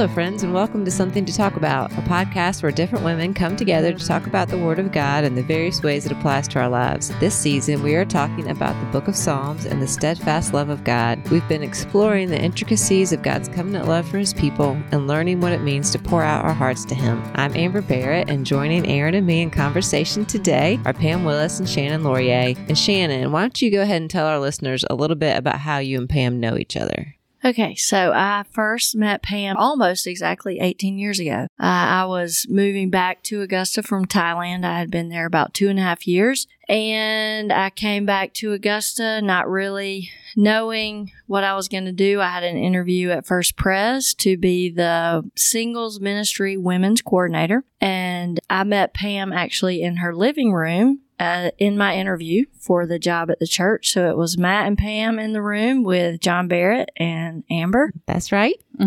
Hello, 0.00 0.14
friends, 0.14 0.42
and 0.42 0.54
welcome 0.54 0.82
to 0.86 0.90
Something 0.90 1.26
to 1.26 1.36
Talk 1.36 1.56
About, 1.56 1.92
a 1.92 1.96
podcast 1.96 2.62
where 2.62 2.72
different 2.72 3.04
women 3.04 3.34
come 3.34 3.54
together 3.54 3.92
to 3.92 4.06
talk 4.06 4.26
about 4.26 4.48
the 4.48 4.56
Word 4.56 4.78
of 4.78 4.92
God 4.92 5.24
and 5.24 5.36
the 5.36 5.42
various 5.42 5.82
ways 5.82 6.06
it 6.06 6.12
applies 6.12 6.48
to 6.48 6.58
our 6.58 6.70
lives. 6.70 7.10
This 7.20 7.34
season, 7.34 7.82
we 7.82 7.94
are 7.96 8.06
talking 8.06 8.48
about 8.48 8.80
the 8.80 8.90
book 8.92 9.08
of 9.08 9.14
Psalms 9.14 9.66
and 9.66 9.82
the 9.82 9.86
steadfast 9.86 10.54
love 10.54 10.70
of 10.70 10.84
God. 10.84 11.28
We've 11.28 11.46
been 11.48 11.62
exploring 11.62 12.30
the 12.30 12.40
intricacies 12.40 13.12
of 13.12 13.20
God's 13.20 13.50
covenant 13.50 13.88
love 13.88 14.08
for 14.08 14.16
His 14.16 14.32
people 14.32 14.70
and 14.90 15.06
learning 15.06 15.42
what 15.42 15.52
it 15.52 15.60
means 15.60 15.90
to 15.90 15.98
pour 15.98 16.22
out 16.22 16.46
our 16.46 16.54
hearts 16.54 16.86
to 16.86 16.94
Him. 16.94 17.22
I'm 17.34 17.54
Amber 17.54 17.82
Barrett, 17.82 18.30
and 18.30 18.46
joining 18.46 18.88
Aaron 18.88 19.14
and 19.14 19.26
me 19.26 19.42
in 19.42 19.50
conversation 19.50 20.24
today 20.24 20.80
are 20.86 20.94
Pam 20.94 21.24
Willis 21.24 21.58
and 21.58 21.68
Shannon 21.68 22.04
Laurier. 22.04 22.54
And 22.68 22.78
Shannon, 22.78 23.32
why 23.32 23.42
don't 23.42 23.60
you 23.60 23.70
go 23.70 23.82
ahead 23.82 24.00
and 24.00 24.10
tell 24.10 24.26
our 24.26 24.40
listeners 24.40 24.82
a 24.88 24.94
little 24.94 25.14
bit 25.14 25.36
about 25.36 25.58
how 25.58 25.76
you 25.76 25.98
and 25.98 26.08
Pam 26.08 26.40
know 26.40 26.56
each 26.56 26.74
other? 26.74 27.16
Okay, 27.42 27.74
so 27.74 28.12
I 28.14 28.44
first 28.50 28.94
met 28.94 29.22
Pam 29.22 29.56
almost 29.56 30.06
exactly 30.06 30.60
18 30.60 30.98
years 30.98 31.18
ago. 31.18 31.46
Uh, 31.58 31.64
I 31.64 32.04
was 32.04 32.46
moving 32.50 32.90
back 32.90 33.22
to 33.24 33.40
Augusta 33.40 33.82
from 33.82 34.04
Thailand. 34.04 34.64
I 34.64 34.78
had 34.78 34.90
been 34.90 35.08
there 35.08 35.24
about 35.24 35.54
two 35.54 35.68
and 35.68 35.78
a 35.78 35.82
half 35.82 36.06
years, 36.06 36.46
and 36.68 37.50
I 37.50 37.70
came 37.70 38.04
back 38.04 38.34
to 38.34 38.52
Augusta 38.52 39.22
not 39.22 39.48
really 39.48 40.10
knowing 40.36 41.12
what 41.26 41.42
I 41.42 41.54
was 41.54 41.68
going 41.68 41.86
to 41.86 41.92
do. 41.92 42.20
I 42.20 42.28
had 42.28 42.44
an 42.44 42.58
interview 42.58 43.08
at 43.10 43.26
First 43.26 43.56
Pres 43.56 44.12
to 44.14 44.36
be 44.36 44.70
the 44.70 45.28
singles 45.34 45.98
ministry 45.98 46.58
women's 46.58 47.00
coordinator, 47.00 47.64
and 47.80 48.38
I 48.50 48.64
met 48.64 48.92
Pam 48.92 49.32
actually 49.32 49.80
in 49.80 49.96
her 49.96 50.14
living 50.14 50.52
room 50.52 51.00
uh, 51.20 51.50
in 51.58 51.76
my 51.76 51.94
interview 51.96 52.46
for 52.58 52.86
the 52.86 52.98
job 52.98 53.30
at 53.30 53.38
the 53.38 53.46
church. 53.46 53.92
So 53.92 54.08
it 54.08 54.16
was 54.16 54.38
Matt 54.38 54.66
and 54.66 54.78
Pam 54.78 55.18
in 55.18 55.34
the 55.34 55.42
room 55.42 55.84
with 55.84 56.20
John 56.20 56.48
Barrett 56.48 56.90
and 56.96 57.44
Amber. 57.50 57.92
That's 58.06 58.32
right. 58.32 58.54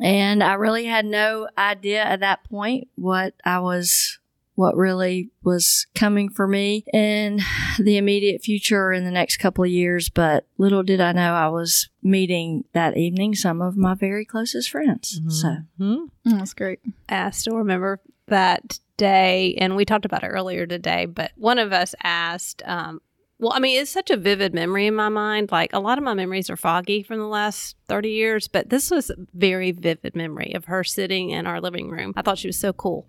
And 0.00 0.42
I 0.42 0.54
really 0.54 0.86
had 0.86 1.06
no 1.06 1.48
idea 1.56 2.02
at 2.02 2.20
that 2.20 2.42
point 2.44 2.88
what 2.96 3.34
I 3.44 3.60
was, 3.60 4.18
what 4.56 4.76
really 4.76 5.30
was 5.44 5.86
coming 5.94 6.28
for 6.28 6.48
me 6.48 6.84
in 6.92 7.40
the 7.78 7.96
immediate 7.96 8.42
future 8.42 8.92
in 8.92 9.04
the 9.04 9.12
next 9.12 9.36
couple 9.36 9.62
of 9.62 9.70
years. 9.70 10.08
But 10.08 10.46
little 10.58 10.82
did 10.82 11.00
I 11.00 11.12
know 11.12 11.34
I 11.34 11.48
was 11.48 11.88
meeting 12.02 12.64
that 12.72 12.96
evening 12.96 13.36
some 13.36 13.62
of 13.62 13.76
my 13.76 13.94
very 13.94 14.24
closest 14.24 14.70
friends. 14.70 15.20
So 15.28 15.58
Hmm? 15.78 16.06
That's 16.24 16.54
great. 16.54 16.80
I 17.08 17.30
still 17.30 17.56
remember 17.56 18.00
that 18.26 18.80
day, 18.98 19.54
and 19.58 19.74
we 19.74 19.86
talked 19.86 20.04
about 20.04 20.22
it 20.22 20.28
earlier 20.28 20.66
today, 20.66 21.06
but 21.06 21.32
one 21.36 21.58
of 21.58 21.72
us 21.72 21.94
asked, 22.02 22.62
um, 22.66 23.00
well, 23.40 23.52
I 23.54 23.60
mean, 23.60 23.80
it's 23.80 23.90
such 23.90 24.10
a 24.10 24.16
vivid 24.16 24.52
memory 24.52 24.86
in 24.86 24.96
my 24.96 25.08
mind. 25.08 25.52
Like 25.52 25.72
a 25.72 25.78
lot 25.78 25.96
of 25.96 26.02
my 26.02 26.12
memories 26.12 26.50
are 26.50 26.56
foggy 26.56 27.04
from 27.04 27.18
the 27.18 27.28
last 27.28 27.76
30 27.86 28.10
years, 28.10 28.48
but 28.48 28.68
this 28.68 28.90
was 28.90 29.10
a 29.10 29.16
very 29.32 29.70
vivid 29.70 30.16
memory 30.16 30.52
of 30.54 30.64
her 30.64 30.82
sitting 30.82 31.30
in 31.30 31.46
our 31.46 31.60
living 31.60 31.88
room. 31.88 32.12
I 32.16 32.22
thought 32.22 32.38
she 32.38 32.48
was 32.48 32.58
so 32.58 32.72
cool. 32.72 33.08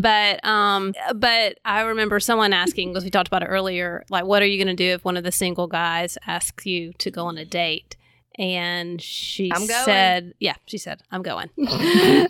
but 0.00 0.44
um 0.44 0.94
but 1.16 1.58
I 1.64 1.80
remember 1.80 2.20
someone 2.20 2.52
asking 2.52 2.90
because 2.92 3.04
we 3.04 3.10
talked 3.10 3.28
about 3.28 3.42
it 3.42 3.46
earlier, 3.46 4.04
like 4.10 4.26
what 4.26 4.42
are 4.42 4.46
you 4.46 4.62
going 4.62 4.76
to 4.76 4.84
do 4.84 4.92
if 4.92 5.04
one 5.06 5.16
of 5.16 5.24
the 5.24 5.32
single 5.32 5.66
guys 5.66 6.18
asks 6.26 6.66
you 6.66 6.92
to 6.98 7.10
go 7.10 7.24
on 7.24 7.38
a 7.38 7.44
date? 7.46 7.96
And 8.38 9.00
she 9.00 9.50
I'm 9.52 9.66
going. 9.66 9.84
said, 9.84 10.34
"Yeah." 10.40 10.54
She 10.66 10.78
said, 10.78 11.02
"I'm 11.10 11.22
going." 11.22 11.50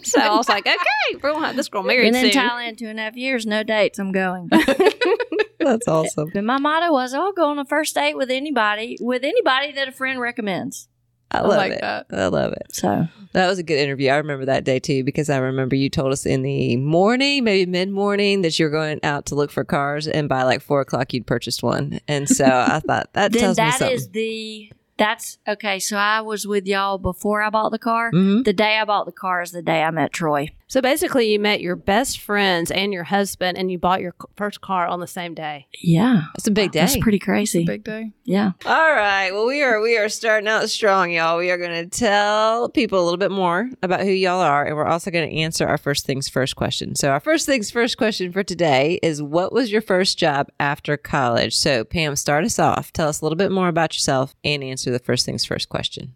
so 0.03 0.21
I 0.21 0.35
was 0.37 0.49
like, 0.49 0.67
"Okay, 0.67 1.17
we're 1.23 1.33
gonna 1.33 1.47
have 1.47 1.57
this 1.57 1.69
girl 1.69 1.83
married 1.83 2.13
been 2.13 2.25
in. 2.27 2.31
Thailand 2.33 2.79
two 2.79 2.89
and 2.89 2.99
a 2.99 3.03
half 3.03 3.17
years, 3.17 3.47
no 3.47 3.63
dates. 3.63 3.99
I'm 3.99 4.11
going. 4.13 4.49
That's 5.61 5.87
awesome. 5.87 6.31
But 6.35 6.43
my 6.45 6.59
motto 6.59 6.93
was, 6.93 7.15
I'll 7.15 7.33
go 7.33 7.51
on 7.51 7.59
a 7.59 7.65
first 7.65 7.95
date 7.95 8.17
with 8.17 8.31
anybody, 8.31 8.97
with 9.01 9.23
anybody 9.23 9.73
that 9.73 9.87
a 9.89 9.93
friend 9.93 10.21
recommends. 10.21 10.89
I 11.31 11.39
I 11.39 11.41
love 11.43 11.57
like 11.57 11.73
it. 11.73 11.81
that. 11.81 12.07
I 12.13 12.27
love 12.27 12.53
it. 12.53 12.75
So 12.75 13.07
That 13.33 13.47
was 13.49 13.59
a 13.59 13.63
good 13.63 13.79
interview. 13.79 14.11
I 14.11 14.17
remember 14.17 14.45
that 14.47 14.65
day 14.65 14.81
too 14.81 15.03
because 15.03 15.31
I 15.31 15.39
remember 15.39 15.75
you 15.77 15.89
told 15.89 16.13
us 16.13 16.27
in 16.27 16.43
the 16.43 16.77
morning, 16.77 17.45
maybe 17.45 17.71
mid 17.71 17.89
morning, 17.91 18.43
that 18.43 18.59
you 18.59 18.67
were 18.67 18.71
going 18.71 19.01
out 19.03 19.27
to 19.27 19.35
look 19.35 19.51
for 19.51 19.65
cars, 19.65 20.07
and 20.07 20.29
by 20.29 20.43
like 20.43 20.61
four 20.61 20.81
o'clock 20.83 21.15
you'd 21.15 21.27
purchased 21.27 21.63
one. 21.63 22.01
And 22.07 22.29
so 22.29 22.45
I 22.45 22.81
thought 22.81 23.13
that 23.15 23.33
then 23.33 23.41
tells 23.41 23.59
me 23.59 23.71
something. 23.71 23.91
is 23.97 24.09
the 24.11 24.71
that's 24.97 25.39
okay. 25.49 25.79
So 25.79 25.97
I 25.97 26.21
was 26.21 26.47
with 26.47 26.67
y'all 26.67 26.99
before 26.99 27.43
I 27.43 27.51
bought 27.51 27.71
the 27.71 27.79
car. 27.79 28.13
Mhm. 28.13 28.45
The 28.45 28.53
day 28.53 28.79
I 28.79 28.85
bought 28.85 29.07
the 29.07 29.13
car 29.13 29.43
is 29.43 29.51
the 29.53 29.63
day 29.63 29.83
I 29.83 29.91
met 29.91 30.13
Troy. 30.13 30.51
So 30.73 30.81
basically, 30.81 31.31
you 31.31 31.39
met 31.39 31.61
your 31.61 31.77
best 31.77 32.19
friends 32.19 32.71
and 32.71 32.95
your 32.95 33.05
husband, 33.05 33.59
and 33.59 33.71
you 33.71 33.79
bought 33.79 34.01
your 34.01 34.15
first 34.37 34.63
car 34.63 34.87
on 34.87 35.01
the 35.01 35.07
same 35.07 35.35
day. 35.35 35.67
Yeah, 35.83 36.23
It's 36.35 36.47
a 36.47 36.51
big 36.51 36.73
day. 36.73 36.81
that's 36.81 36.97
pretty 36.97 37.19
crazy. 37.19 37.67
Big 37.67 37.85
day. 37.85 38.13
yeah, 38.25 38.53
All 38.65 38.95
right. 38.95 39.33
Well, 39.33 39.45
we 39.47 39.63
are 39.63 39.83
we 39.83 39.99
are 39.99 40.09
starting 40.09 40.49
out 40.49 40.71
strong, 40.71 41.11
y'all. 41.13 41.37
We 41.37 41.51
are 41.51 41.59
going 41.59 41.91
to 41.91 41.91
tell 41.91 42.71
people 42.71 43.03
a 43.03 43.05
little 43.05 43.19
bit 43.19 43.31
more 43.31 43.69
about 43.83 44.01
who 44.01 44.13
y'all 44.13 44.41
are, 44.41 44.65
and 44.65 44.75
we're 44.75 44.87
also 44.87 45.11
going 45.11 45.29
to 45.29 45.37
answer 45.37 45.67
our 45.67 45.77
first 45.77 46.07
things 46.07 46.31
first 46.31 46.57
question. 46.57 46.95
So, 46.95 47.11
our 47.11 47.21
first 47.21 47.45
things 47.45 47.71
first 47.71 47.99
question 47.99 48.33
for 48.33 48.43
today 48.43 48.99
is, 49.03 49.21
what 49.21 49.53
was 49.53 49.71
your 49.71 49.83
first 49.83 50.17
job 50.17 50.49
after 50.59 50.97
college? 50.97 51.55
So, 51.55 51.85
Pam, 51.85 52.17
start 52.17 52.47
us 52.47 52.59
off. 52.59 52.95
Tell 52.95 53.11
us 53.11 53.21
a 53.21 53.27
little 53.27 53.37
bit 53.37 53.53
more 53.53 53.69
about 53.69 53.93
yourself 53.93 54.35
and 54.43 54.65
answer 54.65 54.91
the 54.91 54.99
first 54.99 55.27
things 55.27 55.45
first 55.45 55.69
question. 55.69 56.15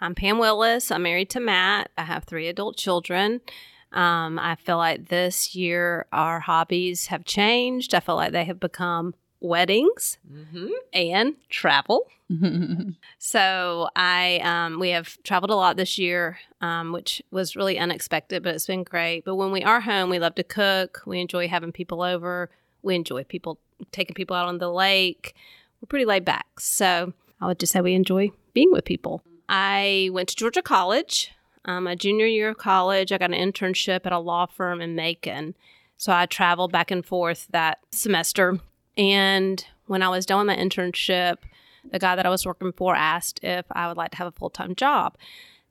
I'm 0.00 0.14
Pam 0.14 0.38
Willis. 0.38 0.92
I'm 0.92 1.02
married 1.02 1.30
to 1.30 1.40
Matt. 1.40 1.90
I 1.98 2.02
have 2.02 2.22
three 2.22 2.46
adult 2.46 2.76
children. 2.76 3.40
Um, 3.92 4.38
I 4.38 4.54
feel 4.56 4.78
like 4.78 5.08
this 5.08 5.54
year 5.54 6.06
our 6.12 6.40
hobbies 6.40 7.06
have 7.08 7.24
changed. 7.24 7.94
I 7.94 8.00
feel 8.00 8.16
like 8.16 8.32
they 8.32 8.44
have 8.44 8.58
become 8.60 9.14
weddings 9.40 10.18
Mm-hmm. 10.32 10.68
and 10.92 11.34
travel. 11.50 12.06
So 13.18 13.88
I 13.94 14.40
um, 14.42 14.80
we 14.80 14.90
have 14.90 15.22
traveled 15.22 15.50
a 15.50 15.54
lot 15.56 15.76
this 15.76 15.98
year, 15.98 16.38
um, 16.60 16.92
which 16.92 17.22
was 17.30 17.56
really 17.56 17.78
unexpected, 17.78 18.42
but 18.42 18.54
it's 18.54 18.66
been 18.66 18.82
great. 18.84 19.24
But 19.24 19.36
when 19.36 19.52
we 19.52 19.62
are 19.62 19.80
home, 19.80 20.10
we 20.10 20.18
love 20.18 20.34
to 20.36 20.42
cook. 20.44 21.02
We 21.06 21.20
enjoy 21.20 21.48
having 21.48 21.72
people 21.72 22.02
over. 22.02 22.50
We 22.82 22.94
enjoy 22.94 23.24
people 23.24 23.58
taking 23.92 24.14
people 24.14 24.34
out 24.34 24.48
on 24.48 24.58
the 24.58 24.70
lake. 24.72 25.34
We're 25.80 25.86
pretty 25.86 26.04
laid 26.04 26.24
back. 26.24 26.46
So 26.58 27.12
I 27.40 27.46
would 27.46 27.58
just 27.60 27.72
say 27.72 27.80
we 27.80 27.94
enjoy 27.94 28.30
being 28.54 28.72
with 28.72 28.84
people. 28.84 29.22
I 29.48 30.08
went 30.12 30.28
to 30.30 30.36
Georgia 30.36 30.62
College. 30.62 31.30
Um, 31.64 31.84
my 31.84 31.94
junior 31.94 32.26
year 32.26 32.50
of 32.50 32.58
college, 32.58 33.12
I 33.12 33.18
got 33.18 33.32
an 33.32 33.52
internship 33.52 34.00
at 34.04 34.12
a 34.12 34.18
law 34.18 34.46
firm 34.46 34.80
in 34.80 34.94
Macon. 34.94 35.54
So 35.96 36.12
I 36.12 36.26
traveled 36.26 36.72
back 36.72 36.90
and 36.90 37.04
forth 37.04 37.46
that 37.50 37.78
semester. 37.92 38.58
And 38.96 39.64
when 39.86 40.02
I 40.02 40.08
was 40.08 40.26
done 40.26 40.38
with 40.38 40.56
my 40.56 40.62
internship, 40.62 41.36
the 41.90 41.98
guy 41.98 42.16
that 42.16 42.26
I 42.26 42.30
was 42.30 42.46
working 42.46 42.72
for 42.72 42.94
asked 42.94 43.40
if 43.42 43.66
I 43.70 43.88
would 43.88 43.96
like 43.96 44.10
to 44.12 44.16
have 44.18 44.26
a 44.26 44.32
full 44.32 44.50
time 44.50 44.74
job. 44.74 45.16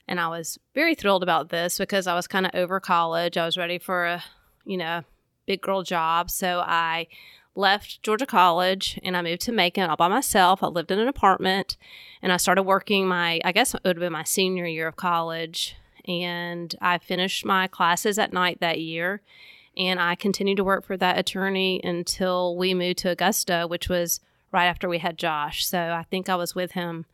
And 0.08 0.20
I 0.20 0.28
was 0.28 0.60
very 0.74 0.96
thrilled 0.96 1.24
about 1.24 1.50
this 1.50 1.78
because 1.78 2.08
I 2.08 2.16
was 2.16 2.28
kind 2.28 2.46
of 2.46 2.52
over 2.54 2.80
college. 2.80 3.38
I 3.38 3.46
was 3.46 3.58
ready 3.58 3.78
for 3.78 4.06
a, 4.06 4.24
you 4.66 4.78
know, 4.78 5.04
big 5.46 5.62
girl 5.62 5.84
job. 5.84 6.30
So 6.30 6.60
I 6.60 7.08
left 7.56 8.02
Georgia 8.04 8.26
College 8.26 9.00
and 9.04 9.16
I 9.16 9.22
moved 9.22 9.42
to 9.42 9.52
Macon 9.52 9.90
all 9.90 9.98
by 9.98 10.08
myself. 10.08 10.64
I 10.64 10.68
lived 10.68 10.92
in 10.92 11.00
an 11.00 11.08
apartment 11.08 11.78
and 12.22 12.32
I 12.32 12.38
started 12.38 12.64
working 12.64 13.08
my, 13.08 13.40
I 13.44 13.52
guess 13.52 13.74
it 13.74 13.82
would 13.84 13.98
have 13.98 14.02
been 14.02 14.14
my 14.14 14.24
senior 14.24 14.66
year 14.66 14.88
of 14.88 14.96
college. 14.96 15.76
And 16.08 16.74
I 16.82 16.98
finished 16.98 17.46
my 17.46 17.68
classes 17.68 18.18
at 18.20 18.34
night 18.34 18.60
that 18.60 18.80
year. 18.80 19.22
And 19.78 20.00
I 20.00 20.16
continued 20.16 20.58
to 20.58 20.64
work 20.64 20.86
for 20.86 20.98
that 20.98 21.18
attorney 21.18 21.80
until 21.84 22.58
we 22.58 22.74
moved 22.74 22.98
to 23.00 23.10
Augusta, 23.10 23.66
which 23.70 23.88
was 23.88 24.20
right 24.52 24.66
after 24.66 24.90
we 24.90 24.98
had 24.98 25.18
Josh. 25.18 25.66
So 25.66 25.80
I 25.80 26.04
think 26.10 26.28
I 26.28 26.36
was 26.36 26.54
with 26.54 26.74
him 26.74 27.06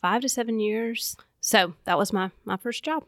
five 0.00 0.20
to 0.22 0.28
seven 0.28 0.60
years. 0.60 1.16
So 1.40 1.74
that 1.84 1.96
was 1.96 2.12
my, 2.12 2.30
my 2.44 2.56
first 2.58 2.84
job. 2.84 3.04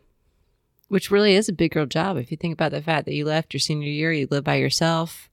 Which 0.89 1.11
really 1.11 1.35
is 1.35 1.51
a 1.51 1.53
big 1.53 1.73
girl 1.73 1.85
job. 1.85 2.17
If 2.17 2.31
you 2.31 2.39
think 2.39 2.55
about 2.55 2.71
the 2.73 2.81
fact 2.81 3.05
that 3.05 3.13
you 3.15 3.27
left 3.27 3.53
your 3.53 3.61
senior 3.61 3.89
year, 3.89 4.11
you 4.11 4.27
lived 4.31 4.47
by 4.47 4.55
yourself 4.55 5.29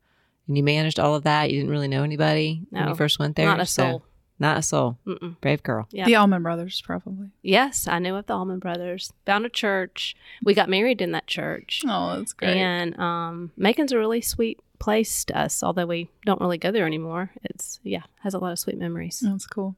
and 0.47 0.57
you 0.57 0.63
managed 0.63 0.99
all 0.99 1.15
of 1.15 1.23
that. 1.23 1.49
You 1.49 1.57
didn't 1.59 1.71
really 1.71 1.87
know 1.87 2.03
anybody 2.03 2.63
when 2.71 2.89
you 2.89 2.95
first 2.95 3.19
went 3.19 3.37
there. 3.37 3.45
Not 3.45 3.61
a 3.61 3.65
So, 3.65 3.83
soul. 3.83 4.05
Not 4.39 4.57
a 4.57 4.61
soul. 4.61 4.97
Mm-mm. 5.07 5.39
Brave 5.39 5.63
girl. 5.63 5.87
Yeah. 5.91 6.05
The 6.05 6.15
Allman 6.15 6.43
Brothers, 6.43 6.81
probably. 6.81 7.29
Yes, 7.41 7.87
I 7.87 7.99
knew 7.99 8.15
of 8.15 8.25
the 8.25 8.33
Allman 8.33 8.59
Brothers. 8.59 9.13
Found 9.25 9.45
a 9.45 9.49
church. 9.49 10.15
We 10.43 10.53
got 10.53 10.69
married 10.69 11.01
in 11.01 11.11
that 11.11 11.27
church. 11.27 11.81
Oh, 11.87 12.17
that's 12.17 12.33
great. 12.33 12.57
And 12.57 12.99
um, 12.99 13.51
Macon's 13.55 13.91
a 13.91 13.97
really 13.97 14.21
sweet 14.21 14.59
place 14.79 15.23
to 15.25 15.39
us, 15.39 15.63
although 15.63 15.85
we 15.85 16.09
don't 16.25 16.41
really 16.41 16.57
go 16.57 16.71
there 16.71 16.85
anymore. 16.85 17.31
It's, 17.43 17.79
yeah, 17.83 18.03
has 18.23 18.33
a 18.33 18.39
lot 18.39 18.51
of 18.51 18.59
sweet 18.59 18.77
memories. 18.77 19.23
that's 19.25 19.47
cool. 19.47 19.75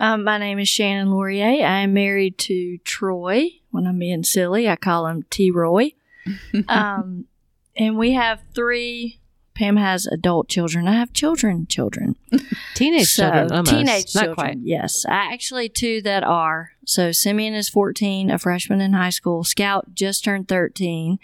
um, 0.00 0.24
my 0.24 0.38
name 0.38 0.58
is 0.58 0.68
Shannon 0.68 1.10
Laurier. 1.10 1.64
I 1.64 1.80
am 1.80 1.94
married 1.94 2.38
to 2.38 2.78
Troy. 2.78 3.50
When 3.70 3.86
I'm 3.86 3.98
being 3.98 4.24
silly, 4.24 4.68
I 4.68 4.76
call 4.76 5.06
him 5.06 5.24
T. 5.30 5.50
Roy. 5.50 5.92
um, 6.68 7.26
and 7.76 7.96
we 7.96 8.12
have 8.12 8.40
three. 8.54 9.20
Pam 9.56 9.76
has 9.76 10.06
adult 10.06 10.48
children. 10.48 10.86
I 10.86 10.94
have 10.94 11.12
children, 11.12 11.66
children. 11.66 12.16
Teenage 12.74 13.08
So, 13.08 13.22
children, 13.24 13.52
almost. 13.52 13.70
Teenage 13.70 14.14
not 14.14 14.20
children. 14.24 14.34
quite. 14.34 14.58
Yes. 14.62 15.04
I 15.08 15.32
actually 15.32 15.68
two 15.68 16.02
that 16.02 16.22
are. 16.22 16.72
So 16.84 17.10
Simeon 17.10 17.54
is 17.54 17.68
14, 17.68 18.30
a 18.30 18.38
freshman 18.38 18.80
in 18.80 18.92
high 18.92 19.10
school. 19.10 19.42
Scout 19.44 19.94
just 19.94 20.22
turned 20.24 20.46
13. 20.48 21.18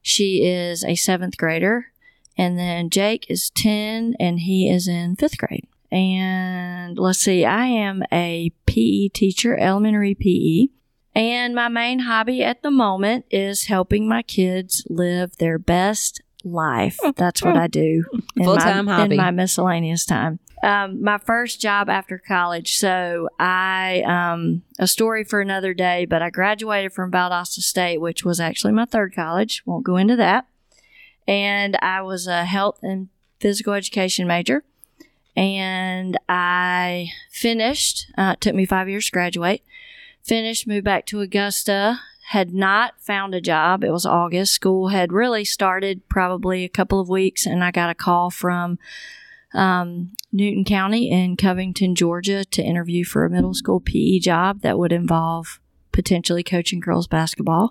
She 0.00 0.46
is 0.46 0.84
a 0.84 0.94
seventh 0.94 1.36
grader. 1.36 1.86
And 2.38 2.58
then 2.58 2.90
Jake 2.90 3.26
is 3.28 3.50
10 3.50 4.14
and 4.18 4.40
he 4.40 4.68
is 4.68 4.88
in 4.88 5.16
fifth 5.16 5.38
grade. 5.38 5.66
And 5.92 6.98
let's 6.98 7.20
see, 7.20 7.44
I 7.44 7.66
am 7.66 8.02
a 8.12 8.50
PE 8.66 9.08
teacher, 9.08 9.56
elementary 9.56 10.14
PE. 10.14 10.68
And 11.14 11.54
my 11.54 11.68
main 11.68 12.00
hobby 12.00 12.42
at 12.42 12.62
the 12.62 12.72
moment 12.72 13.26
is 13.30 13.66
helping 13.66 14.08
my 14.08 14.22
kids 14.22 14.84
live 14.88 15.36
their 15.36 15.58
best 15.58 16.20
life. 16.44 16.98
That's 17.16 17.42
what 17.42 17.56
I 17.56 17.66
do 17.66 18.04
in, 18.36 18.44
Full-time 18.44 18.86
my, 18.86 18.96
hobby. 18.96 19.14
in 19.14 19.16
my 19.16 19.30
miscellaneous 19.30 20.04
time. 20.04 20.38
Um, 20.62 21.02
my 21.02 21.18
first 21.18 21.60
job 21.60 21.88
after 21.88 22.18
college. 22.18 22.76
So 22.76 23.28
I, 23.38 24.02
um, 24.06 24.62
a 24.78 24.86
story 24.86 25.24
for 25.24 25.40
another 25.40 25.74
day, 25.74 26.04
but 26.04 26.22
I 26.22 26.30
graduated 26.30 26.92
from 26.92 27.10
Valdosta 27.10 27.60
State, 27.60 28.00
which 28.00 28.24
was 28.24 28.40
actually 28.40 28.72
my 28.72 28.84
third 28.84 29.14
college. 29.14 29.62
Won't 29.66 29.84
go 29.84 29.96
into 29.96 30.16
that. 30.16 30.46
And 31.26 31.76
I 31.80 32.02
was 32.02 32.26
a 32.26 32.44
health 32.44 32.78
and 32.82 33.08
physical 33.40 33.72
education 33.72 34.26
major. 34.26 34.64
And 35.36 36.18
I 36.28 37.08
finished, 37.30 38.06
uh, 38.16 38.34
it 38.34 38.40
took 38.40 38.54
me 38.54 38.66
five 38.66 38.88
years 38.88 39.06
to 39.06 39.12
graduate 39.12 39.62
finished, 40.24 40.66
moved 40.66 40.84
back 40.84 41.06
to 41.06 41.20
Augusta, 41.20 42.00
had 42.28 42.54
not 42.54 42.94
found 43.00 43.34
a 43.34 43.40
job. 43.40 43.84
It 43.84 43.90
was 43.90 44.06
August. 44.06 44.54
School 44.54 44.88
had 44.88 45.12
really 45.12 45.44
started 45.44 46.08
probably 46.08 46.64
a 46.64 46.70
couple 46.70 46.98
of 46.98 47.08
weeks, 47.08 47.44
and 47.44 47.62
I 47.62 47.70
got 47.70 47.90
a 47.90 47.94
call 47.94 48.30
from 48.30 48.78
um, 49.52 50.12
Newton 50.32 50.64
County 50.64 51.10
in 51.10 51.36
Covington, 51.36 51.94
Georgia, 51.94 52.44
to 52.46 52.62
interview 52.62 53.04
for 53.04 53.24
a 53.24 53.30
middle 53.30 53.52
school 53.52 53.78
PE 53.78 54.20
job 54.20 54.62
that 54.62 54.78
would 54.78 54.90
involve 54.90 55.60
potentially 55.92 56.42
coaching 56.42 56.80
girls 56.80 57.06
basketball. 57.06 57.70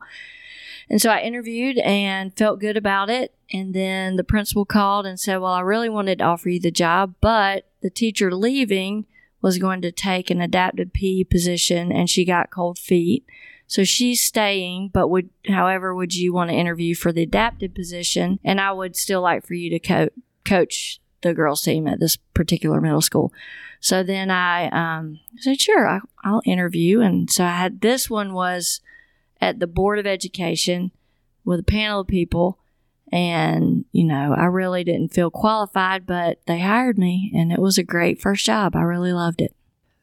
And 0.88 1.02
so 1.02 1.10
I 1.10 1.22
interviewed 1.22 1.80
and 1.80 2.36
felt 2.38 2.60
good 2.60 2.78
about 2.78 3.10
it. 3.10 3.34
And 3.52 3.74
then 3.74 4.18
the 4.18 4.24
principal 4.24 4.66
called 4.66 5.06
and 5.06 5.20
said, 5.20 5.38
Well, 5.38 5.54
I 5.54 5.62
really 5.62 5.90
wanted 5.90 6.20
to 6.20 6.26
offer 6.26 6.50
you 6.50 6.60
the 6.60 6.72
job, 6.72 7.16
but 7.22 7.68
the 7.82 7.90
teacher 7.90 8.34
leaving 8.34 9.06
was 9.42 9.58
going 9.58 9.82
to 9.82 9.92
take 9.92 10.30
an 10.30 10.42
adapted 10.42 10.94
PE 10.94 11.24
position 11.26 11.92
and 11.92 12.10
she 12.10 12.24
got 12.24 12.52
cold 12.52 12.78
feet. 12.78 13.26
So 13.74 13.84
she's 13.84 14.22
staying, 14.22 14.92
but 14.94 15.08
would, 15.08 15.32
however, 15.48 15.96
would 15.96 16.14
you 16.14 16.32
want 16.32 16.52
to 16.52 16.56
interview 16.56 16.94
for 16.94 17.12
the 17.12 17.24
adapted 17.24 17.74
position? 17.74 18.38
And 18.44 18.62
I 18.62 18.72
would 18.72 18.96
still 18.96 19.22
like 19.22 19.48
for 19.48 19.56
you 19.56 19.72
to 19.72 19.80
co- 19.80 20.10
coach 20.46 21.02
the 21.24 21.34
girls 21.34 21.64
team 21.64 21.88
at 21.88 22.00
this 22.00 22.16
particular 22.36 22.80
middle 22.80 23.02
school. 23.02 23.34
So 23.80 24.04
then 24.04 24.30
I 24.30 24.68
um, 24.68 25.20
said, 25.38 25.60
sure, 25.60 25.88
I, 25.88 26.02
I'll 26.24 26.44
interview. 26.46 27.02
And 27.02 27.32
so 27.32 27.46
I 27.46 27.58
had 27.58 27.82
this 27.82 28.12
one 28.12 28.36
was 28.36 28.80
at 29.42 29.60
the 29.60 29.66
Board 29.66 29.98
of 29.98 30.06
Education 30.06 30.92
with 31.44 31.62
a 31.62 31.64
panel 31.64 32.02
of 32.02 32.08
people. 32.08 32.60
And, 33.12 33.86
you 33.92 34.04
know, 34.04 34.36
I 34.38 34.46
really 34.46 34.84
didn't 34.84 35.16
feel 35.16 35.32
qualified, 35.32 36.06
but 36.06 36.42
they 36.46 36.60
hired 36.60 37.00
me 37.00 37.32
and 37.34 37.52
it 37.52 37.60
was 37.60 37.80
a 37.80 37.84
great 37.84 38.22
first 38.22 38.46
job. 38.46 38.76
I 38.76 38.82
really 38.82 39.14
loved 39.14 39.42
it. 39.42 39.56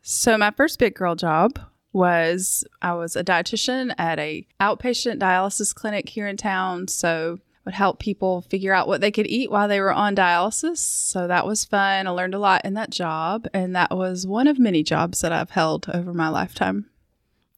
So 0.03 0.37
my 0.37 0.51
first 0.51 0.81
big 0.81 0.97
girl 0.97 1.15
job 1.15 1.57
was 1.93 2.65
I 2.81 2.95
was 2.95 3.17
a 3.17 3.25
dietitian 3.25 3.95
at 3.99 4.19
a 4.19 4.47
outpatient 4.61 5.19
dialysis 5.19 5.75
clinic 5.75 6.09
here 6.09 6.27
in 6.29 6.37
town. 6.37 6.89
So 6.89 7.39
would 7.67 7.75
help 7.75 7.99
people 7.99 8.41
figure 8.43 8.73
out 8.73 8.89
what 8.89 9.03
they 9.03 9.11
could 9.11 9.27
eat 9.27 9.51
while 9.51 9.69
they 9.69 9.81
were 9.81 9.93
on 9.93 10.17
dialysis. 10.17 10.79
So 10.79 11.27
that 11.27 11.47
was 11.47 11.65
fun. 11.67 12.07
I 12.07 12.11
learned 12.11 12.35
a 12.35 12.39
lot 12.39 12.65
in 12.65 12.73
that 12.75 12.89
job, 12.91 13.47
and 13.53 13.77
that 13.77 13.91
was 13.95 14.27
one 14.27 14.47
of 14.49 14.59
many 14.59 14.83
jobs 14.83 15.21
that 15.21 15.31
I've 15.31 15.51
held 15.51 15.87
over 15.93 16.15
my 16.15 16.29
lifetime. 16.31 16.87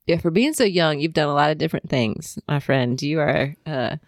Yeah, 0.08 0.18
for 0.18 0.32
being 0.32 0.54
so 0.54 0.64
young, 0.64 0.98
you've 0.98 1.12
done 1.12 1.28
a 1.28 1.34
lot 1.34 1.52
of 1.52 1.58
different 1.58 1.88
things, 1.88 2.36
my 2.48 2.58
friend. 2.58 3.00
You 3.00 3.20
are 3.20 3.54
a 3.64 4.00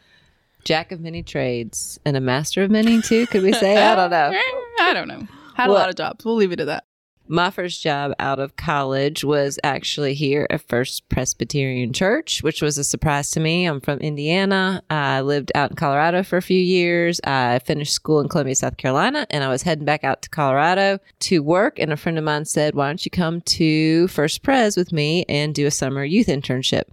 jack 0.64 0.90
of 0.90 1.00
many 1.00 1.22
trades 1.22 2.00
and 2.04 2.16
a 2.16 2.20
master 2.20 2.64
of 2.64 2.70
many 2.72 3.00
too. 3.00 3.28
Could 3.28 3.44
we 3.44 3.52
say? 3.52 3.76
I 3.76 3.94
don't 3.94 4.10
know. 4.10 4.32
I 4.80 4.92
don't 4.94 5.06
know. 5.06 5.28
Had 5.54 5.68
What? 5.68 5.76
a 5.76 5.78
lot 5.78 5.88
of 5.90 5.94
jobs. 5.94 6.24
We'll 6.24 6.34
leave 6.34 6.50
it 6.50 6.58
at 6.58 6.66
that. 6.66 6.84
My 7.26 7.48
first 7.48 7.82
job 7.82 8.12
out 8.18 8.38
of 8.38 8.56
college 8.56 9.24
was 9.24 9.58
actually 9.64 10.12
here 10.12 10.46
at 10.50 10.60
First 10.68 11.08
Presbyterian 11.08 11.94
Church, 11.94 12.42
which 12.42 12.60
was 12.60 12.76
a 12.76 12.84
surprise 12.84 13.30
to 13.30 13.40
me. 13.40 13.64
I'm 13.64 13.80
from 13.80 14.00
Indiana. 14.00 14.82
I 14.90 15.22
lived 15.22 15.50
out 15.54 15.70
in 15.70 15.76
Colorado 15.76 16.22
for 16.22 16.36
a 16.36 16.42
few 16.42 16.60
years. 16.60 17.22
I 17.24 17.60
finished 17.60 17.94
school 17.94 18.20
in 18.20 18.28
Columbia, 18.28 18.54
South 18.56 18.76
Carolina, 18.76 19.26
and 19.30 19.42
I 19.42 19.48
was 19.48 19.62
heading 19.62 19.86
back 19.86 20.04
out 20.04 20.20
to 20.20 20.28
Colorado 20.28 20.98
to 21.20 21.42
work. 21.42 21.78
And 21.78 21.94
a 21.94 21.96
friend 21.96 22.18
of 22.18 22.24
mine 22.24 22.44
said, 22.44 22.74
Why 22.74 22.88
don't 22.88 23.02
you 23.02 23.10
come 23.10 23.40
to 23.40 24.06
First 24.08 24.42
Pres 24.42 24.76
with 24.76 24.92
me 24.92 25.24
and 25.26 25.54
do 25.54 25.66
a 25.66 25.70
summer 25.70 26.04
youth 26.04 26.26
internship? 26.26 26.84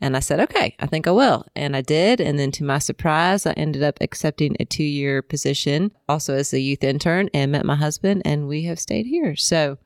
And 0.00 0.16
I 0.16 0.20
said, 0.20 0.40
okay, 0.40 0.74
I 0.80 0.86
think 0.86 1.06
I 1.06 1.10
will. 1.10 1.46
And 1.54 1.76
I 1.76 1.82
did. 1.82 2.20
And 2.20 2.38
then 2.38 2.50
to 2.52 2.64
my 2.64 2.78
surprise, 2.78 3.44
I 3.44 3.52
ended 3.52 3.82
up 3.82 3.98
accepting 4.00 4.56
a 4.58 4.64
two 4.64 4.84
year 4.84 5.20
position 5.20 5.92
also 6.08 6.34
as 6.34 6.52
a 6.52 6.60
youth 6.60 6.82
intern 6.82 7.28
and 7.34 7.52
met 7.52 7.66
my 7.66 7.76
husband, 7.76 8.22
and 8.24 8.48
we 8.48 8.62
have 8.64 8.80
stayed 8.80 9.06
here. 9.06 9.36
So 9.36 9.78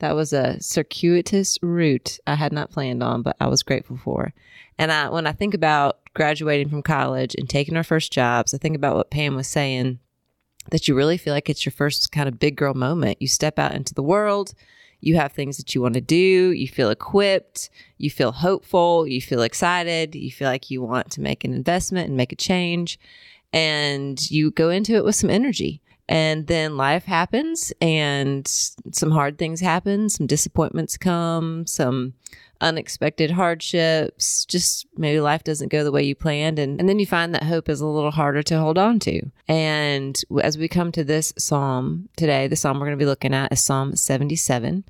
that 0.00 0.16
was 0.16 0.32
a 0.32 0.60
circuitous 0.60 1.58
route 1.62 2.18
I 2.26 2.34
had 2.34 2.52
not 2.52 2.70
planned 2.70 3.02
on, 3.02 3.22
but 3.22 3.36
I 3.38 3.46
was 3.46 3.62
grateful 3.62 3.96
for. 3.96 4.32
And 4.78 4.90
I, 4.90 5.10
when 5.10 5.26
I 5.26 5.32
think 5.32 5.54
about 5.54 5.98
graduating 6.14 6.70
from 6.70 6.82
college 6.82 7.36
and 7.38 7.48
taking 7.48 7.76
our 7.76 7.84
first 7.84 8.12
jobs, 8.12 8.54
I 8.54 8.58
think 8.58 8.74
about 8.74 8.96
what 8.96 9.10
Pam 9.10 9.36
was 9.36 9.46
saying 9.46 9.98
that 10.70 10.88
you 10.88 10.94
really 10.94 11.16
feel 11.16 11.34
like 11.34 11.48
it's 11.48 11.64
your 11.64 11.72
first 11.72 12.10
kind 12.12 12.28
of 12.28 12.38
big 12.38 12.56
girl 12.56 12.74
moment. 12.74 13.20
You 13.20 13.28
step 13.28 13.58
out 13.58 13.74
into 13.74 13.94
the 13.94 14.02
world, 14.02 14.54
you 15.00 15.16
have 15.16 15.32
things 15.32 15.56
that 15.56 15.74
you 15.74 15.82
want 15.82 15.94
to 15.94 16.00
do, 16.00 16.52
you 16.52 16.68
feel 16.68 16.90
equipped, 16.90 17.70
you 17.98 18.10
feel 18.10 18.32
hopeful, 18.32 19.06
you 19.06 19.20
feel 19.20 19.42
excited, 19.42 20.14
you 20.14 20.30
feel 20.30 20.48
like 20.48 20.70
you 20.70 20.82
want 20.82 21.10
to 21.12 21.20
make 21.20 21.44
an 21.44 21.52
investment 21.52 22.08
and 22.08 22.16
make 22.16 22.32
a 22.32 22.36
change, 22.36 22.98
and 23.52 24.30
you 24.30 24.50
go 24.50 24.70
into 24.70 24.94
it 24.94 25.04
with 25.04 25.16
some 25.16 25.30
energy. 25.30 25.80
And 26.08 26.48
then 26.48 26.76
life 26.76 27.04
happens 27.04 27.72
and 27.80 28.44
some 28.48 29.12
hard 29.12 29.38
things 29.38 29.60
happen, 29.60 30.08
some 30.08 30.26
disappointments 30.26 30.96
come, 30.96 31.68
some 31.68 32.14
unexpected 32.60 33.30
hardships, 33.30 34.44
just 34.44 34.86
maybe 34.96 35.20
life 35.20 35.44
doesn't 35.44 35.70
go 35.70 35.84
the 35.84 35.92
way 35.92 36.02
you 36.02 36.14
planned. 36.14 36.58
And, 36.58 36.78
and 36.80 36.88
then 36.88 36.98
you 36.98 37.06
find 37.06 37.34
that 37.34 37.44
hope 37.44 37.68
is 37.68 37.80
a 37.80 37.86
little 37.86 38.10
harder 38.10 38.42
to 38.44 38.58
hold 38.58 38.78
on 38.78 38.98
to. 39.00 39.22
And 39.48 40.20
as 40.42 40.58
we 40.58 40.68
come 40.68 40.92
to 40.92 41.04
this 41.04 41.32
psalm 41.38 42.08
today, 42.16 42.48
the 42.48 42.56
psalm 42.56 42.78
we're 42.78 42.86
going 42.86 42.98
to 42.98 43.02
be 43.02 43.08
looking 43.08 43.34
at 43.34 43.52
is 43.52 43.64
Psalm 43.64 43.96
77. 43.96 44.84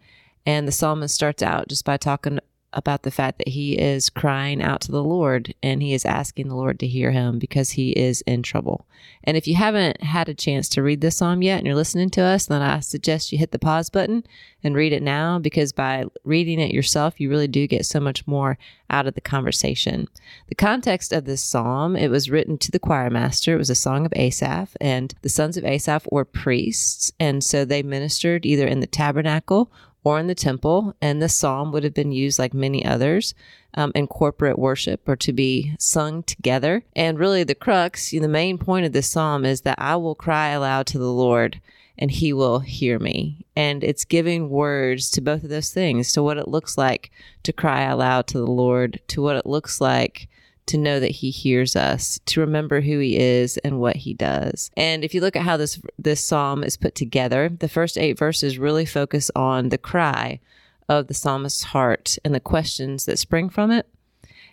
And 0.46 0.66
the 0.66 0.72
psalmist 0.72 1.14
starts 1.14 1.42
out 1.42 1.68
just 1.68 1.84
by 1.84 1.96
talking 1.96 2.40
about 2.72 3.02
the 3.02 3.10
fact 3.10 3.38
that 3.38 3.48
he 3.48 3.78
is 3.78 4.10
crying 4.10 4.62
out 4.62 4.80
to 4.82 4.92
the 4.92 5.02
Lord 5.02 5.54
and 5.62 5.82
he 5.82 5.92
is 5.92 6.04
asking 6.04 6.48
the 6.48 6.54
Lord 6.54 6.78
to 6.80 6.86
hear 6.86 7.10
him 7.10 7.38
because 7.38 7.70
he 7.70 7.90
is 7.90 8.20
in 8.22 8.42
trouble. 8.42 8.86
And 9.24 9.36
if 9.36 9.48
you 9.48 9.56
haven't 9.56 10.02
had 10.02 10.28
a 10.28 10.34
chance 10.34 10.68
to 10.70 10.82
read 10.82 11.00
this 11.00 11.16
psalm 11.16 11.42
yet 11.42 11.58
and 11.58 11.66
you're 11.66 11.74
listening 11.74 12.10
to 12.10 12.22
us, 12.22 12.46
then 12.46 12.62
I 12.62 12.80
suggest 12.80 13.32
you 13.32 13.38
hit 13.38 13.50
the 13.50 13.58
pause 13.58 13.90
button 13.90 14.24
and 14.62 14.76
read 14.76 14.92
it 14.92 15.02
now 15.02 15.38
because 15.38 15.72
by 15.72 16.04
reading 16.24 16.60
it 16.60 16.72
yourself, 16.72 17.20
you 17.20 17.28
really 17.28 17.48
do 17.48 17.66
get 17.66 17.86
so 17.86 17.98
much 17.98 18.26
more 18.26 18.58
out 18.88 19.06
of 19.06 19.14
the 19.14 19.20
conversation. 19.20 20.08
The 20.48 20.54
context 20.54 21.12
of 21.12 21.24
this 21.24 21.42
psalm, 21.42 21.96
it 21.96 22.08
was 22.08 22.30
written 22.30 22.58
to 22.58 22.70
the 22.70 22.78
choir 22.78 23.10
master. 23.10 23.54
It 23.54 23.58
was 23.58 23.70
a 23.70 23.74
song 23.74 24.04
of 24.04 24.12
Asaph, 24.14 24.76
and 24.80 25.14
the 25.22 25.28
sons 25.28 25.56
of 25.56 25.64
Asaph 25.64 26.06
were 26.10 26.24
priests. 26.24 27.12
And 27.18 27.42
so 27.42 27.64
they 27.64 27.82
ministered 27.82 28.44
either 28.44 28.66
in 28.66 28.80
the 28.80 28.86
tabernacle 28.86 29.72
or 30.04 30.18
in 30.18 30.26
the 30.26 30.34
temple. 30.34 30.94
And 31.00 31.20
this 31.20 31.36
psalm 31.36 31.72
would 31.72 31.84
have 31.84 31.94
been 31.94 32.12
used, 32.12 32.38
like 32.38 32.54
many 32.54 32.84
others, 32.84 33.34
um, 33.74 33.92
in 33.94 34.06
corporate 34.06 34.58
worship 34.58 35.08
or 35.08 35.16
to 35.16 35.32
be 35.32 35.74
sung 35.78 36.22
together. 36.22 36.82
And 36.96 37.18
really, 37.18 37.44
the 37.44 37.54
crux, 37.54 38.10
the 38.10 38.28
main 38.28 38.58
point 38.58 38.86
of 38.86 38.92
this 38.92 39.10
psalm 39.10 39.44
is 39.44 39.62
that 39.62 39.78
I 39.78 39.96
will 39.96 40.14
cry 40.14 40.48
aloud 40.48 40.86
to 40.88 40.98
the 40.98 41.12
Lord 41.12 41.60
and 42.00 42.10
he 42.10 42.32
will 42.32 42.60
hear 42.60 42.98
me. 42.98 43.44
And 43.54 43.84
it's 43.84 44.06
giving 44.06 44.48
words 44.48 45.10
to 45.10 45.20
both 45.20 45.44
of 45.44 45.50
those 45.50 45.70
things 45.70 46.12
to 46.14 46.22
what 46.22 46.38
it 46.38 46.48
looks 46.48 46.78
like 46.78 47.10
to 47.42 47.52
cry 47.52 47.82
aloud 47.82 48.26
to 48.28 48.38
the 48.38 48.46
Lord, 48.46 49.00
to 49.08 49.20
what 49.20 49.36
it 49.36 49.44
looks 49.44 49.80
like 49.80 50.28
to 50.66 50.78
know 50.78 51.00
that 51.00 51.10
he 51.10 51.30
hears 51.30 51.74
us, 51.74 52.20
to 52.26 52.40
remember 52.40 52.80
who 52.80 52.98
he 52.98 53.18
is 53.18 53.56
and 53.58 53.80
what 53.80 53.96
he 53.96 54.14
does. 54.14 54.70
And 54.76 55.04
if 55.04 55.14
you 55.14 55.20
look 55.20 55.36
at 55.36 55.42
how 55.42 55.56
this 55.56 55.80
this 55.98 56.24
psalm 56.24 56.62
is 56.62 56.76
put 56.76 56.94
together, 56.94 57.48
the 57.48 57.68
first 57.68 57.98
8 57.98 58.18
verses 58.18 58.58
really 58.58 58.86
focus 58.86 59.30
on 59.34 59.70
the 59.70 59.78
cry 59.78 60.40
of 60.88 61.06
the 61.06 61.14
psalmist's 61.14 61.64
heart 61.64 62.18
and 62.24 62.34
the 62.34 62.40
questions 62.40 63.06
that 63.06 63.18
spring 63.18 63.48
from 63.48 63.70
it. 63.70 63.88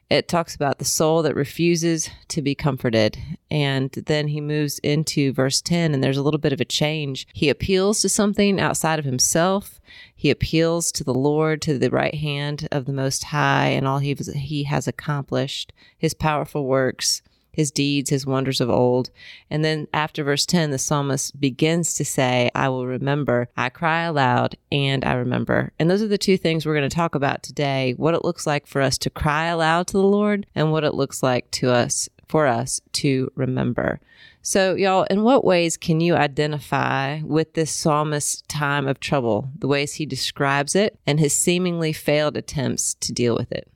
It 0.09 0.29
talks 0.29 0.55
about 0.55 0.79
the 0.79 0.85
soul 0.85 1.21
that 1.23 1.35
refuses 1.35 2.09
to 2.29 2.41
be 2.41 2.55
comforted. 2.55 3.17
And 3.51 3.91
then 3.91 4.29
he 4.29 4.39
moves 4.39 4.79
into 4.79 5.33
verse 5.33 5.61
10, 5.61 5.93
and 5.93 6.01
there's 6.01 6.17
a 6.17 6.23
little 6.23 6.39
bit 6.39 6.53
of 6.53 6.61
a 6.61 6.65
change. 6.65 7.27
He 7.33 7.49
appeals 7.49 8.01
to 8.01 8.09
something 8.09 8.59
outside 8.59 8.99
of 8.99 9.05
himself. 9.05 9.81
He 10.15 10.29
appeals 10.29 10.91
to 10.93 11.03
the 11.03 11.13
Lord, 11.13 11.61
to 11.63 11.77
the 11.77 11.89
right 11.89 12.15
hand 12.15 12.67
of 12.71 12.85
the 12.85 12.93
Most 12.93 13.25
High, 13.25 13.67
and 13.67 13.85
all 13.85 13.99
he, 13.99 14.13
he 14.13 14.63
has 14.63 14.87
accomplished, 14.87 15.73
his 15.97 16.13
powerful 16.13 16.65
works, 16.65 17.21
his 17.57 17.71
deeds, 17.71 18.11
his 18.11 18.25
wonders 18.25 18.61
of 18.61 18.69
old. 18.69 19.09
And 19.49 19.65
then 19.65 19.87
after 19.91 20.23
verse 20.23 20.45
10, 20.45 20.69
the 20.69 20.77
psalmist 20.77 21.41
begins 21.41 21.95
to 21.95 22.05
say, 22.05 22.51
I 22.53 22.69
will 22.69 22.85
remember, 22.85 23.49
I 23.57 23.69
cry 23.69 24.03
aloud, 24.03 24.55
and 24.71 25.03
I 25.03 25.13
remember. 25.13 25.73
And 25.79 25.89
those 25.89 26.03
are 26.03 26.07
the 26.07 26.19
two 26.19 26.37
things 26.37 26.65
we're 26.67 26.77
going 26.77 26.87
to 26.87 26.95
talk 26.95 27.15
about 27.15 27.41
today 27.41 27.95
what 27.97 28.13
it 28.13 28.23
looks 28.23 28.45
like 28.45 28.67
for 28.67 28.79
us 28.79 28.99
to 28.99 29.09
cry 29.09 29.47
aloud 29.47 29.87
to 29.87 29.93
the 29.93 30.03
Lord, 30.03 30.45
and 30.53 30.71
what 30.71 30.83
it 30.83 30.93
looks 30.93 31.23
like 31.23 31.49
to 31.51 31.71
us 31.71 32.07
for 32.27 32.45
us 32.45 32.79
to 32.91 33.31
remember. 33.33 33.99
So, 34.43 34.75
y'all, 34.75 35.03
in 35.09 35.23
what 35.23 35.43
ways 35.43 35.77
can 35.77 35.99
you 35.99 36.15
identify 36.15 37.21
with 37.23 37.53
this 37.53 37.71
psalmist's 37.71 38.43
time 38.43 38.87
of 38.87 38.99
trouble, 38.99 39.49
the 39.57 39.67
ways 39.67 39.95
he 39.95 40.05
describes 40.05 40.75
it, 40.75 40.99
and 41.07 41.19
his 41.19 41.33
seemingly 41.33 41.91
failed 41.91 42.37
attempts 42.37 42.93
to 42.95 43.11
deal 43.11 43.35
with 43.35 43.51
it? 43.51 43.67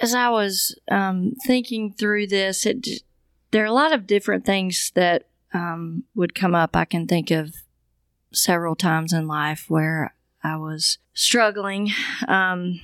as 0.00 0.14
I 0.14 0.30
was 0.30 0.74
um, 0.90 1.34
thinking 1.46 1.92
through 1.92 2.28
this, 2.28 2.64
it 2.64 3.02
there 3.50 3.62
are 3.62 3.66
a 3.66 3.72
lot 3.72 3.92
of 3.92 4.06
different 4.06 4.44
things 4.44 4.92
that 4.94 5.26
um, 5.52 6.04
would 6.14 6.34
come 6.34 6.54
up. 6.54 6.76
I 6.76 6.84
can 6.84 7.06
think 7.06 7.30
of 7.30 7.54
several 8.32 8.76
times 8.76 9.12
in 9.12 9.26
life 9.26 9.66
where 9.68 10.14
I 10.42 10.56
was 10.56 10.98
struggling, 11.12 11.90
um, 12.28 12.80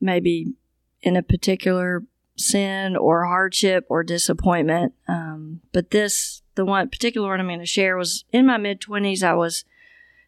maybe 0.00 0.54
in 1.02 1.16
a 1.16 1.22
particular 1.22 2.02
sin 2.36 2.96
or 2.96 3.26
hardship 3.26 3.86
or 3.88 4.02
disappointment. 4.02 4.94
Um, 5.06 5.60
but 5.72 5.90
this, 5.90 6.42
the 6.54 6.64
one 6.64 6.88
particular 6.88 7.28
one 7.28 7.40
I'm 7.40 7.46
going 7.46 7.60
to 7.60 7.66
share, 7.66 7.96
was 7.96 8.24
in 8.32 8.46
my 8.46 8.56
mid 8.56 8.80
20s. 8.80 9.22
I 9.22 9.34
was 9.34 9.64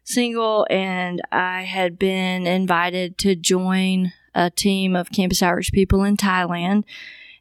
single 0.03 0.67
and 0.69 1.21
I 1.31 1.63
had 1.63 1.97
been 1.97 2.45
invited 2.45 3.17
to 3.19 3.35
join 3.35 4.13
a 4.35 4.49
team 4.49 4.95
of 4.95 5.11
campus 5.11 5.41
outreach 5.41 5.71
people 5.71 6.03
in 6.03 6.17
Thailand. 6.17 6.83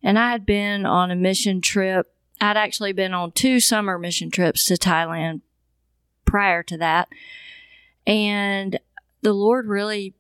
And 0.02 0.18
I 0.18 0.32
had 0.32 0.46
been 0.46 0.84
on 0.86 1.10
a 1.10 1.16
mission 1.16 1.60
trip. 1.60 2.12
I'd 2.42 2.56
actually 2.56 2.92
been 2.92 3.14
on 3.14 3.30
two 3.30 3.60
summer 3.60 3.98
mission 3.98 4.28
trips 4.28 4.64
to 4.64 4.74
Thailand 4.74 5.42
prior 6.24 6.64
to 6.64 6.76
that. 6.78 7.08
And 8.04 8.80
the 9.20 9.32
Lord 9.32 9.68
really, 9.68 10.14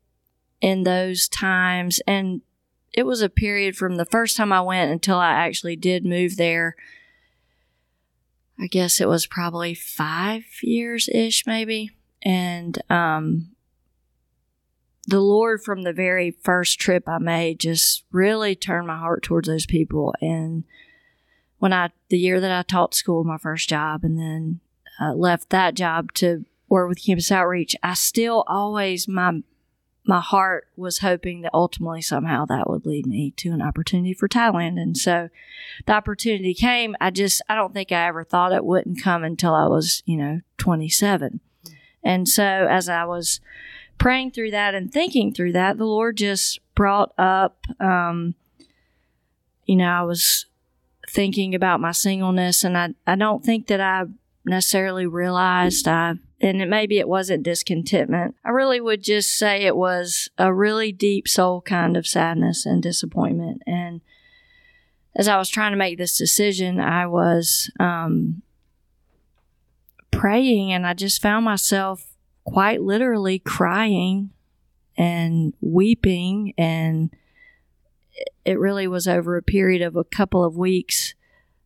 in 0.60 0.84
those 0.84 1.26
times, 1.26 2.00
and 2.06 2.42
it 2.92 3.06
was 3.06 3.22
a 3.22 3.28
period 3.28 3.76
from 3.76 3.96
the 3.96 4.04
first 4.04 4.36
time 4.36 4.52
I 4.52 4.60
went 4.60 4.92
until 4.92 5.18
I 5.18 5.32
actually 5.32 5.74
did 5.74 6.06
move 6.06 6.36
there. 6.36 6.76
I 8.56 8.68
guess 8.68 9.00
it 9.00 9.08
was 9.08 9.26
probably 9.26 9.74
five 9.74 10.44
years 10.62 11.08
ish, 11.08 11.44
maybe. 11.44 11.90
And 12.22 12.80
um, 12.88 13.48
the 15.08 15.20
Lord, 15.20 15.60
from 15.64 15.82
the 15.82 15.92
very 15.92 16.30
first 16.30 16.78
trip 16.78 17.08
I 17.08 17.18
made, 17.18 17.58
just 17.58 18.04
really 18.12 18.54
turned 18.54 18.86
my 18.86 18.98
heart 18.98 19.24
towards 19.24 19.48
those 19.48 19.66
people. 19.66 20.14
And 20.20 20.62
when 21.62 21.72
I, 21.72 21.90
the 22.08 22.18
year 22.18 22.40
that 22.40 22.50
I 22.50 22.62
taught 22.62 22.92
school, 22.92 23.22
my 23.22 23.38
first 23.38 23.68
job, 23.68 24.02
and 24.02 24.18
then 24.18 24.58
uh, 25.00 25.14
left 25.14 25.50
that 25.50 25.74
job 25.74 26.12
to 26.14 26.44
work 26.68 26.88
with 26.88 27.04
Campus 27.04 27.30
Outreach, 27.30 27.76
I 27.84 27.94
still 27.94 28.42
always, 28.48 29.06
my 29.06 29.42
my 30.04 30.20
heart 30.20 30.66
was 30.76 30.98
hoping 30.98 31.42
that 31.42 31.54
ultimately 31.54 32.02
somehow 32.02 32.44
that 32.46 32.68
would 32.68 32.84
lead 32.84 33.06
me 33.06 33.30
to 33.36 33.50
an 33.50 33.62
opportunity 33.62 34.12
for 34.12 34.28
Thailand. 34.28 34.80
And 34.80 34.96
so 34.96 35.28
the 35.86 35.92
opportunity 35.92 36.52
came. 36.52 36.96
I 37.00 37.12
just, 37.12 37.40
I 37.48 37.54
don't 37.54 37.72
think 37.72 37.92
I 37.92 38.08
ever 38.08 38.24
thought 38.24 38.50
it 38.50 38.64
wouldn't 38.64 39.00
come 39.00 39.22
until 39.22 39.54
I 39.54 39.68
was, 39.68 40.02
you 40.04 40.16
know, 40.16 40.40
27. 40.58 41.38
And 42.02 42.28
so 42.28 42.42
as 42.42 42.88
I 42.88 43.04
was 43.04 43.38
praying 43.98 44.32
through 44.32 44.50
that 44.50 44.74
and 44.74 44.92
thinking 44.92 45.32
through 45.32 45.52
that, 45.52 45.78
the 45.78 45.84
Lord 45.84 46.16
just 46.16 46.58
brought 46.74 47.12
up, 47.16 47.64
um, 47.78 48.34
you 49.64 49.76
know, 49.76 49.88
I 49.88 50.02
was 50.02 50.46
thinking 51.08 51.54
about 51.54 51.80
my 51.80 51.92
singleness 51.92 52.64
and 52.64 52.76
I, 52.78 52.94
I 53.06 53.16
don't 53.16 53.44
think 53.44 53.66
that 53.66 53.80
I 53.80 54.04
necessarily 54.44 55.06
realized 55.06 55.86
I 55.88 56.14
and 56.42 56.60
it, 56.60 56.68
maybe 56.68 56.98
it 56.98 57.08
wasn't 57.08 57.44
discontentment. 57.44 58.34
I 58.44 58.50
really 58.50 58.80
would 58.80 59.02
just 59.02 59.30
say 59.30 59.62
it 59.62 59.76
was 59.76 60.28
a 60.36 60.52
really 60.52 60.90
deep 60.90 61.28
soul 61.28 61.60
kind 61.60 61.96
of 61.96 62.06
sadness 62.06 62.66
and 62.66 62.82
disappointment. 62.82 63.62
And 63.64 64.00
as 65.14 65.28
I 65.28 65.38
was 65.38 65.48
trying 65.48 65.70
to 65.70 65.78
make 65.78 65.98
this 65.98 66.18
decision, 66.18 66.80
I 66.80 67.06
was 67.06 67.70
um, 67.78 68.42
praying 70.10 70.72
and 70.72 70.84
I 70.84 70.94
just 70.94 71.22
found 71.22 71.44
myself 71.44 72.16
quite 72.44 72.82
literally 72.82 73.38
crying 73.38 74.30
and 74.96 75.54
weeping. 75.60 76.54
And 76.58 77.14
it 78.44 78.58
really 78.58 78.86
was 78.86 79.06
over 79.06 79.36
a 79.36 79.42
period 79.42 79.82
of 79.82 79.96
a 79.96 80.04
couple 80.04 80.44
of 80.44 80.56
weeks 80.56 81.14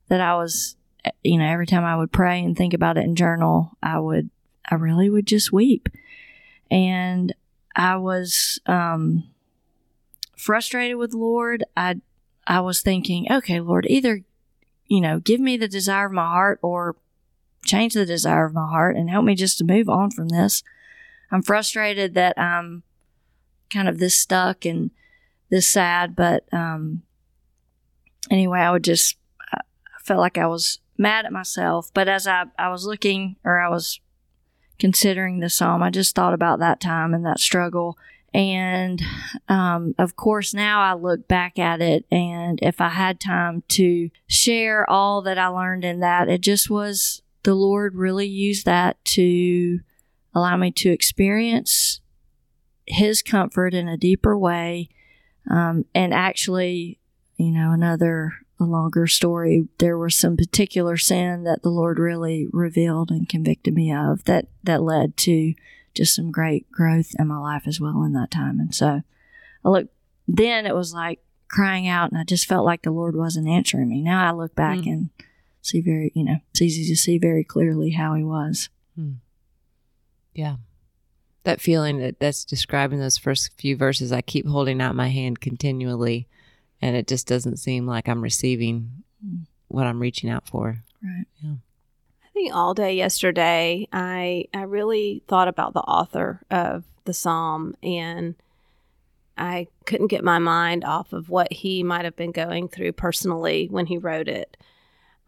that 0.08 0.20
I 0.20 0.34
was, 0.36 0.76
you 1.22 1.38
know, 1.38 1.46
every 1.46 1.66
time 1.66 1.84
I 1.84 1.96
would 1.96 2.12
pray 2.12 2.42
and 2.42 2.56
think 2.56 2.74
about 2.74 2.96
it 2.98 3.04
in 3.04 3.16
journal, 3.16 3.76
I 3.82 3.98
would 3.98 4.30
I 4.68 4.74
really 4.74 5.08
would 5.08 5.26
just 5.26 5.52
weep. 5.52 5.88
And 6.70 7.34
I 7.74 7.96
was 7.96 8.60
um, 8.66 9.24
frustrated 10.36 10.96
with 10.96 11.14
Lord. 11.14 11.64
I 11.76 12.00
I 12.46 12.60
was 12.60 12.80
thinking, 12.80 13.30
okay, 13.30 13.60
Lord, 13.60 13.86
either 13.88 14.22
you 14.86 15.00
know, 15.00 15.18
give 15.18 15.40
me 15.40 15.56
the 15.56 15.68
desire 15.68 16.06
of 16.06 16.12
my 16.12 16.26
heart 16.26 16.60
or 16.62 16.96
change 17.64 17.94
the 17.94 18.06
desire 18.06 18.46
of 18.46 18.54
my 18.54 18.68
heart 18.68 18.96
and 18.96 19.10
help 19.10 19.24
me 19.24 19.34
just 19.34 19.58
to 19.58 19.64
move 19.64 19.88
on 19.88 20.10
from 20.10 20.28
this. 20.28 20.62
I'm 21.30 21.42
frustrated 21.42 22.14
that 22.14 22.38
I'm 22.38 22.84
kind 23.68 23.88
of 23.88 23.98
this 23.98 24.14
stuck 24.14 24.64
and 24.64 24.90
this 25.50 25.68
sad, 25.68 26.16
but 26.16 26.44
um, 26.52 27.02
anyway, 28.30 28.60
I 28.60 28.70
would 28.70 28.84
just 28.84 29.16
I 29.52 29.60
felt 30.02 30.20
like 30.20 30.38
I 30.38 30.46
was 30.46 30.80
mad 30.98 31.24
at 31.24 31.32
myself. 31.32 31.90
But 31.94 32.08
as 32.08 32.26
I 32.26 32.44
I 32.58 32.70
was 32.70 32.86
looking 32.86 33.36
or 33.44 33.60
I 33.60 33.68
was 33.68 34.00
considering 34.78 35.40
the 35.40 35.50
psalm. 35.50 35.82
I 35.82 35.90
just 35.90 36.14
thought 36.14 36.34
about 36.34 36.58
that 36.58 36.80
time 36.80 37.14
and 37.14 37.24
that 37.24 37.40
struggle. 37.40 37.96
And 38.34 39.00
um, 39.48 39.94
of 39.98 40.16
course, 40.16 40.52
now 40.52 40.80
I 40.80 40.92
look 40.92 41.26
back 41.26 41.58
at 41.58 41.80
it, 41.80 42.04
and 42.10 42.58
if 42.62 42.82
I 42.82 42.90
had 42.90 43.18
time 43.18 43.62
to 43.68 44.10
share 44.26 44.88
all 44.90 45.22
that 45.22 45.38
I 45.38 45.46
learned 45.46 45.84
in 45.84 46.00
that, 46.00 46.28
it 46.28 46.42
just 46.42 46.68
was 46.68 47.22
the 47.44 47.54
Lord 47.54 47.94
really 47.94 48.26
used 48.26 48.66
that 48.66 49.02
to 49.06 49.80
allow 50.34 50.56
me 50.56 50.70
to 50.72 50.90
experience 50.90 52.00
His 52.86 53.22
comfort 53.22 53.72
in 53.72 53.88
a 53.88 53.96
deeper 53.96 54.36
way. 54.36 54.90
Um, 55.50 55.84
and 55.94 56.12
actually, 56.12 56.98
you 57.36 57.50
know, 57.50 57.72
another 57.72 58.34
a 58.58 58.64
longer 58.64 59.06
story, 59.06 59.68
there 59.78 59.98
was 59.98 60.14
some 60.14 60.36
particular 60.36 60.96
sin 60.96 61.44
that 61.44 61.62
the 61.62 61.68
Lord 61.68 61.98
really 61.98 62.46
revealed 62.52 63.10
and 63.10 63.28
convicted 63.28 63.74
me 63.74 63.92
of 63.92 64.24
that 64.24 64.46
that 64.64 64.82
led 64.82 65.16
to 65.18 65.54
just 65.94 66.14
some 66.14 66.30
great 66.30 66.70
growth 66.70 67.14
in 67.18 67.28
my 67.28 67.38
life 67.38 67.64
as 67.66 67.80
well 67.80 68.02
in 68.02 68.12
that 68.14 68.30
time. 68.30 68.60
And 68.60 68.74
so 68.74 69.02
I 69.64 69.68
look 69.68 69.88
then 70.26 70.66
it 70.66 70.74
was 70.74 70.92
like 70.92 71.20
crying 71.48 71.86
out 71.86 72.10
and 72.10 72.18
I 72.18 72.24
just 72.24 72.46
felt 72.46 72.64
like 72.64 72.82
the 72.82 72.90
Lord 72.90 73.14
wasn't 73.14 73.48
answering 73.48 73.88
me. 73.88 74.00
Now 74.00 74.26
I 74.26 74.32
look 74.32 74.54
back 74.54 74.78
mm. 74.78 74.86
and 74.86 75.10
see 75.62 75.80
very, 75.80 76.12
you 76.14 76.24
know, 76.24 76.38
it's 76.50 76.62
easy 76.62 76.86
to 76.88 76.96
see 76.96 77.18
very 77.18 77.44
clearly 77.44 77.90
how 77.90 78.14
he 78.14 78.24
was. 78.24 78.68
Mm. 78.98 79.16
Yeah. 80.34 80.56
That 81.46 81.60
feeling 81.60 81.98
that 82.00 82.20
that's 82.20 82.44
describing 82.44 83.00
those 83.00 83.16
first 83.16 83.52
few 83.56 83.76
verses, 83.76 84.12
I 84.12 84.20
keep 84.20 84.46
holding 84.46 84.80
out 84.80 84.94
my 84.94 85.08
hand 85.08 85.40
continually 85.40 86.28
and 86.82 86.96
it 86.96 87.06
just 87.06 87.26
doesn't 87.26 87.58
seem 87.58 87.86
like 87.86 88.08
I'm 88.08 88.22
receiving 88.22 89.02
what 89.68 89.86
I'm 89.86 90.00
reaching 90.00 90.30
out 90.30 90.46
for. 90.46 90.82
Right. 91.02 91.26
Yeah. 91.42 91.54
I 92.24 92.28
think 92.32 92.54
all 92.54 92.74
day 92.74 92.94
yesterday, 92.94 93.88
I 93.92 94.46
I 94.52 94.62
really 94.62 95.22
thought 95.26 95.48
about 95.48 95.74
the 95.74 95.80
author 95.80 96.42
of 96.50 96.84
the 97.04 97.14
psalm, 97.14 97.74
and 97.82 98.34
I 99.38 99.68
couldn't 99.84 100.08
get 100.08 100.24
my 100.24 100.38
mind 100.38 100.84
off 100.84 101.12
of 101.12 101.30
what 101.30 101.52
he 101.52 101.82
might 101.82 102.04
have 102.04 102.16
been 102.16 102.32
going 102.32 102.68
through 102.68 102.92
personally 102.92 103.68
when 103.70 103.86
he 103.86 103.98
wrote 103.98 104.28
it. 104.28 104.56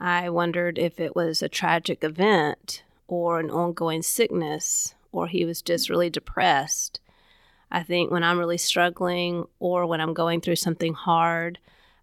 I 0.00 0.28
wondered 0.30 0.78
if 0.78 1.00
it 1.00 1.16
was 1.16 1.42
a 1.42 1.48
tragic 1.48 2.04
event 2.04 2.82
or 3.06 3.40
an 3.40 3.50
ongoing 3.50 4.02
sickness, 4.02 4.94
or 5.12 5.26
he 5.26 5.44
was 5.44 5.62
just 5.62 5.90
really 5.90 6.10
depressed. 6.10 7.00
I 7.70 7.82
think 7.82 8.10
when 8.10 8.24
I'm 8.24 8.38
really 8.38 8.58
struggling 8.58 9.44
or 9.58 9.86
when 9.86 10.00
I'm 10.00 10.14
going 10.14 10.40
through 10.40 10.56
something 10.56 10.94
hard, 10.94 11.58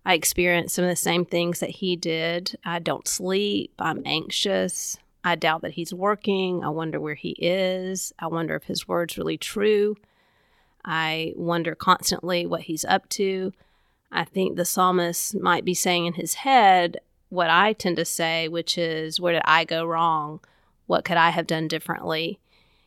I 0.05 0.13
experience 0.13 0.73
some 0.73 0.85
of 0.85 0.89
the 0.89 0.95
same 0.95 1.25
things 1.25 1.59
that 1.59 1.71
he 1.71 1.95
did. 1.95 2.57
I 2.63 2.79
don't 2.79 3.07
sleep, 3.07 3.73
I'm 3.79 4.03
anxious. 4.05 4.97
I 5.23 5.33
doubt 5.35 5.63
that 5.63 5.71
he's 5.71 5.91
working. 5.91 6.63
I 6.63 6.69
wonder 6.69 6.99
where 6.99 7.15
he 7.15 7.31
is. 7.39 8.13
I 8.19 8.27
wonder 8.27 8.55
if 8.55 8.65
his 8.65 8.87
word's 8.87 9.17
really 9.17 9.39
true. 9.39 9.97
I 10.85 11.33
wonder 11.35 11.73
constantly 11.73 12.45
what 12.45 12.61
he's 12.61 12.85
up 12.85 13.09
to. 13.09 13.51
I 14.11 14.23
think 14.23 14.55
the 14.55 14.65
psalmist 14.65 15.35
might 15.41 15.65
be 15.65 15.73
saying 15.73 16.05
in 16.05 16.13
his 16.13 16.35
head 16.35 16.99
what 17.29 17.49
I 17.49 17.73
tend 17.73 17.97
to 17.97 18.05
say, 18.05 18.47
which 18.47 18.77
is, 18.77 19.19
Where 19.19 19.33
did 19.33 19.41
I 19.45 19.65
go 19.65 19.83
wrong? 19.83 20.41
What 20.85 21.03
could 21.03 21.17
I 21.17 21.31
have 21.31 21.47
done 21.47 21.67
differently? 21.67 22.39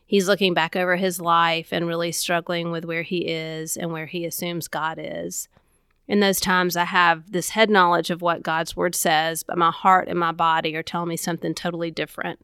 He's 0.09 0.27
looking 0.27 0.55
back 0.55 0.75
over 0.75 0.95
his 0.95 1.21
life 1.21 1.71
and 1.71 1.85
really 1.85 2.11
struggling 2.11 2.71
with 2.71 2.83
where 2.83 3.03
he 3.03 3.27
is 3.27 3.77
and 3.77 3.91
where 3.91 4.07
he 4.07 4.25
assumes 4.25 4.67
God 4.67 4.97
is. 4.99 5.47
In 6.07 6.19
those 6.19 6.39
times, 6.39 6.75
I 6.75 6.85
have 6.85 7.31
this 7.31 7.51
head 7.51 7.69
knowledge 7.69 8.09
of 8.09 8.19
what 8.19 8.41
God's 8.41 8.75
word 8.75 8.95
says, 8.95 9.43
but 9.43 9.55
my 9.55 9.69
heart 9.69 10.07
and 10.07 10.17
my 10.17 10.31
body 10.31 10.75
are 10.75 10.81
telling 10.81 11.09
me 11.09 11.15
something 11.15 11.53
totally 11.53 11.91
different. 11.91 12.43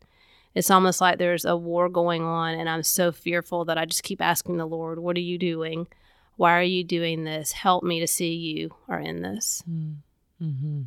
It's 0.54 0.70
almost 0.70 1.02
like 1.02 1.18
there's 1.18 1.44
a 1.44 1.58
war 1.58 1.90
going 1.90 2.22
on, 2.22 2.54
and 2.54 2.70
I'm 2.70 2.84
so 2.84 3.12
fearful 3.12 3.66
that 3.66 3.80
I 3.80 3.86
just 3.86 4.04
keep 4.04 4.22
asking 4.22 4.58
the 4.58 4.68
Lord, 4.68 5.00
What 5.00 5.18
are 5.18 5.22
you 5.22 5.40
doing? 5.40 5.88
Why 6.36 6.60
are 6.60 6.62
you 6.62 6.84
doing 6.84 7.24
this? 7.24 7.54
Help 7.54 7.84
me 7.84 8.00
to 8.00 8.06
see 8.06 8.36
you 8.36 8.76
are 8.88 9.00
in 9.00 9.24
this. 9.24 9.64
Mm-hmm. 9.68 10.84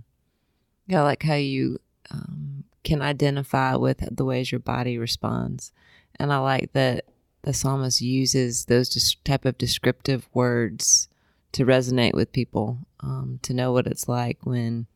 Yeah, 0.87 1.03
like 1.03 1.25
how 1.25 1.35
you 1.35 1.81
um, 2.13 2.63
can 2.85 3.03
identify 3.03 3.75
with 3.75 4.05
the 4.17 4.25
ways 4.25 4.53
your 4.53 4.61
body 4.61 4.97
responds 4.97 5.73
and 6.19 6.33
I 6.33 6.39
like 6.39 6.73
that 6.73 7.05
the 7.43 7.53
psalmist 7.53 8.01
uses 8.01 8.67
those 8.67 9.17
type 9.25 9.45
of 9.45 9.59
descriptive 9.59 10.29
words 10.35 11.09
to 11.53 11.65
resonate 11.65 12.15
with 12.15 12.33
people, 12.33 12.79
um, 13.01 13.39
to 13.43 13.55
know 13.55 13.73
what 13.73 13.87
it's 13.87 14.09
like 14.09 14.45
when 14.45 14.87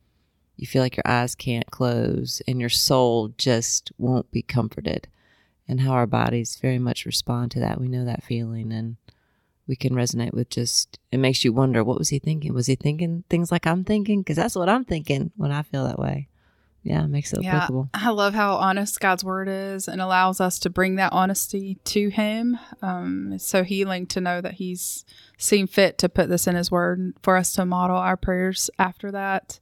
you 0.57 0.67
feel 0.67 0.83
like 0.83 0.97
your 0.97 1.07
eyes 1.07 1.35
can't 1.35 1.71
close 1.71 2.43
and 2.47 2.61
your 2.61 2.69
soul 2.69 3.29
just 3.39 3.91
won't 3.97 4.31
be 4.31 4.43
comforted, 4.43 5.09
and 5.67 5.81
how 5.81 5.93
our 5.93 6.07
bodies 6.07 6.59
very 6.61 6.79
much 6.79 7.07
respond 7.07 7.51
to 7.53 7.61
that. 7.61 7.81
We 7.81 7.89
know 7.89 8.05
that 8.05 8.25
feeling, 8.25 8.73
and 8.73 8.97
we 9.67 9.77
can 9.77 9.95
resonate 9.95 10.35
with 10.35 10.51
just 10.51 10.99
it 11.11 11.19
makes 11.19 11.45
you 11.45 11.53
wonder 11.53 11.83
what 11.83 11.99
was 11.99 12.11
he 12.11 12.19
thinking? 12.19 12.53
Was 12.53 12.67
he 12.67 12.75
thinking 12.75 13.25
things 13.31 13.51
like 13.51 13.67
I'm 13.67 13.85
thinking? 13.85 14.21
Because 14.21 14.37
that's 14.37 14.57
what 14.57 14.69
I'm 14.69 14.85
thinking 14.85 15.31
when 15.37 15.53
I 15.53 15.63
feel 15.63 15.85
that 15.87 15.99
way. 15.99 16.29
Yeah, 16.83 17.05
it 17.05 17.09
makes 17.09 17.33
it 17.33 17.43
Yeah, 17.43 17.57
applicable. 17.57 17.91
I 17.95 18.11
love 18.11 18.35
how 18.35 18.57
honest 18.57 18.99
God's 18.99 19.23
word 19.23 19.49
is 19.49 19.87
and 19.87 20.01
allows 20.01 20.41
us 20.41 20.59
to 20.61 20.71
bring 20.71 20.97
that 20.97 21.13
honesty 21.13 21.79
to 21.85 22.09
Him. 22.09 22.59
Um, 22.83 23.33
it's 23.35 23.47
so 23.47 23.63
healing 23.63 24.07
to 24.09 24.21
know 24.21 24.41
that 24.41 24.55
He's 24.55 25.05
seen 25.39 25.67
fit 25.67 25.97
to 25.99 26.09
put 26.09 26.29
this 26.29 26.47
in 26.47 26.57
His 26.57 26.71
word 26.71 27.15
for 27.23 27.37
us 27.37 27.53
to 27.55 27.65
model 27.65 27.97
our 27.97 28.17
prayers 28.17 28.69
after 28.79 29.13
that. 29.13 29.61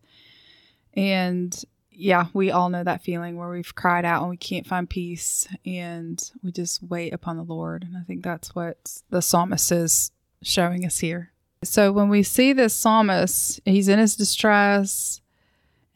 And 0.95 1.63
yeah, 1.91 2.27
we 2.33 2.51
all 2.51 2.71
know 2.71 2.83
that 2.83 3.05
feeling 3.05 3.37
where 3.37 3.51
we've 3.51 3.75
cried 3.75 4.07
out 4.07 4.23
and 4.23 4.31
we 4.31 4.39
can't 4.39 4.67
find 4.67 4.89
peace 4.89 5.47
and 5.67 6.31
we 6.43 6.51
just 6.51 6.83
wait 6.83 7.13
upon 7.13 7.37
the 7.37 7.43
Lord. 7.43 7.85
And 7.85 7.97
I 7.97 8.03
think 8.03 8.25
that's 8.25 8.55
what 8.55 9.03
the 9.11 9.21
psalmist 9.21 9.71
is 9.71 10.11
showing 10.43 10.87
us 10.87 10.99
here. 10.99 11.33
So 11.63 11.93
when 11.93 12.09
we 12.09 12.23
see 12.23 12.55
this 12.55 12.75
psalmist, 12.75 13.61
he's 13.67 13.89
in 13.89 13.99
his 13.99 14.17
distress 14.17 15.21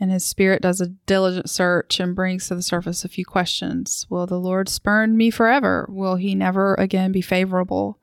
and 0.04 0.12
his 0.12 0.22
spirit 0.22 0.60
does 0.60 0.82
a 0.82 0.88
diligent 1.06 1.48
search 1.48 1.98
and 1.98 2.14
brings 2.14 2.48
to 2.48 2.54
the 2.54 2.60
surface 2.60 3.06
a 3.06 3.08
few 3.08 3.24
questions. 3.24 4.06
Will 4.10 4.26
the 4.26 4.38
Lord 4.38 4.68
spurn 4.68 5.16
me 5.16 5.30
forever? 5.30 5.86
Will 5.88 6.16
he 6.16 6.34
never 6.34 6.74
again 6.74 7.10
be 7.10 7.22
favorable? 7.22 7.98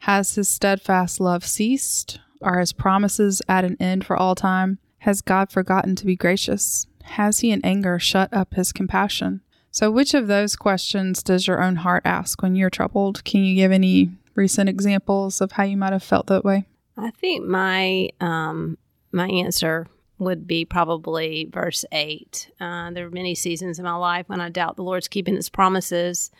Has 0.00 0.34
his 0.34 0.46
steadfast 0.46 1.20
love 1.20 1.46
ceased? 1.46 2.20
Are 2.42 2.60
his 2.60 2.74
promises 2.74 3.40
at 3.48 3.64
an 3.64 3.78
end 3.80 4.04
for 4.04 4.14
all 4.14 4.34
time? 4.34 4.78
Has 4.98 5.22
God 5.22 5.50
forgotten 5.50 5.96
to 5.96 6.04
be 6.04 6.16
gracious? 6.16 6.86
Has 7.04 7.38
he 7.38 7.50
in 7.50 7.64
anger 7.64 7.98
shut 7.98 8.30
up 8.30 8.52
his 8.52 8.70
compassion? 8.70 9.40
So, 9.70 9.90
which 9.90 10.12
of 10.12 10.26
those 10.26 10.54
questions 10.54 11.22
does 11.22 11.46
your 11.46 11.62
own 11.62 11.76
heart 11.76 12.02
ask 12.04 12.42
when 12.42 12.56
you're 12.56 12.68
troubled? 12.68 13.24
Can 13.24 13.42
you 13.42 13.54
give 13.54 13.72
any 13.72 14.10
recent 14.34 14.68
examples 14.68 15.40
of 15.40 15.52
how 15.52 15.64
you 15.64 15.78
might 15.78 15.94
have 15.94 16.02
felt 16.02 16.26
that 16.26 16.44
way? 16.44 16.66
I 16.98 17.10
think 17.10 17.46
my 17.46 18.10
um, 18.20 18.76
my 19.12 19.28
answer 19.28 19.86
would 20.18 20.46
be 20.46 20.64
probably 20.64 21.48
verse 21.52 21.84
eight. 21.92 22.50
Uh, 22.60 22.90
there 22.90 23.06
are 23.06 23.10
many 23.10 23.34
seasons 23.34 23.78
in 23.78 23.84
my 23.84 23.94
life 23.94 24.28
when 24.28 24.40
I 24.40 24.48
doubt 24.48 24.76
the 24.76 24.82
Lord's 24.82 25.08
keeping 25.08 25.36
His 25.36 25.48
promises, 25.48 26.30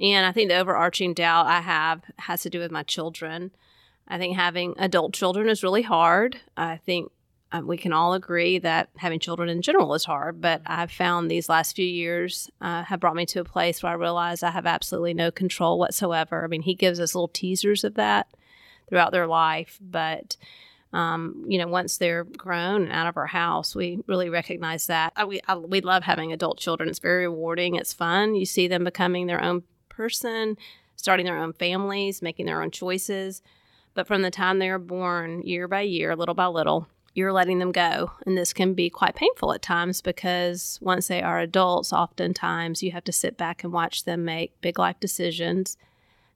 and 0.00 0.24
I 0.24 0.32
think 0.32 0.48
the 0.48 0.58
overarching 0.58 1.14
doubt 1.14 1.46
I 1.46 1.60
have 1.60 2.02
has 2.18 2.42
to 2.42 2.50
do 2.50 2.58
with 2.58 2.70
my 2.70 2.82
children. 2.82 3.50
I 4.08 4.18
think 4.18 4.36
having 4.36 4.74
adult 4.78 5.12
children 5.12 5.48
is 5.48 5.62
really 5.62 5.82
hard. 5.82 6.40
I 6.56 6.78
think 6.78 7.12
uh, 7.52 7.62
we 7.64 7.76
can 7.76 7.92
all 7.92 8.14
agree 8.14 8.58
that 8.58 8.88
having 8.96 9.18
children 9.18 9.48
in 9.48 9.62
general 9.62 9.94
is 9.94 10.04
hard, 10.04 10.40
but 10.40 10.62
I've 10.66 10.90
found 10.92 11.30
these 11.30 11.48
last 11.48 11.76
few 11.76 11.86
years 11.86 12.50
uh, 12.60 12.84
have 12.84 13.00
brought 13.00 13.16
me 13.16 13.26
to 13.26 13.40
a 13.40 13.44
place 13.44 13.82
where 13.82 13.92
I 13.92 13.96
realize 13.96 14.42
I 14.42 14.50
have 14.50 14.66
absolutely 14.66 15.14
no 15.14 15.30
control 15.30 15.78
whatsoever. 15.78 16.44
I 16.44 16.46
mean, 16.46 16.62
He 16.62 16.74
gives 16.74 17.00
us 17.00 17.14
little 17.14 17.28
teasers 17.28 17.84
of 17.84 17.94
that 17.94 18.28
throughout 18.88 19.12
their 19.12 19.26
life, 19.26 19.78
but 19.80 20.36
um, 20.92 21.44
you 21.46 21.58
know, 21.58 21.68
once 21.68 21.98
they're 21.98 22.24
grown 22.24 22.82
and 22.82 22.92
out 22.92 23.06
of 23.06 23.16
our 23.16 23.28
house, 23.28 23.76
we 23.76 24.00
really 24.06 24.28
recognize 24.28 24.86
that. 24.88 25.12
I, 25.14 25.24
we 25.24 25.40
I, 25.46 25.54
we 25.54 25.80
love 25.80 26.02
having 26.02 26.32
adult 26.32 26.58
children. 26.58 26.88
It's 26.88 26.98
very 26.98 27.26
rewarding. 27.28 27.76
It's 27.76 27.92
fun. 27.92 28.34
You 28.34 28.44
see 28.44 28.66
them 28.66 28.84
becoming 28.84 29.26
their 29.26 29.42
own 29.42 29.62
person, 29.88 30.56
starting 30.96 31.26
their 31.26 31.38
own 31.38 31.52
families, 31.52 32.22
making 32.22 32.46
their 32.46 32.62
own 32.62 32.70
choices. 32.70 33.42
But 33.94 34.06
from 34.06 34.22
the 34.22 34.30
time 34.30 34.58
they 34.58 34.68
are 34.68 34.78
born, 34.78 35.42
year 35.42 35.68
by 35.68 35.82
year, 35.82 36.16
little 36.16 36.34
by 36.34 36.46
little, 36.46 36.88
you're 37.14 37.32
letting 37.32 37.58
them 37.58 37.72
go. 37.72 38.12
And 38.26 38.36
this 38.36 38.52
can 38.52 38.74
be 38.74 38.88
quite 38.88 39.14
painful 39.14 39.52
at 39.52 39.62
times 39.62 40.00
because 40.00 40.78
once 40.80 41.08
they 41.08 41.22
are 41.22 41.40
adults, 41.40 41.92
oftentimes 41.92 42.82
you 42.82 42.92
have 42.92 43.04
to 43.04 43.12
sit 43.12 43.36
back 43.36 43.64
and 43.64 43.72
watch 43.72 44.04
them 44.04 44.24
make 44.24 44.60
big 44.60 44.78
life 44.78 44.98
decisions 45.00 45.76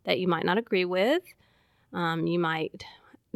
that 0.05 0.19
you 0.19 0.29
might 0.29 0.45
not 0.45 0.59
agree 0.59 0.85
with. 0.85 1.23
Um, 1.93 2.27
you 2.27 2.39
might, 2.39 2.85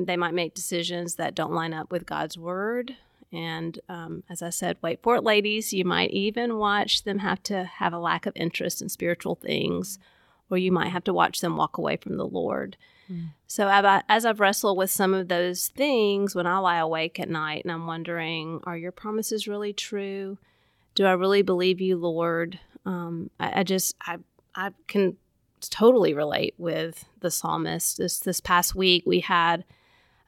they 0.07 0.17
might 0.17 0.35
make 0.35 0.55
decisions 0.55 1.17
that 1.17 1.35
don't 1.35 1.53
line 1.53 1.75
up 1.75 1.91
with 1.91 2.07
God's 2.07 2.39
word. 2.39 2.97
And 3.33 3.79
um, 3.89 4.23
as 4.31 4.43
I 4.43 4.51
said, 4.51 4.79
wait 4.81 5.03
for 5.03 5.17
it, 5.17 5.25
ladies. 5.25 5.73
You 5.73 5.85
might 5.85 6.11
even 6.13 6.57
watch 6.57 7.05
them 7.05 7.19
have 7.19 7.43
to 7.45 7.65
have 7.65 7.93
a 7.93 7.99
lack 7.99 8.27
of 8.27 8.33
interest 8.37 8.81
in 8.81 8.89
spiritual 8.89 9.35
things, 9.35 9.99
or 10.51 10.57
you 10.57 10.73
might 10.73 10.89
have 10.89 11.05
to 11.05 11.13
watch 11.13 11.41
them 11.41 11.57
walk 11.57 11.77
away 11.79 11.97
from 11.97 12.17
the 12.17 12.27
Lord. 12.27 12.77
So 13.47 13.71
as 14.09 14.27
I've 14.27 14.39
wrestled 14.41 14.77
with 14.77 14.91
some 14.91 15.15
of 15.15 15.29
those 15.29 15.69
things 15.69 16.35
when 16.35 16.47
I 16.47 16.59
lie 16.59 16.77
awake 16.77 17.19
at 17.19 17.31
night 17.31 17.65
and 17.65 17.73
I'm 17.73 17.87
wondering, 17.87 18.61
are 18.65 18.77
your 18.77 18.93
promises 18.93 19.49
really 19.49 19.73
true? 19.73 20.37
Do 20.95 21.07
I 21.07 21.13
really 21.13 21.41
believe 21.41 21.81
you, 21.81 21.97
Lord? 21.97 22.59
Um, 22.85 23.31
I, 23.41 23.61
I 23.61 23.63
just 23.63 23.97
I 24.03 24.19
I 24.55 24.73
can 24.89 25.17
totally 25.71 26.13
relate 26.13 26.55
with 26.59 27.07
the 27.21 27.31
psalmist. 27.31 27.97
This 27.97 28.19
this 28.19 28.41
past 28.41 28.75
week 28.75 29.05
we 29.07 29.21
had 29.21 29.65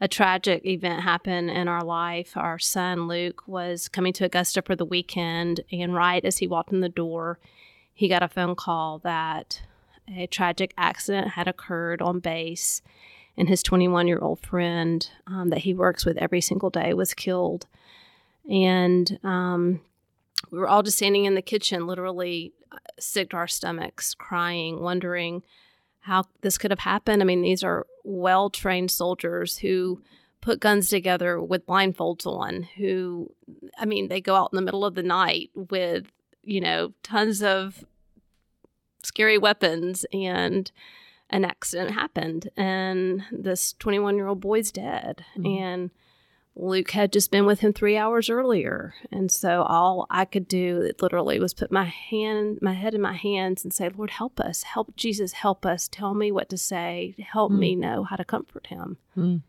a 0.00 0.08
tragic 0.08 0.64
event 0.64 1.02
happen 1.02 1.50
in 1.50 1.68
our 1.68 1.84
life. 1.84 2.36
Our 2.36 2.58
son 2.58 3.06
Luke 3.06 3.42
was 3.46 3.88
coming 3.88 4.12
to 4.14 4.24
Augusta 4.24 4.62
for 4.62 4.74
the 4.74 4.84
weekend, 4.84 5.60
and 5.70 5.94
right 5.94 6.24
as 6.24 6.38
he 6.38 6.46
walked 6.46 6.72
in 6.72 6.80
the 6.80 6.88
door, 6.88 7.38
he 7.92 8.08
got 8.08 8.22
a 8.22 8.28
phone 8.28 8.54
call 8.54 8.98
that 9.00 9.60
a 10.16 10.26
tragic 10.26 10.72
accident 10.78 11.28
had 11.28 11.46
occurred 11.46 12.00
on 12.00 12.18
base, 12.18 12.80
and 13.36 13.48
his 13.48 13.62
21 13.62 14.08
year 14.08 14.18
old 14.18 14.40
friend 14.40 15.10
um, 15.26 15.50
that 15.50 15.60
he 15.60 15.74
works 15.74 16.06
with 16.06 16.16
every 16.16 16.40
single 16.40 16.70
day 16.70 16.94
was 16.94 17.12
killed. 17.12 17.66
And 18.50 19.18
um, 19.22 19.82
we 20.50 20.58
were 20.58 20.68
all 20.68 20.82
just 20.82 20.96
standing 20.96 21.26
in 21.26 21.34
the 21.34 21.42
kitchen, 21.42 21.86
literally 21.86 22.54
uh, 22.72 22.78
sick 22.98 23.30
to 23.30 23.36
our 23.36 23.46
stomachs, 23.46 24.14
crying, 24.14 24.80
wondering 24.80 25.42
how 26.00 26.24
this 26.40 26.58
could 26.58 26.70
have 26.70 26.80
happened. 26.80 27.22
I 27.22 27.24
mean, 27.24 27.42
these 27.42 27.62
are 27.62 27.86
well 28.04 28.50
trained 28.50 28.90
soldiers 28.90 29.58
who 29.58 30.02
put 30.40 30.60
guns 30.60 30.88
together 30.88 31.40
with 31.40 31.66
blindfolds 31.66 32.26
on, 32.26 32.62
who, 32.76 33.30
I 33.78 33.84
mean, 33.84 34.08
they 34.08 34.20
go 34.20 34.34
out 34.34 34.50
in 34.52 34.56
the 34.56 34.62
middle 34.62 34.84
of 34.84 34.94
the 34.94 35.02
night 35.02 35.50
with, 35.54 36.06
you 36.42 36.60
know, 36.60 36.92
tons 37.02 37.42
of 37.42 37.84
scary 39.02 39.38
weapons 39.38 40.06
and 40.12 40.70
an 41.30 41.44
accident 41.44 41.92
happened 41.92 42.50
and 42.56 43.22
this 43.30 43.74
21 43.74 44.16
year 44.16 44.26
old 44.26 44.40
boy's 44.40 44.72
dead 44.72 45.24
mm-hmm. 45.36 45.62
and 45.62 45.90
luke 46.56 46.90
had 46.90 47.12
just 47.12 47.30
been 47.30 47.46
with 47.46 47.60
him 47.60 47.72
three 47.72 47.96
hours 47.96 48.28
earlier 48.28 48.94
and 49.10 49.30
so 49.30 49.62
all 49.62 50.06
i 50.10 50.24
could 50.24 50.48
do 50.48 50.90
literally 51.00 51.38
was 51.38 51.54
put 51.54 51.70
my 51.70 51.84
hand 51.84 52.58
my 52.60 52.72
head 52.74 52.94
in 52.94 53.00
my 53.00 53.14
hands 53.14 53.62
and 53.64 53.72
say 53.72 53.88
lord 53.96 54.10
help 54.10 54.38
us 54.40 54.64
help 54.64 54.94
jesus 54.96 55.32
help 55.32 55.64
us 55.64 55.88
tell 55.88 56.12
me 56.14 56.30
what 56.30 56.48
to 56.48 56.58
say 56.58 57.14
help 57.32 57.52
me 57.52 57.74
know 57.74 58.02
how 58.04 58.16
to 58.16 58.24
comfort 58.24 58.66
him 58.66 58.98
Mm. 59.16 59.42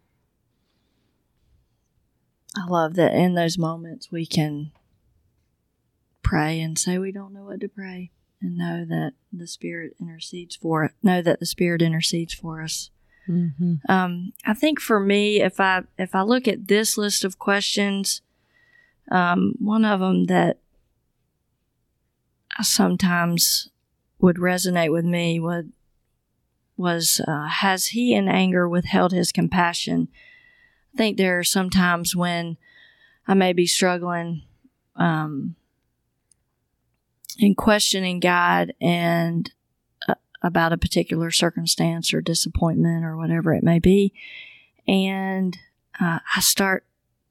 I 2.56 2.66
love 2.68 2.96
that 2.96 3.14
in 3.14 3.34
those 3.34 3.58
moments 3.58 4.12
we 4.12 4.26
can 4.26 4.72
pray 6.22 6.60
and 6.60 6.78
say 6.78 6.98
we 6.98 7.12
don't 7.12 7.34
know 7.34 7.46
what 7.46 7.62
to 7.62 7.70
pray 7.70 8.12
and 8.42 8.58
know 8.58 8.84
that 8.86 9.14
the 9.32 9.48
Spirit 9.48 9.94
intercedes 10.02 10.56
for 10.56 10.84
it. 10.84 10.92
Know 11.02 11.22
that 11.22 11.40
the 11.40 11.46
Spirit 11.46 11.82
intercedes 11.82 12.34
for 12.34 12.62
us. 12.62 12.90
Mm-hmm. 13.28 13.76
Um, 13.90 14.34
I 14.46 14.54
think 14.54 14.80
for 14.80 15.00
me, 15.00 15.42
if 15.42 15.60
I 15.60 15.84
if 15.98 16.16
I 16.16 16.22
look 16.22 16.48
at 16.48 16.68
this 16.68 16.98
list 16.98 17.24
of 17.24 17.40
questions, 17.40 18.22
um, 19.12 19.54
one 19.60 19.86
of 19.86 20.00
them 20.00 20.26
that 20.26 20.60
I 22.58 22.64
sometimes 22.64 23.70
would 24.20 24.38
resonate 24.38 24.92
with 24.92 25.06
me 25.06 25.40
would 25.40 25.72
was 26.78 27.22
uh, 27.28 27.48
has 27.48 27.88
he 27.88 28.14
in 28.14 28.28
anger 28.28 28.68
withheld 28.68 29.12
his 29.12 29.32
compassion? 29.32 30.08
I 30.94 30.98
think 30.98 31.18
there 31.18 31.40
are 31.40 31.44
some 31.44 31.70
times 31.70 32.16
when 32.16 32.58
I 33.28 33.34
may 33.34 33.54
be 33.54 33.68
struggling 33.68 34.44
um, 34.96 35.56
in 37.38 37.56
questioning 37.56 38.20
God 38.20 38.74
and 38.82 39.52
about 40.42 40.74
a 40.74 40.78
particular 40.78 41.32
circumstance 41.32 42.14
or 42.14 42.22
disappointment 42.22 43.06
or 43.06 43.16
whatever 43.16 43.54
it 43.54 43.64
may 43.64 43.80
be. 43.80 44.14
And 44.88 45.58
uh, 46.00 46.20
I 46.36 46.40
start 46.40 46.86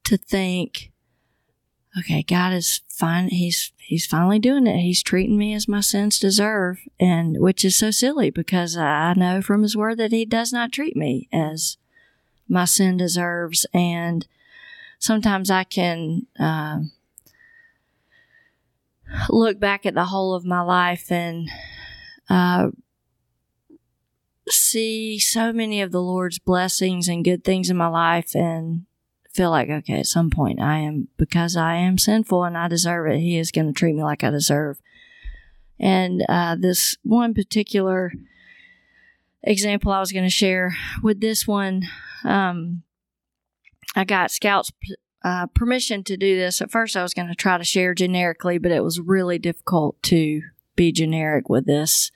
to 0.04 0.16
think, 0.16 0.90
okay, 1.98 2.22
God 2.22 2.52
is 2.52 2.82
fine. 2.88 3.28
He's 3.28 3.72
He's 3.90 4.06
finally 4.06 4.38
doing 4.38 4.68
it. 4.68 4.78
He's 4.78 5.02
treating 5.02 5.36
me 5.36 5.52
as 5.52 5.66
my 5.66 5.80
sins 5.80 6.20
deserve, 6.20 6.78
and 7.00 7.40
which 7.40 7.64
is 7.64 7.76
so 7.76 7.90
silly 7.90 8.30
because 8.30 8.76
I 8.76 9.14
know 9.14 9.42
from 9.42 9.62
His 9.64 9.76
Word 9.76 9.98
that 9.98 10.12
He 10.12 10.24
does 10.24 10.52
not 10.52 10.70
treat 10.70 10.94
me 10.94 11.28
as 11.32 11.76
my 12.48 12.66
sin 12.66 12.96
deserves. 12.96 13.66
And 13.74 14.28
sometimes 15.00 15.50
I 15.50 15.64
can 15.64 16.28
uh, 16.38 16.82
look 19.28 19.58
back 19.58 19.84
at 19.86 19.94
the 19.94 20.04
whole 20.04 20.34
of 20.34 20.44
my 20.44 20.60
life 20.60 21.10
and 21.10 21.48
uh, 22.28 22.68
see 24.50 25.18
so 25.18 25.52
many 25.52 25.80
of 25.80 25.92
the 25.92 26.02
Lord's 26.02 26.38
blessings 26.38 27.08
and 27.08 27.24
good 27.24 27.44
things 27.44 27.70
in 27.70 27.76
my 27.76 27.88
life 27.88 28.34
and 28.34 28.86
feel 29.32 29.50
like, 29.50 29.68
okay, 29.70 30.00
at 30.00 30.06
some 30.06 30.30
point 30.30 30.60
I 30.60 30.78
am, 30.78 31.08
because 31.16 31.56
I 31.56 31.76
am 31.76 31.98
sinful 31.98 32.44
and 32.44 32.56
I 32.56 32.68
deserve 32.68 33.10
it, 33.10 33.20
He 33.20 33.38
is 33.38 33.50
going 33.50 33.66
to 33.66 33.72
treat 33.72 33.94
me 33.94 34.02
like 34.02 34.24
I 34.24 34.30
deserve. 34.30 34.80
And 35.78 36.24
uh, 36.28 36.56
this 36.58 36.96
one 37.02 37.32
particular 37.32 38.12
example 39.42 39.92
I 39.92 40.00
was 40.00 40.12
going 40.12 40.26
to 40.26 40.30
share 40.30 40.76
with 41.02 41.20
this 41.20 41.46
one, 41.46 41.82
um, 42.24 42.82
I 43.96 44.04
got 44.04 44.30
Scouts 44.30 44.72
uh, 45.24 45.46
permission 45.48 46.04
to 46.04 46.16
do 46.16 46.36
this. 46.36 46.60
At 46.60 46.70
first, 46.70 46.96
I 46.96 47.02
was 47.02 47.14
going 47.14 47.28
to 47.28 47.34
try 47.34 47.58
to 47.58 47.64
share 47.64 47.94
generically, 47.94 48.58
but 48.58 48.72
it 48.72 48.84
was 48.84 49.00
really 49.00 49.38
difficult 49.38 50.02
to 50.04 50.42
be 50.76 50.92
generic 50.92 51.48
with 51.48 51.66
this 51.66 52.10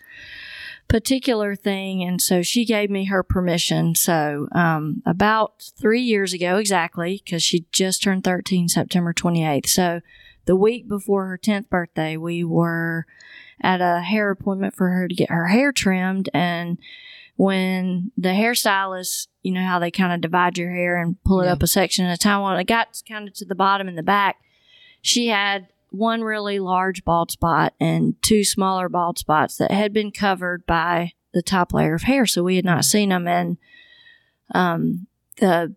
particular 0.89 1.55
thing. 1.55 2.03
And 2.03 2.21
so 2.21 2.43
she 2.43 2.65
gave 2.65 2.91
me 2.91 3.07
her 3.07 3.23
permission. 3.23 3.95
So, 3.95 4.49
um, 4.53 5.03
about 5.07 5.71
three 5.81 6.03
years 6.03 6.33
ago, 6.33 6.57
exactly, 6.59 7.21
because 7.25 7.43
she 7.43 7.67
just 7.73 8.03
turned 8.03 8.25
13 8.25 8.69
September 8.69 9.13
28th. 9.13 9.67
So, 9.67 10.01
the 10.47 10.57
week 10.57 10.87
before 10.89 11.27
her 11.27 11.39
10th 11.39 11.71
birthday, 11.71 12.17
we 12.19 12.45
were 12.45 13.07
at 13.63 13.81
a 13.81 14.01
hair 14.03 14.31
appointment 14.31 14.75
for 14.75 14.91
her 14.91 15.09
to 15.09 15.15
get 15.15 15.31
her 15.31 15.47
hair 15.49 15.73
trimmed. 15.73 16.29
And 16.35 16.79
when 17.37 18.13
the 18.19 18.29
hairstylist, 18.29 19.29
you 19.43 19.53
know 19.53 19.65
how 19.65 19.79
they 19.79 19.91
kind 19.91 20.13
of 20.13 20.21
divide 20.21 20.59
your 20.59 20.71
hair 20.71 21.01
and 21.01 21.17
pull 21.25 21.41
it 21.41 21.47
Yeah. 21.47 21.53
up 21.53 21.63
a 21.63 21.67
section 21.67 22.05
at 22.05 22.15
a 22.15 22.19
time, 22.19 22.43
when 22.43 22.61
it 22.61 22.67
got 22.67 23.01
kind 23.09 23.27
of 23.27 23.35
to 23.35 23.45
the 23.47 23.55
bottom 23.55 23.89
and 23.89 23.97
the 23.97 24.03
back, 24.03 24.37
she 25.01 25.29
had 25.29 25.69
one 25.95 26.23
really 26.23 26.59
large 26.59 27.05
bald 27.05 27.31
spot 27.31 27.75
and 27.81 28.21
two 28.23 28.45
smaller 28.45 28.89
bald 28.89 29.19
spots 29.19 29.57
that 29.57 29.71
had 29.71 29.93
been 29.93 30.11
covered 30.11 30.67
by 30.67 31.13
the 31.33 31.43
top 31.43 31.73
layer 31.73 31.95
of 31.95 32.03
hair. 32.03 32.27
So 32.27 32.43
we 32.43 32.57
had 32.57 32.65
not 32.65 32.85
seen 32.85 33.11
them. 33.11 33.27
And 33.27 33.59
um, 34.55 35.07
the 35.39 35.75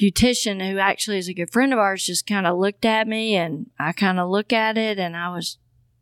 beautician, 0.00 0.66
who 0.70 0.78
actually 0.78 1.18
is 1.18 1.28
a 1.28 1.34
good 1.34 1.52
friend 1.52 1.72
of 1.72 1.78
ours, 1.78 2.06
just 2.06 2.26
kind 2.26 2.46
of 2.46 2.58
looked 2.58 2.84
at 2.84 3.08
me 3.08 3.34
and 3.36 3.70
I 3.78 3.92
kind 3.92 4.18
of 4.18 4.28
look 4.28 4.52
at 4.52 4.78
it 4.78 4.98
and 4.98 5.16
I 5.16 5.30
was 5.30 5.58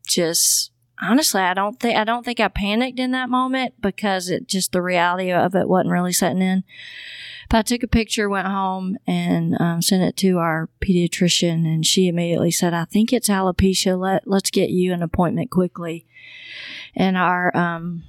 just 0.07 0.71
honestly, 1.01 1.41
I 1.41 1.55
don't 1.55 1.79
think 1.79 1.97
I 1.97 2.05
don't 2.05 2.25
think 2.25 2.41
I 2.41 2.49
panicked 2.49 2.99
in 2.99 3.11
that 3.13 3.29
moment 3.29 3.75
because 3.81 4.29
it 4.29 4.49
just 4.49 4.73
the 4.73 4.83
reality 4.83 5.33
of 5.33 5.55
it 5.55 5.69
wasn't 5.69 5.93
really 5.93 6.13
setting 6.13 6.43
in. 6.43 6.65
But 7.49 7.59
I 7.59 7.63
took 7.63 7.83
a 7.85 7.89
picture, 7.89 8.29
went 8.29 8.49
home, 8.49 8.97
and 9.07 9.57
um, 9.61 9.81
sent 9.81 10.03
it 10.03 10.17
to 10.19 10.39
our 10.39 10.69
pediatrician, 10.85 11.65
and 11.65 11.87
she 11.87 12.09
immediately 12.09 12.51
said, 12.51 12.75
"I 12.75 12.85
think 12.85 13.13
it's 13.13 13.29
alopecia. 13.29 13.99
Let 13.99 14.27
let's 14.27 14.51
get 14.51 14.71
you 14.71 14.93
an 14.93 15.03
appointment 15.03 15.51
quickly." 15.51 16.07
And 16.95 17.17
our 17.17 17.57
um, 17.57 18.03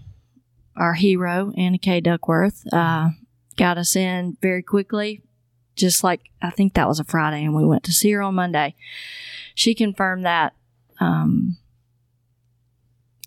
our 0.75 0.93
hero, 0.93 1.51
Anna 1.55 1.77
K. 1.77 2.01
Duckworth, 2.01 2.63
uh, 2.73 3.09
got 3.57 3.77
us 3.77 3.95
in 3.95 4.37
very 4.41 4.63
quickly. 4.63 5.21
Just 5.75 6.03
like 6.03 6.31
I 6.41 6.49
think 6.49 6.73
that 6.73 6.87
was 6.87 6.99
a 6.99 7.03
Friday, 7.03 7.43
and 7.43 7.53
we 7.53 7.65
went 7.65 7.83
to 7.83 7.91
see 7.91 8.11
her 8.11 8.23
on 8.23 8.33
Monday. 8.33 8.73
She 9.53 9.75
confirmed 9.75 10.25
that 10.25 10.53
um, 10.99 11.57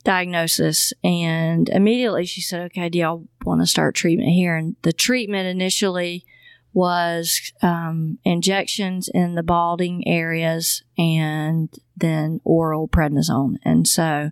diagnosis, 0.05 0.93
and 1.05 1.69
immediately 1.69 2.25
she 2.27 2.41
said, 2.41 2.63
"Okay, 2.67 2.89
do 2.89 2.99
y'all 2.99 3.29
want 3.45 3.61
to 3.61 3.67
start 3.67 3.95
treatment 3.95 4.31
here?" 4.31 4.57
And 4.57 4.77
the 4.83 4.93
treatment 4.93 5.49
initially 5.49 6.25
was 6.73 7.53
um, 7.63 8.19
injections 8.25 9.09
in 9.13 9.35
the 9.35 9.43
balding 9.43 10.07
areas 10.07 10.83
and 10.97 11.69
then 11.97 12.41
oral 12.45 12.89
prednisone. 12.89 13.57
And 13.65 13.89
so 13.89 14.31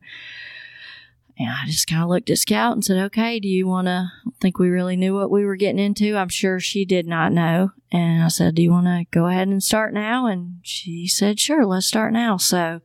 I 1.40 1.66
just 1.66 1.86
kind 1.86 2.02
of 2.02 2.08
looked 2.08 2.30
at 2.30 2.38
Scout 2.38 2.72
and 2.72 2.84
said, 2.84 2.98
okay, 2.98 3.38
do 3.38 3.48
you 3.48 3.66
want 3.66 3.86
to 3.86 4.10
I 4.26 4.30
think 4.40 4.58
we 4.58 4.68
really 4.68 4.96
knew 4.96 5.14
what 5.14 5.30
we 5.30 5.44
were 5.44 5.56
getting 5.56 5.78
into? 5.78 6.16
I'm 6.16 6.28
sure 6.28 6.58
she 6.58 6.84
did 6.84 7.06
not 7.06 7.32
know. 7.32 7.72
And 7.92 8.22
I 8.22 8.28
said, 8.28 8.54
do 8.54 8.62
you 8.62 8.70
want 8.70 8.86
to 8.86 9.06
go 9.10 9.26
ahead 9.26 9.48
and 9.48 9.62
start 9.62 9.94
now? 9.94 10.26
And 10.26 10.58
she 10.62 11.06
said, 11.06 11.38
sure, 11.38 11.64
let's 11.64 11.86
start 11.86 12.12
now. 12.12 12.36
So 12.36 12.80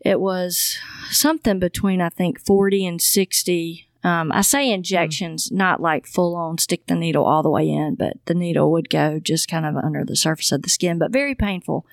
it 0.00 0.20
was 0.20 0.78
something 1.10 1.58
between, 1.58 2.00
I 2.00 2.08
think, 2.08 2.40
40 2.40 2.86
and 2.86 3.02
60 3.02 3.86
um, 4.02 4.32
I 4.32 4.40
say 4.40 4.70
injections, 4.70 5.52
not 5.52 5.80
like 5.80 6.06
full 6.06 6.34
on 6.34 6.56
stick 6.58 6.86
the 6.86 6.94
needle 6.94 7.24
all 7.24 7.42
the 7.42 7.50
way 7.50 7.68
in, 7.68 7.96
but 7.96 8.14
the 8.24 8.34
needle 8.34 8.72
would 8.72 8.88
go 8.88 9.20
just 9.20 9.48
kind 9.48 9.66
of 9.66 9.76
under 9.76 10.04
the 10.04 10.16
surface 10.16 10.52
of 10.52 10.62
the 10.62 10.70
skin, 10.70 10.98
but 10.98 11.12
very 11.12 11.34
painful. 11.34 11.84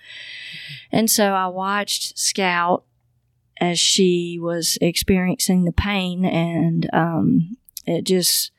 And 0.92 1.12
so 1.12 1.34
I 1.34 1.48
watched 1.48 2.18
Scout 2.18 2.86
as 3.60 3.78
she 3.78 4.38
was 4.40 4.78
experiencing 4.80 5.66
the 5.66 5.74
pain, 5.74 6.24
and 6.24 6.90
um, 6.94 7.58
it 7.86 8.06
just 8.06 8.52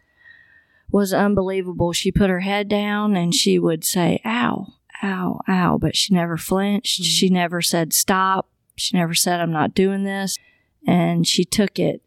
was 0.90 1.14
unbelievable. 1.14 1.94
She 1.94 2.12
put 2.12 2.30
her 2.30 2.40
head 2.40 2.68
down 2.68 3.16
and 3.16 3.34
she 3.34 3.58
would 3.58 3.84
say, 3.84 4.20
ow, 4.24 4.74
ow, 5.02 5.40
ow, 5.48 5.78
but 5.78 5.96
she 5.96 6.14
never 6.14 6.36
flinched. 6.36 7.00
Mhm. 7.00 7.04
She 7.04 7.28
never 7.28 7.62
said 7.62 7.92
stop. 7.92 8.48
She 8.78 8.96
never 8.96 9.14
said, 9.14 9.40
I'm 9.40 9.52
not 9.52 9.74
doing 9.74 10.04
this. 10.04 10.36
And 10.86 11.26
she 11.26 11.44
took 11.44 11.78
it. 11.78 12.02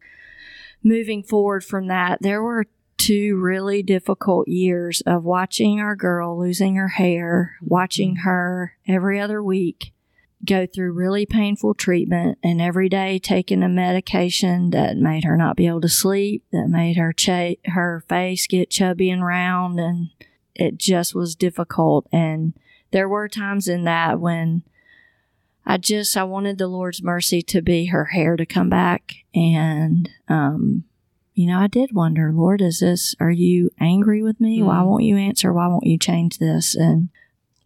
Moving 0.82 1.22
forward 1.22 1.64
from 1.64 1.86
that, 1.88 2.22
there 2.22 2.42
were 2.42 2.66
two 2.96 3.36
really 3.36 3.82
difficult 3.82 4.46
years 4.48 5.00
of 5.06 5.24
watching 5.24 5.80
our 5.80 5.96
girl 5.96 6.38
losing 6.38 6.76
her 6.76 6.88
hair, 6.88 7.56
watching 7.60 8.14
mm-hmm. 8.16 8.28
her 8.28 8.76
every 8.86 9.20
other 9.20 9.42
week 9.42 9.92
go 10.44 10.66
through 10.66 10.92
really 10.92 11.24
painful 11.24 11.74
treatment 11.74 12.38
and 12.42 12.60
every 12.60 12.88
day 12.88 13.18
taking 13.18 13.62
a 13.62 13.68
medication 13.68 14.70
that 14.70 14.96
made 14.96 15.24
her 15.24 15.36
not 15.36 15.56
be 15.56 15.66
able 15.66 15.80
to 15.80 15.88
sleep, 15.88 16.44
that 16.52 16.68
made 16.68 16.96
her 16.96 17.12
cha- 17.12 17.54
her 17.66 18.04
face 18.08 18.46
get 18.46 18.70
chubby 18.70 19.10
and 19.10 19.24
round 19.24 19.78
and 19.78 20.10
it 20.54 20.78
just 20.78 21.14
was 21.14 21.34
difficult. 21.34 22.06
And 22.12 22.54
there 22.90 23.08
were 23.08 23.28
times 23.28 23.68
in 23.68 23.84
that 23.84 24.20
when 24.20 24.62
I 25.64 25.76
just 25.78 26.16
I 26.16 26.24
wanted 26.24 26.58
the 26.58 26.66
Lord's 26.66 27.02
mercy 27.02 27.42
to 27.42 27.62
be 27.62 27.86
her 27.86 28.06
hair 28.06 28.36
to 28.36 28.46
come 28.46 28.68
back. 28.68 29.14
And 29.34 30.08
um 30.28 30.84
you 31.34 31.46
know 31.46 31.58
I 31.58 31.66
did 31.66 31.92
wonder 31.94 32.32
Lord 32.32 32.60
is 32.60 32.80
this 32.80 33.14
are 33.20 33.30
you 33.30 33.70
angry 33.80 34.22
with 34.22 34.40
me? 34.40 34.62
Why 34.62 34.76
Mm. 34.76 34.86
won't 34.86 35.04
you 35.04 35.16
answer? 35.16 35.52
Why 35.52 35.68
won't 35.68 35.86
you 35.86 35.98
change 35.98 36.38
this? 36.38 36.74
And 36.74 37.08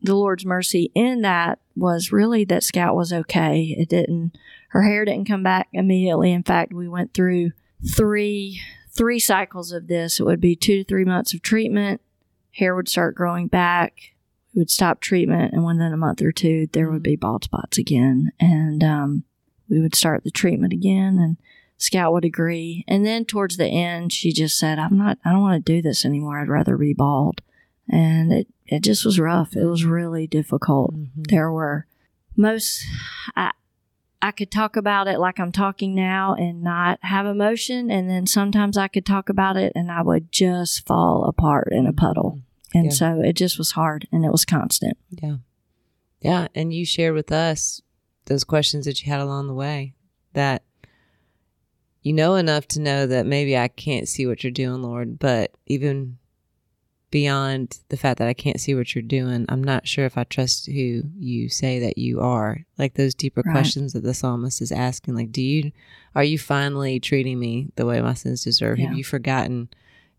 the 0.02 0.14
Lord's 0.14 0.44
mercy 0.44 0.92
in 0.94 1.22
that 1.22 1.58
was 1.74 2.12
really 2.12 2.44
that 2.44 2.62
Scout 2.62 2.94
was 2.94 3.12
okay. 3.12 3.74
It 3.78 3.88
didn't 3.88 4.36
her 4.68 4.82
hair 4.82 5.04
didn't 5.04 5.26
come 5.28 5.42
back 5.42 5.68
immediately. 5.72 6.32
In 6.32 6.42
fact 6.42 6.72
we 6.72 6.86
went 6.88 7.14
through 7.14 7.52
three 7.94 8.60
three 8.90 9.18
cycles 9.18 9.72
of 9.72 9.88
this. 9.88 10.18
It 10.20 10.24
would 10.24 10.40
be 10.40 10.56
2 10.56 10.78
to 10.78 10.84
3 10.84 11.04
months 11.04 11.34
of 11.34 11.42
treatment. 11.42 12.00
Hair 12.52 12.74
would 12.74 12.88
start 12.88 13.14
growing 13.14 13.46
back 13.46 13.92
we 14.56 14.60
would 14.60 14.70
stop 14.70 15.00
treatment 15.00 15.52
and 15.52 15.64
within 15.66 15.92
a 15.92 15.98
month 15.98 16.22
or 16.22 16.32
two 16.32 16.66
there 16.72 16.90
would 16.90 17.02
be 17.02 17.14
bald 17.14 17.44
spots 17.44 17.76
again. 17.76 18.32
And 18.40 18.82
um, 18.82 19.24
we 19.68 19.80
would 19.80 19.94
start 19.94 20.24
the 20.24 20.30
treatment 20.30 20.72
again 20.72 21.18
and 21.18 21.36
scout 21.76 22.14
would 22.14 22.24
agree. 22.24 22.82
And 22.88 23.04
then 23.04 23.26
towards 23.26 23.58
the 23.58 23.66
end 23.66 24.14
she 24.14 24.32
just 24.32 24.58
said 24.58 24.78
i'm 24.78 24.96
not 24.96 25.18
i 25.26 25.30
don't 25.30 25.42
want 25.42 25.64
to 25.64 25.72
do 25.72 25.82
this 25.82 26.06
anymore. 26.06 26.40
I'd 26.40 26.48
rather 26.48 26.78
be 26.78 26.94
bald. 26.94 27.42
And 27.88 28.32
it, 28.32 28.48
it 28.66 28.82
just 28.82 29.04
was 29.04 29.20
rough. 29.20 29.54
It 29.54 29.66
was 29.66 29.84
really 29.84 30.26
difficult. 30.26 30.94
Mhm. 30.94 31.26
there 31.28 31.52
were 31.52 31.86
most 32.34 32.82
I 33.36 33.52
I 34.22 34.30
could 34.30 34.50
talk 34.50 34.76
about 34.76 35.06
it 35.06 35.18
like 35.18 35.38
I'm 35.38 35.52
talking 35.52 35.94
now 35.94 36.34
and 36.34 36.62
not 36.62 36.98
have 37.02 37.26
emotion 37.26 37.90
and 37.90 38.08
then 38.08 38.26
sometimes 38.26 38.78
I 38.78 38.88
could 38.88 39.04
talk 39.04 39.28
about 39.28 39.58
it 39.58 39.72
and 39.76 39.92
I 39.92 40.00
would 40.00 40.32
just 40.32 40.86
fall 40.86 41.24
apart 41.24 41.68
in 41.70 41.86
a 41.86 41.92
puddle. 41.92 42.40
And 42.76 42.86
Yeah. 42.86 42.90
so 42.92 43.20
it 43.22 43.32
just 43.34 43.56
was 43.58 43.72
hard 43.72 44.06
and 44.12 44.24
it 44.24 44.30
was 44.32 44.44
constant. 44.44 44.98
Yeah. 45.10 45.36
Yeah. 46.20 46.48
And 46.54 46.72
you 46.72 46.84
shared 46.84 47.14
with 47.14 47.32
us 47.32 47.80
those 48.26 48.44
questions 48.44 48.84
that 48.86 49.02
you 49.02 49.10
had 49.10 49.20
along 49.20 49.46
the 49.46 49.54
way 49.54 49.94
that 50.34 50.62
you 52.02 52.12
know 52.12 52.34
enough 52.34 52.66
to 52.68 52.80
know 52.80 53.06
that 53.06 53.26
maybe 53.26 53.56
I 53.56 53.68
can't 53.68 54.08
see 54.08 54.26
what 54.26 54.44
you're 54.44 54.50
doing, 54.50 54.82
Lord, 54.82 55.18
but 55.18 55.52
even 55.66 56.18
beyond 57.10 57.78
the 57.88 57.96
fact 57.96 58.18
that 58.18 58.28
I 58.28 58.34
can't 58.34 58.60
see 58.60 58.74
what 58.74 58.94
you're 58.94 59.02
doing, 59.02 59.46
I'm 59.48 59.62
not 59.64 59.86
sure 59.88 60.04
if 60.04 60.18
I 60.18 60.24
trust 60.24 60.66
who 60.66 61.02
you 61.18 61.48
say 61.48 61.78
that 61.80 61.96
you 61.98 62.20
are. 62.20 62.64
Like 62.78 62.94
those 62.94 63.14
deeper 63.14 63.42
Right. 63.46 63.52
questions 63.52 63.92
that 63.92 64.02
the 64.02 64.12
psalmist 64.14 64.60
is 64.60 64.72
asking, 64.72 65.14
like, 65.14 65.32
do 65.32 65.40
you, 65.42 65.72
are 66.14 66.24
you 66.24 66.38
finally 66.38 67.00
treating 67.00 67.38
me 67.38 67.70
the 67.76 67.86
way 67.86 68.00
my 68.02 68.14
sins 68.14 68.44
deserve? 68.44 68.78
Yeah. 68.78 68.88
Have 68.88 68.98
you 68.98 69.04
forgotten 69.04 69.68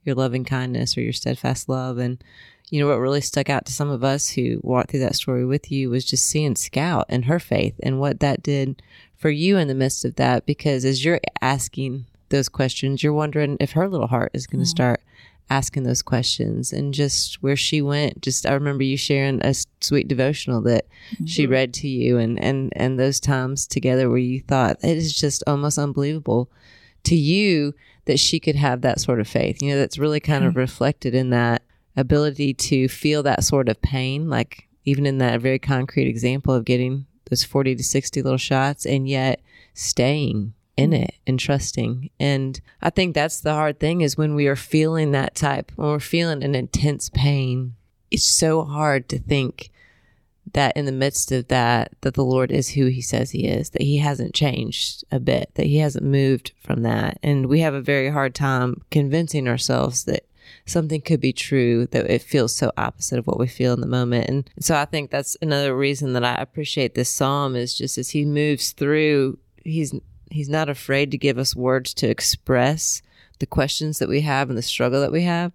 your 0.08 0.15
loving 0.15 0.46
kindness 0.46 0.98
or 0.98 1.02
your 1.02 1.13
steadfast 1.13 1.70
love? 1.70 1.98
And, 2.00 2.24
you 2.70 2.80
know, 2.80 2.88
what 2.88 3.00
really 3.00 3.22
stuck 3.22 3.50
out 3.50 3.65
to 3.65 3.74
some 3.74 3.89
of 3.89 4.04
us 4.04 4.30
who 4.30 4.60
walked 4.63 4.91
through 4.91 5.02
that 5.02 5.15
story 5.15 5.46
with 5.46 5.72
you 5.72 5.89
was 5.89 6.04
just 6.06 6.26
seeing 6.26 6.56
Scout 6.56 7.06
and 7.10 7.26
her 7.26 7.39
faith 7.39 7.76
and 7.84 8.00
what 8.00 8.20
that 8.22 8.41
did 8.41 8.82
for 9.15 9.30
you 9.30 9.58
in 9.58 9.67
the 9.67 9.76
midst 9.76 10.04
of 10.06 10.15
that. 10.15 10.46
Because 10.46 10.84
as 10.86 11.06
you're 11.06 11.20
asking 11.41 12.06
those 12.30 12.50
questions, 12.50 13.04
you're 13.04 13.13
wondering 13.13 13.58
if 13.60 13.72
her 13.74 13.88
little 13.88 14.08
heart 14.08 14.32
is 14.34 14.48
going 14.48 14.60
to 14.62 14.65
Mhm. 14.67 14.70
start 14.72 15.02
asking 15.50 15.84
those 15.84 16.02
questions 16.02 16.74
and 16.74 16.93
just 16.93 17.41
where 17.41 17.56
she 17.56 17.82
went. 17.82 18.22
Just, 18.22 18.46
I 18.46 18.52
remember 18.52 18.84
you 18.84 18.98
sharing 18.98 19.39
a 19.46 19.54
sweet 19.80 20.10
devotional 20.10 20.60
that 20.63 20.86
she 21.26 21.43
Mm-hmm. 21.43 21.52
read 21.54 21.74
to 21.76 21.88
you 21.88 22.17
and, 22.17 22.38
and, 22.38 22.74
and 22.76 23.00
those 23.00 23.22
times 23.22 23.65
together 23.65 24.10
where 24.10 24.17
you 24.17 24.41
thought 24.41 24.76
it 24.84 24.98
is 24.98 25.13
just 25.13 25.46
almost 25.48 25.78
unbelievable 25.78 26.50
to 27.06 27.15
you 27.15 27.74
that 28.08 28.20
she 28.20 28.39
could 28.39 28.56
have 28.56 28.82
that 28.82 29.00
sort 29.00 29.20
of 29.20 29.28
faith. 29.28 29.62
You 29.62 29.72
know, 29.72 29.78
that's 29.78 30.00
really 30.00 30.20
kind 30.20 30.43
of 30.43 30.52
mm-hmm. 30.52 30.60
reflected 30.60 31.13
in 31.13 31.30
that 31.30 31.62
ability 31.96 32.54
to 32.54 32.88
feel 32.88 33.24
that 33.24 33.43
sort 33.43 33.70
of 33.70 33.82
pain, 33.82 34.30
like 34.30 34.67
even 34.86 35.06
in 35.06 35.20
that 35.20 35.41
very 35.41 35.60
concrete 35.60 36.08
example 36.08 36.54
of 36.54 36.65
getting 36.65 37.06
those 37.30 37.43
40 37.43 37.76
to 37.76 37.84
60 37.84 38.22
little 38.22 38.38
shots 38.38 38.86
and 38.86 39.08
yet 39.08 39.41
staying 39.74 40.54
in 40.76 40.91
mm-hmm. 40.91 41.04
it 41.04 41.15
and 41.26 41.39
trusting. 41.39 42.10
And 42.20 42.60
I 42.82 42.89
think 42.89 43.13
that's 43.13 43.41
the 43.41 43.54
hard 43.54 43.80
thing 43.80 44.02
is 44.02 44.17
when 44.17 44.36
we 44.36 44.48
are 44.48 44.56
feeling 44.56 45.12
that 45.12 45.36
type, 45.36 45.72
when 45.76 45.89
we're 45.89 46.00
feeling 46.00 46.43
an 46.43 46.56
intense 46.56 47.10
pain, 47.10 47.74
it's 48.10 48.26
so 48.26 48.63
hard 48.63 49.10
to 49.10 49.20
think 49.20 49.70
that 50.53 50.75
in 50.75 50.86
the 50.86 50.91
midst 50.91 51.31
of 51.31 51.47
that 51.47 51.91
that 52.01 52.13
the 52.13 52.23
lord 52.23 52.51
is 52.51 52.69
who 52.69 52.88
he 52.88 53.01
says 53.01 53.31
he 53.31 53.47
is 53.47 53.71
that 53.71 53.81
he 53.81 53.97
hasn't 53.97 54.33
changed 54.33 55.03
a 55.12 55.19
bit 55.19 55.51
that 55.55 55.65
he 55.65 55.77
hasn't 55.77 56.05
moved 56.05 56.51
from 56.60 56.83
that. 56.83 57.17
And 57.23 57.47
we 57.47 57.62
have 57.62 57.73
a 57.73 57.81
very 57.81 58.10
hard 58.10 58.36
time 58.36 58.81
convincing 58.91 59.47
ourselves 59.47 60.05
that 60.05 60.25
something 60.65 61.01
could 61.01 61.19
be 61.19 61.33
true 61.33 61.88
that 61.88 62.10
it 62.10 62.21
feels 62.21 62.55
so 62.55 62.71
opposite 62.77 63.19
of 63.19 63.27
what 63.27 63.39
we 63.39 63.47
feel 63.47 63.73
in 63.73 63.81
the 63.81 63.88
moment. 63.88 64.29
And 64.29 64.49
so 64.60 64.75
i 64.75 64.86
think 64.86 65.12
that's 65.12 65.38
another 65.41 65.75
reason 65.75 66.13
that 66.13 66.23
i 66.23 66.36
appreciate 66.36 66.95
this 66.95 67.10
psalm 67.10 67.55
is 67.55 67.77
just 67.77 67.97
as 67.97 68.12
he 68.12 68.25
moves 68.25 68.71
through 68.71 69.38
he's 69.63 69.93
he's 70.29 70.49
not 70.49 70.69
afraid 70.69 71.12
to 71.12 71.17
give 71.17 71.38
us 71.38 71.55
words 71.55 71.93
to 71.95 72.10
express 72.10 73.01
the 73.39 73.45
questions 73.45 73.99
that 73.99 74.10
we 74.10 74.21
have 74.21 74.49
and 74.49 74.57
the 74.57 74.63
struggle 74.63 75.01
that 75.01 75.12
we 75.12 75.23
have 75.23 75.51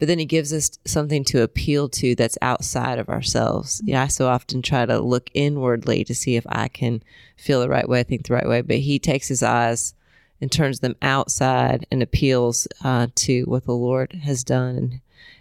but 0.00 0.08
then 0.08 0.18
he 0.18 0.24
gives 0.24 0.50
us 0.50 0.70
something 0.86 1.24
to 1.24 1.42
appeal 1.42 1.86
to 1.90 2.14
that's 2.14 2.38
outside 2.40 2.98
of 2.98 3.10
ourselves. 3.10 3.82
Yeah, 3.84 4.02
I 4.04 4.06
so 4.06 4.28
often 4.28 4.62
try 4.62 4.86
to 4.86 4.98
look 4.98 5.30
inwardly 5.34 6.04
to 6.04 6.14
see 6.14 6.36
if 6.36 6.46
I 6.48 6.68
can 6.68 7.02
feel 7.36 7.60
the 7.60 7.68
right 7.68 7.86
way, 7.86 8.02
think 8.02 8.26
the 8.26 8.32
right 8.32 8.48
way, 8.48 8.62
but 8.62 8.78
he 8.78 8.98
takes 8.98 9.28
his 9.28 9.42
eyes 9.42 9.94
and 10.40 10.50
turns 10.50 10.80
them 10.80 10.96
outside 11.02 11.86
and 11.90 12.02
appeals 12.02 12.66
uh, 12.82 13.08
to 13.14 13.42
what 13.42 13.66
the 13.66 13.74
Lord 13.74 14.14
has 14.24 14.42
done 14.42 14.74
and, 14.74 15.00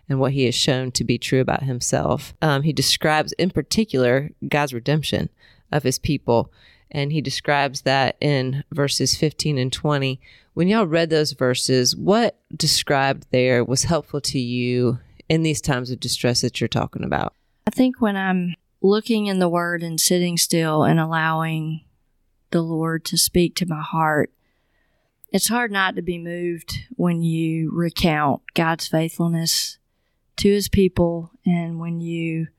and 0.10 0.20
what 0.20 0.34
he 0.34 0.44
has 0.44 0.56
shown 0.56 0.92
to 0.92 1.06
be 1.06 1.18
true 1.18 1.40
about 1.40 1.64
himself. 1.64 2.34
Um, 2.42 2.64
he 2.64 2.74
describes, 2.74 3.32
in 3.34 3.52
particular, 3.52 4.32
God's 4.46 4.74
redemption 4.74 5.30
of 5.72 5.84
his 5.84 6.00
people. 6.00 6.52
And 6.92 7.14
he 7.14 7.22
describes 7.22 7.84
that 7.84 8.18
in 8.20 8.66
verses 8.74 9.16
15 9.16 9.58
and 9.58 9.72
20 9.72 10.20
when 10.60 10.68
y'all 10.68 10.86
read 10.86 11.10
those 11.10 11.32
verses, 11.32 11.96
what 11.96 12.38
described 12.54 13.26
there 13.32 13.64
was 13.64 13.84
helpful 13.84 14.20
to 14.20 14.38
you 14.38 15.00
in 15.30 15.42
these 15.42 15.62
times 15.62 15.90
of 15.90 16.02
distress 16.02 16.42
that 16.42 16.60
you're 16.60 16.68
talking 16.68 17.06
about? 17.06 17.34
I 17.66 17.72
think 17.72 18.02
when 18.02 18.18
I'm 18.18 18.56
looking 18.82 19.28
in 19.28 19.40
the 19.40 19.48
Word 19.48 19.84
and 19.84 20.02
sitting 20.02 20.36
still 20.36 20.84
and 20.84 21.00
allowing 21.00 21.86
the 22.52 22.62
Lord 22.62 23.06
to 23.06 23.18
speak 23.18 23.56
to 23.56 23.66
my 23.66 23.80
heart, 23.80 24.34
it's 25.32 25.48
hard 25.48 25.72
not 25.72 25.96
to 25.96 26.02
be 26.02 26.18
moved 26.18 26.80
when 26.98 27.24
you 27.24 27.72
recount 27.72 28.42
God's 28.54 28.86
faithfulness 28.86 29.78
to 30.36 30.50
His 30.50 30.68
people 30.68 31.32
and 31.46 31.80
when 31.80 32.02
you 32.02 32.50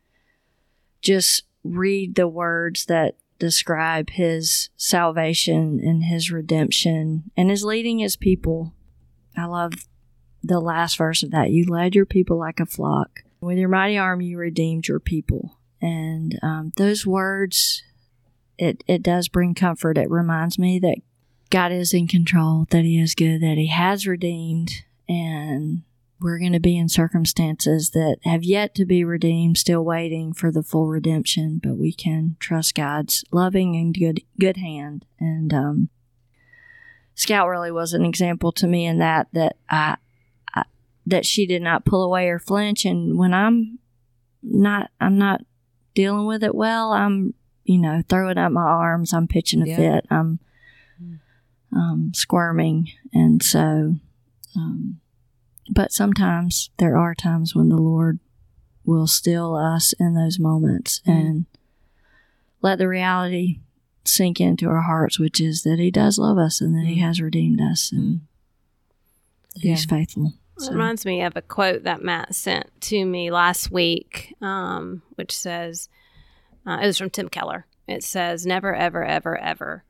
just 1.02 1.42
read 1.62 2.14
the 2.14 2.28
words 2.28 2.86
that 2.86 3.16
describe 3.40 4.10
his 4.10 4.68
salvation 4.76 5.80
and 5.82 6.04
his 6.04 6.30
redemption 6.30 7.32
and 7.36 7.50
his 7.50 7.64
leading 7.64 7.98
his 7.98 8.14
people. 8.14 8.72
I 9.36 9.46
love 9.46 9.72
the 10.44 10.60
last 10.60 10.96
verse 10.96 11.24
of 11.24 11.32
that. 11.32 11.50
You 11.50 11.64
led 11.64 11.96
your 11.96 12.06
people 12.06 12.38
like 12.38 12.60
a 12.60 12.66
flock. 12.66 13.24
With 13.40 13.58
your 13.58 13.68
mighty 13.68 13.98
arm, 13.98 14.20
you 14.20 14.38
redeemed 14.38 14.86
your 14.86 15.00
people. 15.00 15.58
And 15.80 16.38
um, 16.42 16.72
those 16.76 17.06
words, 17.06 17.82
it, 18.58 18.84
it 18.86 19.02
does 19.02 19.28
bring 19.28 19.54
comfort. 19.54 19.96
It 19.96 20.10
reminds 20.10 20.58
me 20.58 20.78
that 20.80 20.98
God 21.48 21.72
is 21.72 21.94
in 21.94 22.06
control, 22.06 22.66
that 22.70 22.84
He 22.84 23.00
is 23.00 23.14
good, 23.14 23.40
that 23.40 23.56
He 23.56 23.68
has 23.68 24.06
redeemed, 24.06 24.70
and 25.08 25.82
we're 26.20 26.38
going 26.38 26.52
to 26.52 26.60
be 26.60 26.76
in 26.76 26.88
circumstances 26.88 27.90
that 27.90 28.18
have 28.24 28.44
yet 28.44 28.74
to 28.74 28.84
be 28.84 29.04
redeemed, 29.04 29.56
still 29.56 29.84
waiting 29.84 30.32
for 30.32 30.50
the 30.50 30.62
full 30.62 30.86
redemption, 30.86 31.60
but 31.62 31.76
we 31.76 31.92
can 31.92 32.36
trust 32.38 32.74
God's 32.74 33.24
loving 33.32 33.76
and 33.76 33.94
good 33.94 34.22
good 34.38 34.58
hand. 34.58 35.06
And 35.18 35.52
um, 35.54 35.88
Scout 37.14 37.48
really 37.48 37.70
was 37.70 37.92
an 37.94 38.04
example 38.04 38.52
to 38.52 38.66
me 38.66 38.86
in 38.86 38.98
that 38.98 39.28
that 39.32 39.56
I, 39.68 39.96
I 40.54 40.64
that 41.06 41.24
she 41.24 41.46
did 41.46 41.62
not 41.62 41.84
pull 41.84 42.02
away 42.02 42.28
or 42.28 42.38
flinch. 42.38 42.84
And 42.84 43.18
when 43.18 43.32
I'm 43.32 43.78
not 44.42 44.90
I'm 45.00 45.16
not 45.16 45.40
dealing 45.94 46.26
with 46.26 46.44
it 46.44 46.54
well, 46.54 46.92
I'm 46.92 47.34
you 47.64 47.78
know 47.78 48.02
throwing 48.08 48.38
up 48.38 48.52
my 48.52 48.62
arms, 48.62 49.14
I'm 49.14 49.26
pitching 49.26 49.62
a 49.62 49.66
yeah. 49.66 49.76
fit, 49.76 50.06
I'm 50.10 50.38
um, 51.72 52.12
squirming, 52.14 52.90
and 53.12 53.42
so. 53.42 53.94
Um, 54.56 54.99
but 55.70 55.92
sometimes 55.92 56.70
there 56.78 56.96
are 56.96 57.14
times 57.14 57.54
when 57.54 57.68
the 57.68 57.76
Lord 57.76 58.18
will 58.84 59.06
still 59.06 59.54
us 59.54 59.94
in 59.98 60.14
those 60.14 60.38
moments 60.38 61.00
mm-hmm. 61.06 61.10
and 61.10 61.46
let 62.60 62.78
the 62.78 62.88
reality 62.88 63.60
sink 64.04 64.40
into 64.40 64.68
our 64.68 64.82
hearts, 64.82 65.18
which 65.18 65.40
is 65.40 65.62
that 65.62 65.78
He 65.78 65.90
does 65.90 66.18
love 66.18 66.38
us 66.38 66.60
and 66.60 66.74
that 66.74 66.86
He 66.86 66.96
mm-hmm. 66.96 67.06
has 67.06 67.20
redeemed 67.20 67.60
us 67.60 67.92
and 67.92 68.02
mm-hmm. 68.02 68.24
He's 69.54 69.84
faithful. 69.84 70.34
So. 70.58 70.70
It 70.70 70.72
reminds 70.74 71.04
me 71.04 71.22
of 71.22 71.36
a 71.36 71.42
quote 71.42 71.84
that 71.84 72.02
Matt 72.02 72.34
sent 72.34 72.68
to 72.82 73.04
me 73.04 73.30
last 73.30 73.70
week, 73.70 74.34
um, 74.40 75.02
which 75.16 75.36
says, 75.36 75.88
uh, 76.66 76.78
it 76.82 76.86
was 76.86 76.98
from 76.98 77.10
Tim 77.10 77.28
Keller. 77.28 77.66
It 77.88 78.04
says, 78.04 78.46
Never, 78.46 78.74
ever, 78.74 79.04
ever, 79.04 79.36
ever 79.36 79.84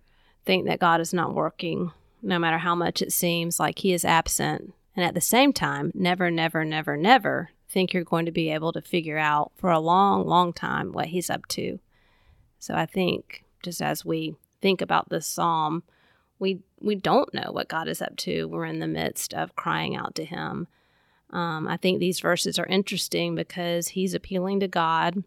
think 0.47 0.67
that 0.67 0.79
God 0.81 1.01
is 1.01 1.13
not 1.13 1.35
working, 1.35 1.93
no 2.23 2.39
matter 2.39 2.59
how 2.59 2.75
much 2.75 3.03
it 3.03 3.13
seems 3.13 3.61
like 3.61 3.81
He 3.81 3.93
is 3.93 4.05
absent. 4.05 4.73
And 4.97 5.05
at 5.05 5.15
the 5.15 5.21
same 5.21 5.53
time, 5.53 5.93
never, 5.95 6.31
never, 6.31 6.65
never, 6.65 6.97
never 6.97 7.51
think 7.69 7.93
you're 7.93 8.05
going 8.05 8.27
to 8.27 8.33
be 8.33 8.51
able 8.51 8.73
to 8.73 8.83
figure 8.83 9.19
out 9.19 9.53
for 9.57 9.71
a 9.71 9.79
long, 9.79 10.27
long 10.27 10.53
time 10.53 10.93
what 10.93 11.07
he's 11.07 11.31
up 11.31 11.47
to. 11.49 11.79
So 12.59 12.75
I 12.75 12.87
think 12.87 13.45
just 13.63 13.81
as 13.81 14.05
we 14.05 14.35
think 14.61 14.81
about 14.83 15.09
this 15.09 15.27
psalm, 15.27 15.83
we 16.39 16.61
we 16.81 16.95
don't 16.95 17.33
know 17.35 17.51
what 17.53 17.69
God 17.69 17.89
is 17.89 18.03
up 18.03 18.17
to. 18.19 18.47
We're 18.47 18.65
in 18.65 18.81
the 18.81 18.87
midst 18.87 19.35
of 19.35 19.55
crying 19.55 19.95
out 19.95 20.15
to 20.17 20.25
Him. 20.25 20.67
Um, 21.31 21.69
I 21.69 21.77
think 21.77 21.99
these 21.99 22.21
verses 22.21 22.59
are 22.59 22.67
interesting 22.67 23.35
because 23.35 23.89
he's 23.89 24.15
appealing 24.15 24.61
to 24.61 24.69
God, 24.69 25.23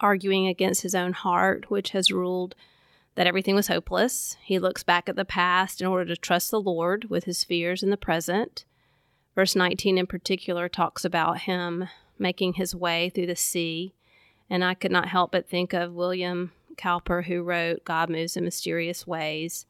arguing 0.00 0.48
against 0.48 0.82
his 0.82 0.94
own 0.94 1.12
heart, 1.12 1.70
which 1.70 1.90
has 1.90 2.10
ruled 2.10 2.54
that 3.14 3.26
everything 3.26 3.54
was 3.54 3.68
hopeless. 3.68 4.36
He 4.42 4.58
looks 4.58 4.82
back 4.82 5.08
at 5.08 5.16
the 5.16 5.24
past 5.24 5.80
in 5.80 5.86
order 5.86 6.04
to 6.06 6.20
trust 6.20 6.50
the 6.50 6.60
Lord 6.60 7.10
with 7.10 7.24
his 7.24 7.44
fears 7.44 7.82
in 7.82 7.90
the 7.90 7.96
present. 7.96 8.64
Verse 9.34 9.56
19 9.56 9.98
in 9.98 10.06
particular 10.06 10.68
talks 10.68 11.04
about 11.04 11.40
him 11.40 11.88
making 12.18 12.54
his 12.54 12.74
way 12.74 13.10
through 13.10 13.26
the 13.26 13.36
sea. 13.36 13.94
And 14.50 14.64
I 14.64 14.74
could 14.74 14.92
not 14.92 15.08
help 15.08 15.32
but 15.32 15.48
think 15.48 15.72
of 15.72 15.94
William 15.94 16.52
Cowper, 16.76 17.22
who 17.22 17.42
wrote 17.42 17.84
God 17.84 18.10
Moves 18.10 18.36
in 18.36 18.44
Mysterious 18.44 19.06
Ways. 19.06 19.66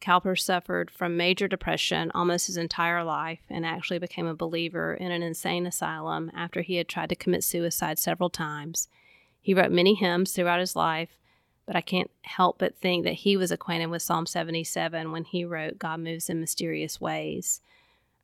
Cowper 0.00 0.34
suffered 0.34 0.90
from 0.90 1.16
major 1.16 1.46
depression 1.46 2.10
almost 2.14 2.46
his 2.46 2.56
entire 2.56 3.04
life 3.04 3.40
and 3.50 3.66
actually 3.66 3.98
became 3.98 4.26
a 4.26 4.34
believer 4.34 4.94
in 4.94 5.12
an 5.12 5.22
insane 5.22 5.66
asylum 5.66 6.30
after 6.34 6.62
he 6.62 6.76
had 6.76 6.88
tried 6.88 7.10
to 7.10 7.16
commit 7.16 7.44
suicide 7.44 7.98
several 7.98 8.30
times. 8.30 8.88
He 9.42 9.52
wrote 9.54 9.70
many 9.70 9.94
hymns 9.94 10.32
throughout 10.32 10.60
his 10.60 10.74
life, 10.74 11.10
but 11.70 11.76
I 11.76 11.82
can't 11.82 12.10
help 12.22 12.58
but 12.58 12.74
think 12.74 13.04
that 13.04 13.12
he 13.12 13.36
was 13.36 13.52
acquainted 13.52 13.86
with 13.86 14.02
Psalm 14.02 14.26
77 14.26 15.12
when 15.12 15.22
he 15.22 15.44
wrote 15.44 15.78
God 15.78 16.00
Moves 16.00 16.28
in 16.28 16.40
Mysterious 16.40 17.00
Ways. 17.00 17.60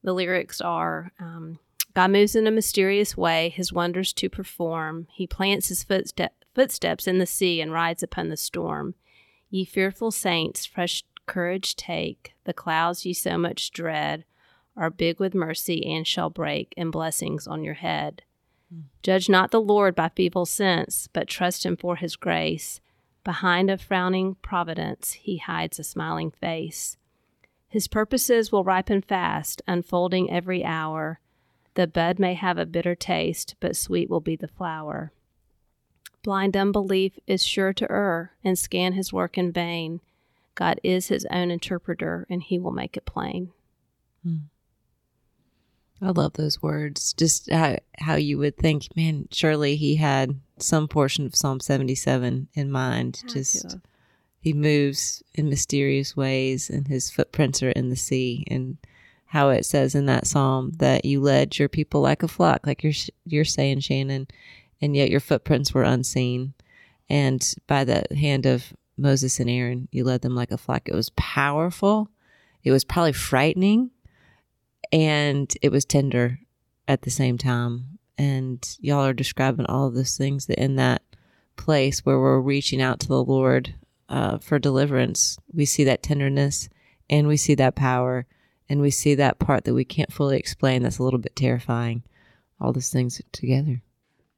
The 0.03 0.13
lyrics 0.13 0.61
are 0.61 1.13
um, 1.21 1.61
God 1.95 2.11
moves 2.11 2.35
in 2.35 2.49
a 2.49 2.51
mysterious 2.51 3.17
way, 3.17 3.51
his 3.51 3.73
wonders 3.73 4.13
to 4.15 4.29
perform. 4.29 5.07
He 5.13 5.29
plants 5.29 5.69
his 5.69 5.85
footste- 5.85 6.33
footsteps 6.57 7.07
in 7.07 7.19
the 7.19 7.25
sea 7.25 7.61
and 7.61 7.73
rides 7.73 8.03
upon 8.03 8.31
the 8.31 8.37
storm. 8.37 8.97
Ye 9.49 9.65
fearful 9.65 10.11
saints, 10.11 10.67
fresh 10.67 11.05
courage 11.27 11.77
take. 11.77 12.33
The 12.47 12.53
clouds 12.53 13.07
ye 13.07 13.13
so 13.13 13.39
much 13.39 13.71
dread 13.71 14.25
are 14.77 14.91
big 14.91 15.21
with 15.21 15.37
mercy 15.37 15.87
and 15.87 16.05
shall 16.05 16.31
break 16.31 16.75
in 16.77 16.91
blessings 16.91 17.47
on 17.47 17.63
your 17.63 17.75
head. 17.75 18.23
Mm. 18.75 18.87
Judge 19.05 19.29
not 19.29 19.53
the 19.53 19.61
Lord 19.61 19.95
by 19.95 20.09
feeble 20.09 20.47
sense, 20.47 21.09
but 21.13 21.29
trust 21.29 21.65
him 21.65 21.77
for 21.77 21.95
his 21.95 22.17
grace. 22.17 22.81
Behind 23.27 23.69
a 23.69 23.77
frowning 23.77 24.37
providence, 24.37 25.15
he 25.15 25.39
hides 25.39 25.81
a 25.81 25.83
smiling 25.83 26.31
face. 26.31 26.97
His 27.67 27.89
purposes 27.89 28.53
will 28.53 28.63
ripen 28.63 29.03
fast, 29.03 29.61
unfolding 29.67 30.31
every 30.31 30.65
hour. 30.65 31.19
The 31.75 31.89
bud 31.89 32.21
may 32.21 32.35
have 32.35 32.57
a 32.57 32.65
bitter 32.65 32.95
taste, 32.95 33.57
but 33.59 33.75
sweet 33.75 34.09
will 34.09 34.21
be 34.21 34.37
the 34.37 34.47
flower. 34.47 35.11
Blind 36.23 36.57
unbelief 36.57 37.19
is 37.27 37.45
sure 37.45 37.73
to 37.73 37.91
err 37.91 38.37
and 38.45 38.57
scan 38.57 38.93
his 38.93 39.13
work 39.13 39.37
in 39.37 39.51
vain. 39.51 40.03
God 40.55 40.79
is 40.85 41.09
his 41.09 41.27
own 41.29 41.51
interpreter, 41.51 42.29
and 42.31 42.45
he 42.45 42.61
will 42.61 42.71
make 42.71 42.97
it 42.97 43.07
plain. 43.07 43.51
Hmm. 44.23 44.37
I 46.03 46.11
love 46.11 46.35
those 46.35 46.63
words. 46.63 47.13
Just 47.15 47.51
how, 47.51 47.77
how 47.99 48.17
you 48.17 48.39
would 48.39 48.57
think, 48.57 48.95
man, 48.97 49.29
surely 49.33 49.77
he 49.77 49.97
had 49.97 50.39
some 50.59 50.89
portion 50.89 51.27
of 51.27 51.35
Psalm 51.35 51.61
77 51.61 52.49
in 52.55 52.71
mind. 52.71 53.23
Just 53.29 53.79
he 54.41 54.53
moves 54.53 55.23
in 55.35 55.49
mysterious 55.49 56.17
ways 56.17 56.71
and 56.71 56.87
his 56.87 57.11
footprints 57.11 57.63
are 57.63 57.71
in 57.71 57.89
the 57.89 57.97
sea 57.97 58.45
and 58.49 58.77
how 59.27 59.49
it 59.49 59.67
says 59.67 59.95
in 59.95 60.07
that 60.07 60.27
psalm 60.27 60.71
that 60.77 61.05
you 61.05 61.21
led 61.21 61.59
your 61.59 61.69
people 61.69 62.01
like 62.01 62.23
a 62.23 62.29
flock, 62.29 62.67
like 62.67 62.83
you're 62.83 62.93
you're 63.25 63.45
saying, 63.45 63.81
Shannon, 63.81 64.29
and 64.81 64.95
yet 64.95 65.11
your 65.11 65.21
footprints 65.21 65.75
were 65.75 65.83
unseen, 65.83 66.55
and 67.09 67.55
by 67.67 67.85
the 67.85 68.07
hand 68.17 68.47
of 68.47 68.73
Moses 68.97 69.41
and 69.41 69.51
Aaron, 69.51 69.89
you 69.91 70.05
led 70.05 70.23
them 70.23 70.35
like 70.35 70.53
a 70.53 70.57
flock. 70.57 70.89
It 70.89 70.95
was 70.95 71.11
powerful. 71.17 72.09
It 72.63 72.71
was 72.71 72.85
probably 72.85 73.13
frightening, 73.13 73.91
and 74.93 75.53
it 75.63 75.71
was 75.71 75.85
tender 75.85 76.41
at 76.89 77.03
the 77.03 77.11
same 77.11 77.39
time. 77.39 77.99
And 78.19 78.67
y'all 78.81 79.05
are 79.05 79.13
describing 79.13 79.67
all 79.67 79.89
of 79.89 79.95
those 79.95 80.17
things 80.17 80.47
that 80.47 80.63
in 80.63 80.77
that 80.77 81.03
place 81.57 82.05
where 82.05 82.19
we're 82.19 82.41
reaching 82.41 82.81
out 82.81 83.01
to 83.01 83.09
the 83.09 83.23
Lord 83.23 83.75
uh, 84.09 84.39
for 84.39 84.59
deliverance, 84.59 85.39
we 85.53 85.65
see 85.65 85.85
that 85.85 86.03
tenderness 86.03 86.69
and 87.11 87.27
we 87.27 87.37
see 87.37 87.55
that 87.57 87.75
power 87.75 88.27
and 88.69 88.81
we 88.81 88.91
see 88.91 89.15
that 89.15 89.39
part 89.39 89.65
that 89.65 89.75
we 89.75 89.85
can't 89.85 90.13
fully 90.13 90.39
explain 90.39 90.83
that's 90.83 90.99
a 90.99 91.03
little 91.03 91.19
bit 91.19 91.37
terrifying. 91.37 92.03
All 92.61 92.73
those 92.73 92.91
things 92.91 93.21
together. 93.33 93.83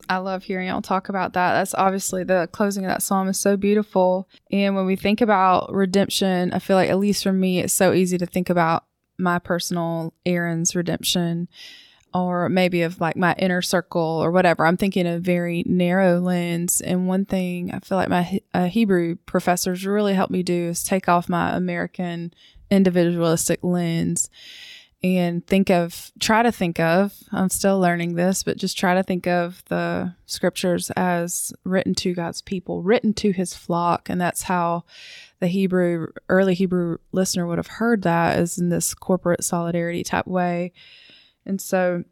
I 0.09 0.19
love 0.19 0.45
hearing 0.45 0.69
y'all 0.69 0.83
talk 0.83 1.09
about 1.09 1.35
that. 1.35 1.53
That's 1.55 1.75
obviously 1.75 2.25
the 2.25 2.49
closing 2.53 2.85
of 2.85 2.91
that 2.91 3.03
psalm 3.03 3.29
is 3.29 3.39
so 3.39 3.57
beautiful. 3.57 4.29
And 4.51 4.75
when 4.75 4.87
we 4.87 4.97
think 4.97 5.21
about 5.21 5.73
redemption, 5.73 6.53
I 6.53 6.59
feel 6.61 6.77
like, 6.77 6.91
at 6.91 6.99
least 6.99 7.23
for 7.23 7.33
me, 7.33 7.61
it's 7.61 7.73
so 7.73 7.93
easy 7.93 8.17
to 8.19 8.27
think 8.27 8.49
about 8.49 8.85
my 9.19 9.39
personal 9.39 10.15
Aaron's 10.25 10.77
redemption 10.77 11.49
or 12.15 12.49
maybe 12.49 12.83
of 12.83 13.01
like 13.01 13.17
my 13.17 13.35
inner 13.39 13.63
circle 13.63 14.01
or 14.03 14.31
whatever. 14.31 14.65
I'm 14.65 14.77
thinking 14.77 15.07
a 15.07 15.19
very 15.19 15.63
narrow 15.67 16.19
lens. 16.21 16.81
And 16.81 17.07
one 17.07 17.25
thing 17.25 17.73
I 17.73 17.81
feel 17.81 17.99
like 17.99 18.09
my 18.09 18.41
uh, 18.55 18.67
Hebrew 18.67 19.17
professors 19.27 19.85
really 19.85 20.15
helped 20.15 20.33
me 20.33 20.43
do 20.43 20.69
is 20.69 20.83
take 20.83 21.09
off 21.09 21.29
my 21.29 21.55
American 21.55 22.33
individualistic 22.71 23.61
lens 23.63 24.31
and 25.03 25.47
think 25.47 25.71
of, 25.71 26.11
try 26.19 26.43
to 26.43 26.51
think 26.51 26.81
of, 26.81 27.15
I'm 27.31 27.51
still 27.51 27.79
learning 27.79 28.15
this, 28.15 28.43
but 28.43 28.57
just 28.57 28.77
try 28.77 28.95
to 28.95 29.03
think 29.05 29.29
of 29.29 29.63
the 29.69 30.15
scriptures 30.27 30.91
as 30.97 31.53
written 31.63 31.95
to 31.97 32.15
God's 32.15 32.43
people, 32.43 32.83
written 32.83 33.15
to 33.15 33.31
his 33.31 33.55
flock. 33.55 34.09
And 34.09 34.21
that's 34.21 34.43
how 34.45 34.85
the 35.41 35.47
Hebrew, 35.47 36.09
early 36.29 36.55
Hebrew 36.55 36.99
listener 37.13 37.47
would 37.47 37.59
have 37.59 37.67
heard 37.67 38.03
that 38.03 38.39
is 38.39 38.59
in 38.59 38.69
this 38.69 38.95
corporate 38.95 39.45
solidarity 39.45 40.03
type 40.03 40.27
way. 40.27 40.73
And 41.47 41.61
so 41.61 42.05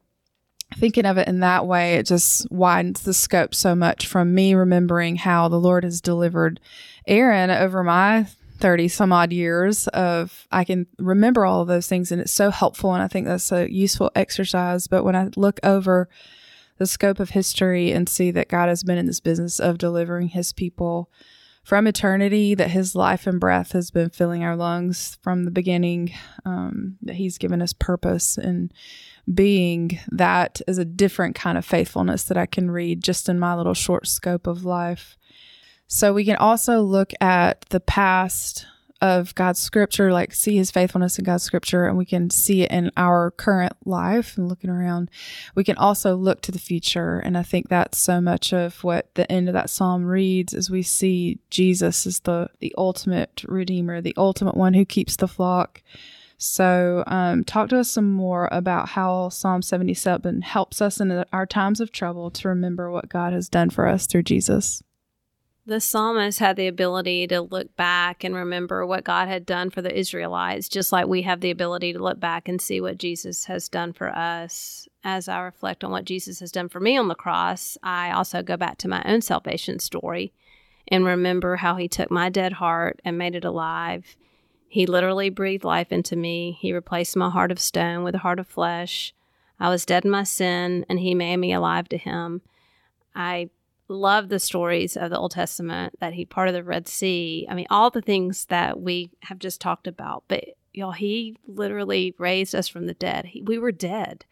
thinking 0.76 1.06
of 1.06 1.18
it 1.18 1.28
in 1.28 1.40
that 1.40 1.66
way, 1.66 1.94
it 1.94 2.06
just 2.06 2.50
widens 2.50 3.02
the 3.02 3.14
scope 3.14 3.54
so 3.54 3.74
much 3.74 4.06
from 4.06 4.34
me 4.34 4.54
remembering 4.54 5.16
how 5.16 5.48
the 5.48 5.60
Lord 5.60 5.84
has 5.84 6.00
delivered 6.00 6.60
Aaron 7.06 7.50
over 7.50 7.82
my 7.82 8.26
30 8.58 8.88
some 8.88 9.12
odd 9.12 9.32
years 9.32 9.86
of 9.88 10.46
I 10.50 10.64
can 10.64 10.86
remember 10.98 11.44
all 11.44 11.60
of 11.60 11.68
those 11.68 11.86
things 11.86 12.10
and 12.10 12.20
it's 12.22 12.32
so 12.32 12.50
helpful 12.50 12.94
and 12.94 13.02
I 13.02 13.08
think 13.08 13.26
that's 13.26 13.52
a 13.52 13.70
useful 13.70 14.10
exercise 14.14 14.86
but 14.86 15.04
when 15.04 15.14
I 15.14 15.28
look 15.36 15.60
over 15.62 16.08
the 16.78 16.86
scope 16.86 17.20
of 17.20 17.30
history 17.30 17.92
and 17.92 18.08
see 18.08 18.30
that 18.30 18.48
God 18.48 18.68
has 18.68 18.82
been 18.82 18.98
in 18.98 19.06
this 19.06 19.20
business 19.20 19.60
of 19.60 19.78
delivering 19.78 20.28
his 20.28 20.52
people 20.52 21.10
from 21.66 21.88
eternity 21.88 22.54
that 22.54 22.70
his 22.70 22.94
life 22.94 23.26
and 23.26 23.40
breath 23.40 23.72
has 23.72 23.90
been 23.90 24.08
filling 24.08 24.44
our 24.44 24.54
lungs 24.54 25.18
from 25.20 25.42
the 25.42 25.50
beginning 25.50 26.12
um, 26.44 26.96
that 27.02 27.16
he's 27.16 27.38
given 27.38 27.60
us 27.60 27.72
purpose 27.72 28.38
and 28.38 28.72
being. 29.34 29.98
That 30.12 30.60
is 30.68 30.78
a 30.78 30.84
different 30.84 31.34
kind 31.34 31.58
of 31.58 31.64
faithfulness 31.64 32.22
that 32.22 32.36
I 32.36 32.46
can 32.46 32.70
read 32.70 33.02
just 33.02 33.28
in 33.28 33.40
my 33.40 33.56
little 33.56 33.74
short 33.74 34.06
scope 34.06 34.46
of 34.46 34.64
life. 34.64 35.18
So 35.88 36.12
we 36.12 36.24
can 36.24 36.36
also 36.36 36.82
look 36.82 37.12
at 37.20 37.62
the 37.70 37.80
past 37.80 38.64
of 39.00 39.34
God's 39.34 39.60
scripture, 39.60 40.12
like 40.12 40.32
see 40.32 40.56
his 40.56 40.70
faithfulness 40.70 41.18
in 41.18 41.24
God's 41.24 41.42
scripture, 41.42 41.86
and 41.86 41.96
we 41.96 42.06
can 42.06 42.30
see 42.30 42.62
it 42.62 42.70
in 42.70 42.90
our 42.96 43.30
current 43.30 43.74
life 43.84 44.36
and 44.36 44.48
looking 44.48 44.70
around. 44.70 45.10
We 45.54 45.64
can 45.64 45.76
also 45.76 46.16
look 46.16 46.40
to 46.42 46.52
the 46.52 46.58
future. 46.58 47.18
And 47.18 47.36
I 47.36 47.42
think 47.42 47.68
that's 47.68 47.98
so 47.98 48.20
much 48.20 48.52
of 48.52 48.82
what 48.82 49.14
the 49.14 49.30
end 49.30 49.48
of 49.48 49.54
that 49.54 49.70
psalm 49.70 50.04
reads 50.04 50.54
as 50.54 50.70
we 50.70 50.82
see 50.82 51.38
Jesus 51.50 52.06
as 52.06 52.20
the, 52.20 52.48
the 52.60 52.74
ultimate 52.78 53.44
redeemer, 53.46 54.00
the 54.00 54.14
ultimate 54.16 54.56
one 54.56 54.74
who 54.74 54.84
keeps 54.84 55.16
the 55.16 55.28
flock. 55.28 55.82
So, 56.38 57.02
um, 57.06 57.44
talk 57.44 57.70
to 57.70 57.78
us 57.78 57.90
some 57.90 58.12
more 58.12 58.50
about 58.52 58.90
how 58.90 59.30
Psalm 59.30 59.62
77 59.62 60.42
helps 60.42 60.82
us 60.82 61.00
in 61.00 61.24
our 61.32 61.46
times 61.46 61.80
of 61.80 61.92
trouble 61.92 62.30
to 62.32 62.48
remember 62.48 62.90
what 62.90 63.08
God 63.08 63.32
has 63.32 63.48
done 63.48 63.70
for 63.70 63.86
us 63.86 64.06
through 64.06 64.24
Jesus 64.24 64.82
the 65.66 65.80
psalmist 65.80 66.38
had 66.38 66.54
the 66.54 66.68
ability 66.68 67.26
to 67.26 67.40
look 67.40 67.74
back 67.74 68.22
and 68.22 68.36
remember 68.36 68.86
what 68.86 69.02
God 69.02 69.26
had 69.26 69.44
done 69.44 69.70
for 69.70 69.82
the 69.82 69.96
Israelites, 69.96 70.68
just 70.68 70.92
like 70.92 71.06
we 71.06 71.22
have 71.22 71.40
the 71.40 71.50
ability 71.50 71.92
to 71.92 71.98
look 71.98 72.20
back 72.20 72.48
and 72.48 72.62
see 72.62 72.80
what 72.80 72.98
Jesus 72.98 73.46
has 73.46 73.68
done 73.68 73.92
for 73.92 74.08
us. 74.16 74.86
As 75.02 75.28
I 75.28 75.40
reflect 75.40 75.82
on 75.82 75.90
what 75.90 76.04
Jesus 76.04 76.38
has 76.38 76.52
done 76.52 76.68
for 76.68 76.78
me 76.78 76.96
on 76.96 77.08
the 77.08 77.16
cross, 77.16 77.76
I 77.82 78.12
also 78.12 78.42
go 78.42 78.56
back 78.56 78.78
to 78.78 78.88
my 78.88 79.02
own 79.04 79.22
salvation 79.22 79.80
story 79.80 80.32
and 80.86 81.04
remember 81.04 81.56
how 81.56 81.74
he 81.74 81.88
took 81.88 82.12
my 82.12 82.28
dead 82.28 82.54
heart 82.54 83.00
and 83.04 83.18
made 83.18 83.34
it 83.34 83.44
alive. 83.44 84.16
He 84.68 84.86
literally 84.86 85.30
breathed 85.30 85.64
life 85.64 85.90
into 85.90 86.14
me. 86.14 86.56
He 86.60 86.72
replaced 86.72 87.16
my 87.16 87.30
heart 87.30 87.50
of 87.50 87.58
stone 87.58 88.04
with 88.04 88.14
a 88.14 88.18
heart 88.18 88.38
of 88.38 88.46
flesh. 88.46 89.12
I 89.58 89.68
was 89.68 89.86
dead 89.86 90.04
in 90.04 90.10
my 90.12 90.22
sin, 90.22 90.84
and 90.88 91.00
he 91.00 91.14
made 91.14 91.38
me 91.38 91.52
alive 91.52 91.88
to 91.88 91.96
him. 91.96 92.42
I 93.14 93.50
love 93.88 94.28
the 94.28 94.38
stories 94.38 94.96
of 94.96 95.10
the 95.10 95.18
Old 95.18 95.32
Testament 95.32 95.98
that 96.00 96.14
he 96.14 96.24
parted 96.24 96.54
the 96.54 96.64
Red 96.64 96.88
Sea. 96.88 97.46
I 97.48 97.54
mean, 97.54 97.66
all 97.70 97.90
the 97.90 98.02
things 98.02 98.46
that 98.46 98.80
we 98.80 99.10
have 99.22 99.38
just 99.38 99.60
talked 99.60 99.86
about. 99.86 100.24
But 100.28 100.44
y'all, 100.72 100.92
he 100.92 101.36
literally 101.46 102.14
raised 102.18 102.54
us 102.54 102.68
from 102.68 102.86
the 102.86 102.94
dead. 102.94 103.26
He, 103.26 103.42
we 103.42 103.58
were 103.58 103.72
dead. 103.72 104.24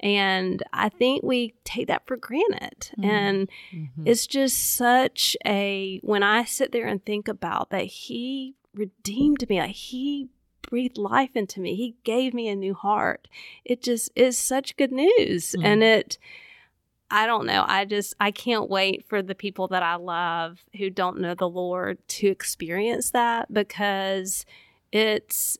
And 0.00 0.62
I 0.72 0.90
think 0.90 1.22
we 1.24 1.54
take 1.64 1.88
that 1.88 2.06
for 2.06 2.16
granted. 2.16 2.90
Mm-hmm. 2.92 3.04
And 3.04 3.48
mm-hmm. 3.74 4.02
it's 4.06 4.26
just 4.26 4.76
such 4.76 5.36
a, 5.44 6.00
when 6.02 6.22
I 6.22 6.44
sit 6.44 6.72
there 6.72 6.86
and 6.86 7.04
think 7.04 7.26
about 7.26 7.70
that, 7.70 7.86
he 7.86 8.54
redeemed 8.74 9.48
me, 9.48 9.58
like 9.58 9.74
he 9.74 10.28
breathed 10.62 10.98
life 10.98 11.30
into 11.34 11.60
me, 11.60 11.74
he 11.74 11.96
gave 12.04 12.34
me 12.34 12.48
a 12.48 12.54
new 12.54 12.74
heart. 12.74 13.26
It 13.64 13.82
just 13.82 14.10
is 14.14 14.38
such 14.38 14.76
good 14.76 14.92
news. 14.92 15.52
Mm-hmm. 15.52 15.66
And 15.66 15.82
it, 15.82 16.18
I 17.10 17.26
don't 17.26 17.46
know. 17.46 17.64
I 17.66 17.84
just 17.84 18.14
I 18.20 18.30
can't 18.30 18.68
wait 18.68 19.06
for 19.08 19.22
the 19.22 19.34
people 19.34 19.68
that 19.68 19.82
I 19.82 19.96
love 19.96 20.58
who 20.76 20.90
don't 20.90 21.20
know 21.20 21.34
the 21.34 21.48
Lord 21.48 21.98
to 22.08 22.28
experience 22.28 23.10
that 23.10 23.52
because 23.52 24.44
it's 24.92 25.56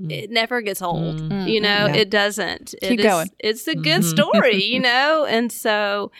mm. 0.00 0.10
it 0.10 0.30
never 0.30 0.62
gets 0.62 0.80
old. 0.80 1.20
Mm. 1.20 1.50
You 1.52 1.60
know, 1.60 1.86
yeah. 1.86 1.96
it 1.96 2.10
doesn't. 2.10 2.74
Keep 2.80 3.00
it 3.00 3.02
going. 3.02 3.30
Is, 3.40 3.66
it's 3.66 3.68
a 3.68 3.74
good 3.74 4.02
mm-hmm. 4.02 4.30
story, 4.32 4.64
you 4.64 4.80
know? 4.80 5.26
And 5.28 5.52
so 5.52 6.12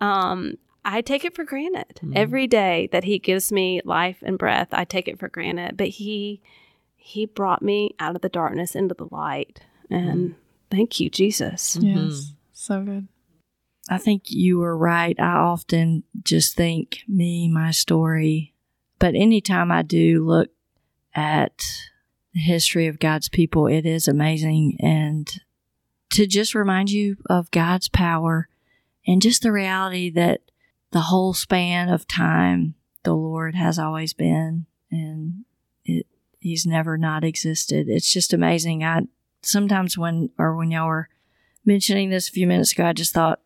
um 0.00 0.58
I 0.84 1.00
take 1.00 1.24
it 1.24 1.34
for 1.34 1.44
granted 1.44 2.00
mm. 2.02 2.12
every 2.14 2.46
day 2.46 2.88
that 2.92 3.04
he 3.04 3.18
gives 3.18 3.50
me 3.50 3.80
life 3.84 4.18
and 4.22 4.38
breath. 4.38 4.68
I 4.72 4.84
take 4.84 5.08
it 5.08 5.18
for 5.18 5.28
granted, 5.28 5.76
but 5.76 5.88
he 5.88 6.42
he 6.96 7.24
brought 7.24 7.62
me 7.62 7.94
out 7.98 8.14
of 8.14 8.20
the 8.20 8.28
darkness 8.28 8.74
into 8.74 8.94
the 8.94 9.08
light. 9.10 9.60
And 9.88 10.30
mm. 10.30 10.34
thank 10.70 11.00
you, 11.00 11.08
Jesus. 11.08 11.78
Yes. 11.80 11.96
Mm-hmm. 11.96 12.32
So 12.52 12.82
good. 12.82 13.08
I 13.88 13.98
think 13.98 14.24
you 14.26 14.58
were 14.58 14.76
right. 14.76 15.18
I 15.18 15.32
often 15.32 16.02
just 16.22 16.54
think 16.54 17.00
me, 17.08 17.48
my 17.48 17.70
story. 17.70 18.54
But 18.98 19.14
anytime 19.14 19.70
I 19.72 19.82
do 19.82 20.24
look 20.24 20.50
at 21.14 21.64
the 22.34 22.40
history 22.40 22.86
of 22.86 22.98
God's 22.98 23.28
people, 23.28 23.66
it 23.66 23.86
is 23.86 24.06
amazing. 24.06 24.76
And 24.80 25.28
to 26.10 26.26
just 26.26 26.54
remind 26.54 26.90
you 26.90 27.16
of 27.30 27.50
God's 27.50 27.88
power 27.88 28.48
and 29.06 29.22
just 29.22 29.42
the 29.42 29.52
reality 29.52 30.10
that 30.10 30.42
the 30.90 31.02
whole 31.02 31.32
span 31.32 31.88
of 31.88 32.06
time, 32.06 32.74
the 33.04 33.14
Lord 33.14 33.54
has 33.54 33.78
always 33.78 34.12
been 34.12 34.66
and 34.90 35.44
it, 35.84 36.06
he's 36.40 36.66
never 36.66 36.98
not 36.98 37.24
existed. 37.24 37.88
It's 37.88 38.12
just 38.12 38.32
amazing. 38.32 38.84
I 38.84 39.02
sometimes 39.42 39.96
when, 39.96 40.30
or 40.38 40.56
when 40.56 40.70
y'all 40.70 40.88
were 40.88 41.08
mentioning 41.64 42.10
this 42.10 42.28
a 42.28 42.32
few 42.32 42.46
minutes 42.46 42.72
ago, 42.72 42.86
I 42.86 42.92
just 42.92 43.14
thought, 43.14 43.40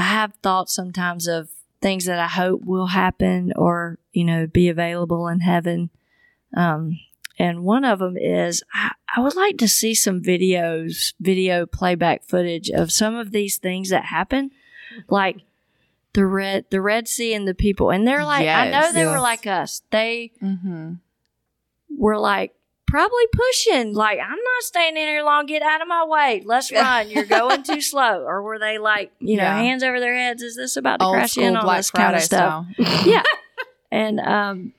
I 0.00 0.04
have 0.04 0.32
thoughts 0.42 0.74
sometimes 0.74 1.28
of 1.28 1.50
things 1.82 2.06
that 2.06 2.18
I 2.18 2.26
hope 2.26 2.62
will 2.64 2.86
happen 2.86 3.52
or, 3.54 3.98
you 4.14 4.24
know, 4.24 4.46
be 4.46 4.70
available 4.70 5.28
in 5.28 5.40
heaven. 5.40 5.90
Um, 6.56 7.00
and 7.38 7.64
one 7.64 7.84
of 7.84 7.98
them 7.98 8.16
is 8.16 8.62
I, 8.72 8.92
I 9.14 9.20
would 9.20 9.36
like 9.36 9.58
to 9.58 9.68
see 9.68 9.94
some 9.94 10.22
videos, 10.22 11.12
video 11.20 11.66
playback 11.66 12.24
footage 12.24 12.70
of 12.70 12.90
some 12.90 13.14
of 13.14 13.30
these 13.30 13.58
things 13.58 13.90
that 13.90 14.06
happen, 14.06 14.52
like 15.10 15.42
the 16.14 16.24
red, 16.24 16.64
the 16.70 16.80
Red 16.80 17.06
Sea 17.06 17.34
and 17.34 17.46
the 17.46 17.54
people. 17.54 17.90
And 17.90 18.08
they're 18.08 18.24
like, 18.24 18.44
yes, 18.44 18.58
I 18.58 18.70
know 18.70 18.92
they 18.94 19.04
yes. 19.04 19.14
were 19.14 19.20
like 19.20 19.46
us. 19.46 19.82
They 19.90 20.32
mm-hmm. 20.42 20.94
were 21.94 22.18
like 22.18 22.54
probably 22.90 23.24
pushing. 23.32 23.94
Like, 23.94 24.18
I'm 24.18 24.28
not 24.30 24.62
staying 24.62 24.96
in 24.96 25.08
here 25.08 25.22
long. 25.22 25.46
Get 25.46 25.62
out 25.62 25.80
of 25.80 25.88
my 25.88 26.04
way. 26.04 26.42
Let's 26.44 26.70
run. 26.72 27.08
You're 27.10 27.24
going 27.24 27.62
too 27.62 27.80
slow. 27.80 28.22
Or 28.24 28.42
were 28.42 28.58
they 28.58 28.78
like, 28.78 29.12
you 29.20 29.36
know, 29.36 29.44
yeah. 29.44 29.56
hands 29.56 29.82
over 29.82 30.00
their 30.00 30.14
heads? 30.14 30.42
Is 30.42 30.56
this 30.56 30.76
about 30.76 30.98
to 31.00 31.06
Old 31.06 31.14
crash 31.14 31.38
in 31.38 31.56
on 31.56 31.64
Black 31.64 31.78
this 31.78 31.90
Friday 31.90 32.04
kind 32.04 32.16
of 32.16 32.22
stuff? 32.22 32.66
yeah. 33.06 33.22
And 33.90 34.20
um, 34.20 34.72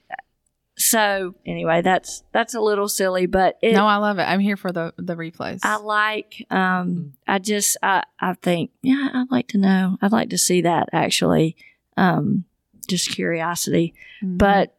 so 0.77 1.35
anyway, 1.45 1.81
that's 1.81 2.23
that's 2.31 2.53
a 2.55 2.61
little 2.61 2.87
silly, 2.87 3.25
but 3.25 3.57
it, 3.61 3.73
no, 3.73 3.85
I 3.85 3.97
love 3.97 4.19
it. 4.19 4.23
I'm 4.23 4.39
here 4.39 4.57
for 4.57 4.71
the 4.71 4.93
the 4.97 5.15
replays. 5.15 5.59
I 5.63 5.77
like. 5.77 6.45
Um, 6.49 7.13
I 7.27 7.39
just 7.39 7.77
I 7.83 8.03
I 8.19 8.33
think 8.35 8.71
yeah, 8.81 9.09
I'd 9.13 9.31
like 9.31 9.47
to 9.49 9.57
know. 9.57 9.97
I'd 10.01 10.11
like 10.11 10.29
to 10.29 10.37
see 10.37 10.61
that 10.61 10.89
actually. 10.93 11.55
Um, 11.97 12.45
just 12.87 13.11
curiosity, 13.11 13.93
Mhm. 14.23 14.37
but 14.37 14.75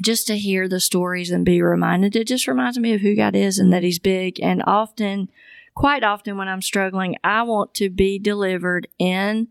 just 0.00 0.26
to 0.28 0.38
hear 0.38 0.68
the 0.68 0.80
stories 0.80 1.30
and 1.30 1.44
be 1.44 1.60
reminded, 1.60 2.14
it 2.14 2.26
just 2.26 2.46
reminds 2.46 2.78
me 2.78 2.92
of 2.94 3.00
who 3.00 3.16
God 3.16 3.34
is 3.34 3.58
and 3.58 3.72
that 3.72 3.82
He's 3.82 3.98
big. 3.98 4.40
And 4.40 4.62
often, 4.66 5.30
quite 5.74 6.04
often, 6.04 6.36
when 6.36 6.48
I'm 6.48 6.62
struggling, 6.62 7.16
I 7.24 7.42
want 7.42 7.74
to 7.74 7.90
be 7.90 8.18
delivered 8.18 8.88
in 8.98 9.48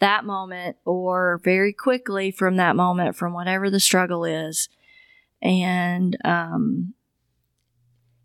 that 0.00 0.24
moment 0.24 0.76
or 0.84 1.40
very 1.42 1.72
quickly 1.72 2.30
from 2.30 2.56
that 2.56 2.76
moment, 2.76 3.16
from 3.16 3.32
whatever 3.32 3.70
the 3.70 3.80
struggle 3.80 4.24
is. 4.24 4.68
And 5.42 6.16
um, 6.24 6.94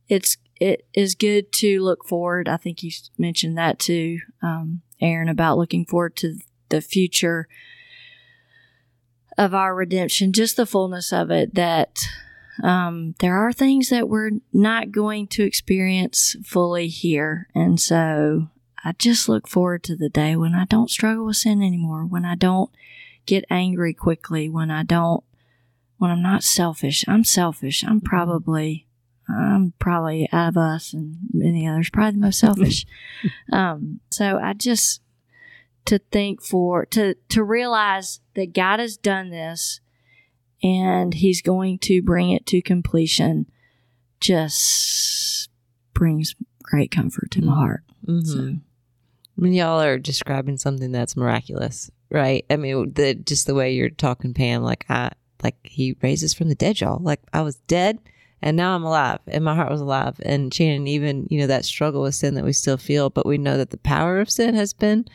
it's 0.10 0.38
it 0.60 0.88
is 0.94 1.16
good 1.16 1.52
to 1.54 1.82
look 1.82 2.06
forward. 2.06 2.48
I 2.48 2.58
think 2.58 2.82
you 2.84 2.92
mentioned 3.18 3.58
that 3.58 3.80
too, 3.80 4.20
um, 4.42 4.82
Aaron, 5.02 5.30
about 5.30 5.58
looking 5.58 5.86
forward 5.86 6.16
to 6.18 6.38
the 6.70 6.82
future 6.82 7.48
of 9.38 9.54
our 9.54 9.76
redemption, 9.76 10.34
just 10.34 10.58
the 10.58 10.66
fullness 10.66 11.12
of 11.12 11.32
it. 11.32 11.56
That 11.56 12.00
um, 12.64 13.16
there 13.20 13.36
are 13.36 13.54
things 13.54 13.90
that 13.90 14.10
we're 14.10 14.32
not 14.54 14.92
going 14.92 15.28
to 15.28 15.44
experience 15.44 16.36
fully 16.44 16.88
here, 16.88 17.48
and 17.54 17.80
so 17.80 18.50
I 18.86 18.92
just 18.92 19.28
look 19.28 19.48
forward 19.48 19.84
to 19.86 19.96
the 19.96 20.10
day 20.10 20.36
when 20.36 20.54
I 20.54 20.66
don't 20.66 20.92
struggle 20.92 21.26
with 21.26 21.38
sin 21.38 21.64
anymore, 21.64 22.06
when 22.06 22.24
I 22.24 22.36
don't 22.36 22.70
get 23.26 23.44
angry 23.50 23.96
quickly, 23.96 24.48
when 24.48 24.70
I 24.70 24.84
don't, 24.84 25.24
when 25.98 26.12
I'm 26.12 26.22
not 26.22 26.44
selfish. 26.44 27.04
I'm 27.08 27.24
selfish. 27.24 27.84
I'm 27.84 28.00
probably, 28.00 28.86
I'm 29.28 29.74
probably 29.80 30.30
out 30.32 30.50
of 30.50 30.58
us 30.58 30.94
and 30.94 31.18
many 31.34 31.68
others, 31.68 31.90
probably 31.90 32.12
the 32.12 32.26
most 32.26 32.40
selfish. 32.40 32.86
um, 33.52 34.02
so 34.12 34.38
I 34.38 34.54
just, 34.54 35.02
to 35.86 36.00
think 36.12 36.42
for, 36.42 36.86
to, 36.88 37.16
to 37.30 37.44
realize 37.44 38.20
that 38.36 38.54
God 38.54 38.80
has 38.80 38.98
done 38.98 39.30
this 39.30 39.80
and 40.64 41.14
he's 41.14 41.42
going 41.42 41.78
to 41.80 42.02
bring 42.02 42.32
it 42.32 42.46
to 42.48 42.62
completion 42.62 43.46
just 44.20 45.50
brings 45.94 46.36
great 46.64 46.92
comfort 46.92 47.32
to 47.32 47.42
my 47.42 47.52
Mhm. 47.54 47.56
heart. 47.56 47.84
Mhm. 48.08 48.26
So. 48.26 48.40
I 49.38 49.42
mean, 49.42 49.54
y'all 49.54 49.82
are 49.82 50.00
describing 50.00 50.58
something 50.58 50.92
that's 50.92 51.18
miraculous, 51.18 51.92
right? 52.10 52.46
I 52.50 52.56
mean, 52.56 52.94
the 52.94 53.16
just 53.16 53.48
the 53.48 53.56
way 53.56 53.74
you're 53.74 53.90
talking, 53.90 54.34
Pam, 54.34 54.64
like 54.64 54.86
I 54.90 55.12
like 55.44 55.58
he 55.64 55.96
raises 56.02 56.34
from 56.34 56.50
the 56.50 56.56
dead, 56.56 56.80
y'all. 56.82 57.02
Like 57.02 57.20
I 57.34 57.42
was 57.42 57.58
dead 57.68 58.00
and 58.42 58.56
now 58.58 58.76
I'm 58.76 58.84
alive 58.84 59.20
and 59.28 59.44
my 59.44 59.54
heart 59.54 59.70
was 59.72 59.82
alive. 59.82 60.16
And 60.24 60.54
Shannon, 60.54 60.88
even, 60.88 61.28
you 61.30 61.40
know, 61.40 61.48
that 61.48 61.66
struggle 61.66 62.02
with 62.02 62.16
sin 62.16 62.34
that 62.36 62.46
we 62.46 62.54
still 62.54 62.78
feel, 62.78 63.10
but 63.10 63.26
we 63.26 63.38
know 63.38 63.58
that 63.58 63.70
the 63.72 63.78
power 63.78 64.20
of 64.20 64.32
sin 64.32 64.56
has 64.56 64.74
been 64.74 65.06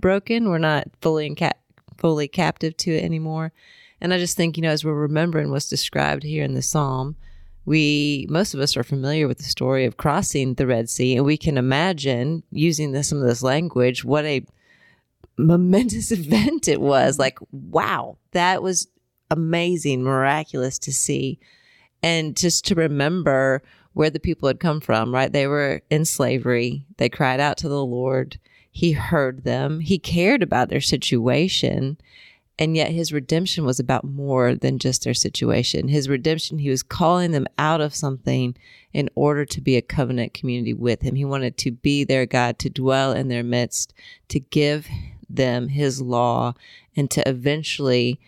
broken. 0.00 0.48
We're 0.48 0.58
not 0.58 0.88
fully 1.00 1.26
in 1.26 1.34
cap- 1.34 1.58
fully 1.96 2.28
captive 2.28 2.76
to 2.78 2.92
it 2.92 3.04
anymore. 3.04 3.52
And 4.00 4.14
I 4.14 4.18
just 4.18 4.36
think, 4.36 4.56
you 4.56 4.62
know, 4.62 4.70
as 4.70 4.84
we're 4.84 4.94
remembering 4.94 5.50
what's 5.50 5.68
described 5.68 6.22
here 6.22 6.42
in 6.42 6.54
the 6.54 6.62
Psalm, 6.62 7.16
we 7.66 8.26
most 8.30 8.54
of 8.54 8.60
us 8.60 8.76
are 8.76 8.82
familiar 8.82 9.28
with 9.28 9.38
the 9.38 9.44
story 9.44 9.84
of 9.84 9.96
crossing 9.96 10.54
the 10.54 10.66
Red 10.66 10.88
Sea, 10.88 11.16
and 11.16 11.26
we 11.26 11.36
can 11.36 11.58
imagine 11.58 12.42
using 12.50 12.92
this, 12.92 13.08
some 13.08 13.18
of 13.18 13.28
this 13.28 13.42
language 13.42 14.04
what 14.04 14.24
a 14.24 14.44
momentous 15.36 16.10
event 16.12 16.68
it 16.68 16.80
was. 16.80 17.18
Like, 17.18 17.38
wow, 17.52 18.16
that 18.32 18.62
was 18.62 18.88
amazing, 19.30 20.02
miraculous 20.02 20.78
to 20.80 20.92
see, 20.92 21.38
and 22.02 22.36
just 22.36 22.64
to 22.66 22.74
remember 22.74 23.62
where 23.92 24.10
the 24.10 24.20
people 24.20 24.46
had 24.46 24.60
come 24.60 24.80
from. 24.80 25.14
Right, 25.14 25.32
they 25.32 25.46
were 25.46 25.82
in 25.90 26.04
slavery. 26.04 26.86
They 26.96 27.08
cried 27.08 27.40
out 27.40 27.56
to 27.58 27.68
the 27.68 27.84
Lord. 27.84 28.38
He 28.70 28.92
heard 28.92 29.44
them. 29.44 29.80
He 29.80 29.98
cared 29.98 30.42
about 30.42 30.68
their 30.68 30.80
situation. 30.80 31.98
And 32.60 32.76
yet 32.76 32.90
his 32.90 33.10
redemption 33.10 33.64
was 33.64 33.80
about 33.80 34.04
more 34.04 34.54
than 34.54 34.78
just 34.78 35.02
their 35.02 35.14
situation. 35.14 35.88
His 35.88 36.10
redemption, 36.10 36.58
he 36.58 36.68
was 36.68 36.82
calling 36.82 37.30
them 37.30 37.46
out 37.56 37.80
of 37.80 37.94
something 37.94 38.54
in 38.92 39.08
order 39.14 39.46
to 39.46 39.60
be 39.62 39.76
a 39.76 39.82
covenant 39.82 40.34
community 40.34 40.74
with 40.74 41.00
him. 41.00 41.14
He 41.14 41.24
wanted 41.24 41.56
to 41.56 41.70
be 41.70 42.04
their 42.04 42.26
God, 42.26 42.58
to 42.58 42.68
dwell 42.68 43.12
in 43.12 43.28
their 43.28 43.42
midst, 43.42 43.94
to 44.28 44.38
give 44.38 44.88
them 45.28 45.68
his 45.68 46.02
law, 46.02 46.52
and 46.94 47.10
to 47.12 47.26
eventually, 47.26 48.20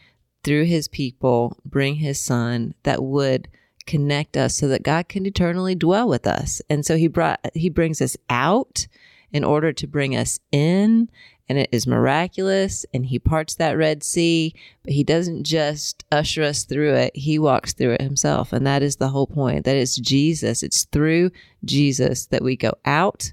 through 0.43 0.65
his 0.65 0.89
people, 0.89 1.59
bring 1.67 1.97
his 1.97 2.19
son 2.19 2.75
that 2.85 3.05
would 3.05 3.49
connect 3.87 4.37
us 4.37 4.55
so 4.57 4.69
that 4.69 4.83
God 4.83 5.09
can 5.09 5.27
eternally 5.27 5.75
dwell 5.75 6.09
with 6.09 6.27
us. 6.27 6.63
And 6.69 6.85
so 6.85 6.97
he 6.97 7.09
brought 7.09 7.41
he 7.55 7.69
brings 7.69 8.01
us 8.01 8.17
out 8.31 8.87
in 9.33 9.45
order 9.45 9.73
to 9.73 9.87
bring 9.87 10.15
us 10.15 10.39
in 10.51 11.09
and 11.49 11.59
it 11.59 11.69
is 11.73 11.87
miraculous 11.87 12.87
and 12.93 13.07
he 13.07 13.19
parts 13.19 13.55
that 13.55 13.77
red 13.77 14.03
sea 14.03 14.55
but 14.83 14.93
he 14.93 15.03
doesn't 15.03 15.45
just 15.45 16.05
usher 16.13 16.43
us 16.43 16.65
through 16.65 16.95
it 16.95 17.17
he 17.17 17.39
walks 17.39 17.73
through 17.73 17.93
it 17.93 18.03
himself. 18.03 18.53
And 18.53 18.67
that 18.67 18.83
is 18.83 18.97
the 18.97 19.09
whole 19.09 19.27
point. 19.27 19.65
That 19.65 19.77
is 19.77 19.97
jesus. 19.97 20.63
It's 20.63 20.85
through 20.85 21.31
jesus 21.65 22.27
that 22.27 22.43
we 22.43 22.57
go 22.57 22.75
out. 22.85 23.33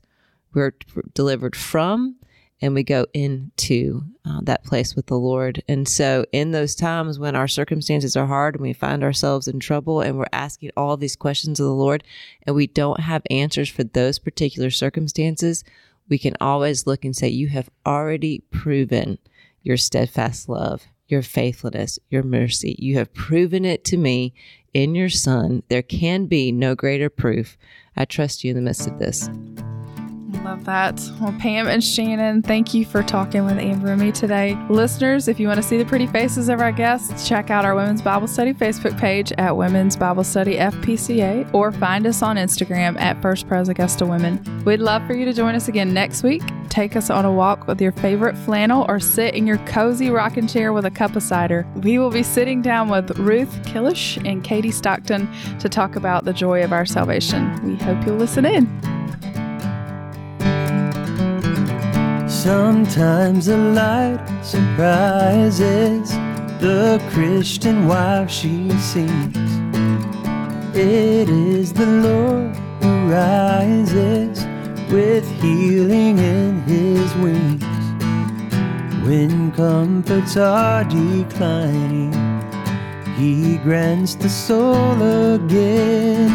We're 0.54 0.74
delivered 1.14 1.56
from 1.56 2.16
and 2.62 2.74
we 2.74 2.84
go 2.84 3.06
into 3.14 4.04
uh, 4.26 4.42
that 4.44 4.64
place 4.64 4.96
with 4.96 5.08
the 5.08 5.18
lord 5.18 5.64
and 5.68 5.88
so 5.88 6.26
in 6.32 6.52
those 6.52 6.76
times 6.76 7.18
when 7.20 7.36
our 7.36 7.48
circumstances 7.48 8.16
are 8.16 8.28
hard 8.28 8.56
and 8.56 8.62
we 8.62 8.74
find 8.74 9.04
ourselves 9.04 9.48
in 9.48 9.60
trouble 9.60 10.02
and 10.02 10.18
we're 10.18 10.26
asking 10.32 10.70
all 10.76 10.98
these 10.98 11.16
questions 11.16 11.60
of 11.60 11.66
the 11.66 11.74
lord 11.74 12.04
and 12.44 12.56
we 12.56 12.68
don't 12.68 13.00
have 13.02 13.22
answers 13.30 13.70
for 13.70 13.84
those 13.84 14.20
particular 14.20 14.70
circumstances 14.70 15.64
we 16.10 16.18
can 16.18 16.34
always 16.42 16.88
look 16.88 17.06
and 17.06 17.16
say, 17.16 17.30
You 17.30 17.48
have 17.50 17.70
already 17.86 18.40
proven 18.52 19.20
your 19.62 19.78
steadfast 19.78 20.50
love, 20.50 20.88
your 21.08 21.22
faithfulness, 21.22 22.00
your 22.10 22.24
mercy. 22.24 22.76
You 22.80 22.98
have 22.98 23.14
proven 23.14 23.64
it 23.64 23.86
to 23.86 23.98
me 23.98 24.34
in 24.74 24.96
your 24.96 25.10
Son. 25.10 25.64
There 25.70 25.84
can 25.84 26.26
be 26.26 26.52
no 26.52 26.76
greater 26.76 27.10
proof. 27.10 27.58
I 27.96 28.06
trust 28.06 28.44
you 28.44 28.50
in 28.50 28.56
the 28.56 28.62
midst 28.62 28.88
of 28.88 29.00
this. 29.00 29.30
Love 30.44 30.66
that. 30.66 31.00
Well, 31.20 31.36
Pam 31.40 31.68
and 31.68 31.84
Shannon, 31.84 32.42
thank 32.42 32.74
you 32.74 32.86
for 32.86 33.04
talking 33.04 33.46
with 33.46 33.58
Amber 33.58 33.92
and 33.92 34.02
me 34.02 34.12
today. 34.12 34.56
Listeners, 34.70 35.28
if 35.28 35.40
you 35.40 35.48
want 35.48 35.58
to 35.58 35.68
see 35.68 35.78
the 35.78 35.86
pretty 35.86 36.08
faces 36.08 36.50
of 36.50 36.60
our 36.60 36.72
guests, 36.72 37.28
check 37.28 37.50
out 37.50 37.66
our 37.66 37.76
Women's 37.76 38.02
Bible 38.02 38.28
Study 38.28 38.54
Facebook 38.54 38.98
page 38.98 39.32
at 39.34 39.56
Women's 39.56 39.96
Bible 39.96 40.24
Study 40.24 40.56
FPCA 40.56 41.54
or 41.54 41.72
find 41.72 42.08
us 42.08 42.22
on 42.22 42.38
Instagram 42.38 43.00
at 43.00 43.22
First 43.22 43.48
Pres 43.48 43.70
Augusta 43.70 44.06
Women. 44.06 44.64
We'd 44.66 44.80
love 44.80 45.06
for 45.06 45.14
you 45.14 45.26
to 45.26 45.34
join 45.34 45.56
us 45.56 45.68
again 45.68 45.94
next 45.94 46.24
week. 46.24 46.42
Take 46.70 46.96
us 46.96 47.10
on 47.10 47.26
a 47.26 47.32
walk 47.32 47.68
with 47.68 47.82
your 47.82 47.92
favorite 47.92 48.38
flannel 48.38 48.86
or 48.88 49.00
sit 49.00 49.36
in 49.36 49.46
your 49.46 49.58
cozy 49.60 50.10
rocking 50.10 50.48
chair 50.48 50.72
with 50.72 50.86
a 50.86 50.92
cup 50.92 51.16
of 51.16 51.24
cider. 51.24 51.68
We 51.76 52.00
will 52.00 52.12
be 52.12 52.24
sitting 52.24 52.62
down 52.62 52.90
with 52.90 53.18
Ruth 53.20 53.64
Killish 53.66 54.18
and 54.18 54.44
Katie 54.44 54.72
Stockton 54.72 55.30
to 55.60 55.68
talk 55.68 55.96
about 55.96 56.26
the 56.26 56.34
joy 56.34 56.64
of 56.64 56.72
our 56.72 56.86
salvation. 56.86 57.60
We 57.64 57.76
hope 57.76 58.06
you'll 58.06 58.18
listen 58.18 58.46
in. 58.46 58.99
Sometimes 62.44 63.48
the 63.48 63.58
light 63.58 64.26
surprises 64.42 66.10
the 66.62 67.04
Christian 67.12 67.86
wife 67.86 68.32
she 68.32 68.72
sees. 68.80 69.36
It 70.74 71.30
is 71.30 71.74
the 71.74 71.86
Lord 71.86 72.56
who 72.82 73.12
rises 73.12 74.46
with 74.90 75.30
healing 75.42 76.18
in 76.18 76.62
his 76.62 77.14
wings. 77.16 77.62
When 79.06 79.52
comforts 79.52 80.38
are 80.38 80.86
declining, 80.86 82.14
he 83.18 83.58
grants 83.58 84.16
the 84.16 84.30
soul 84.30 85.34
again 85.34 86.32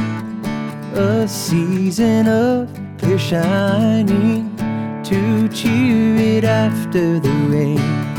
a 0.95 1.27
season 1.27 2.29
of 2.29 2.69
clear 2.99 3.19
shining 3.19 4.54
to 5.05 5.49
cheer 5.51 6.17
it 6.17 6.45
after 6.45 7.21
the 7.21 7.31
rain. 7.51 8.14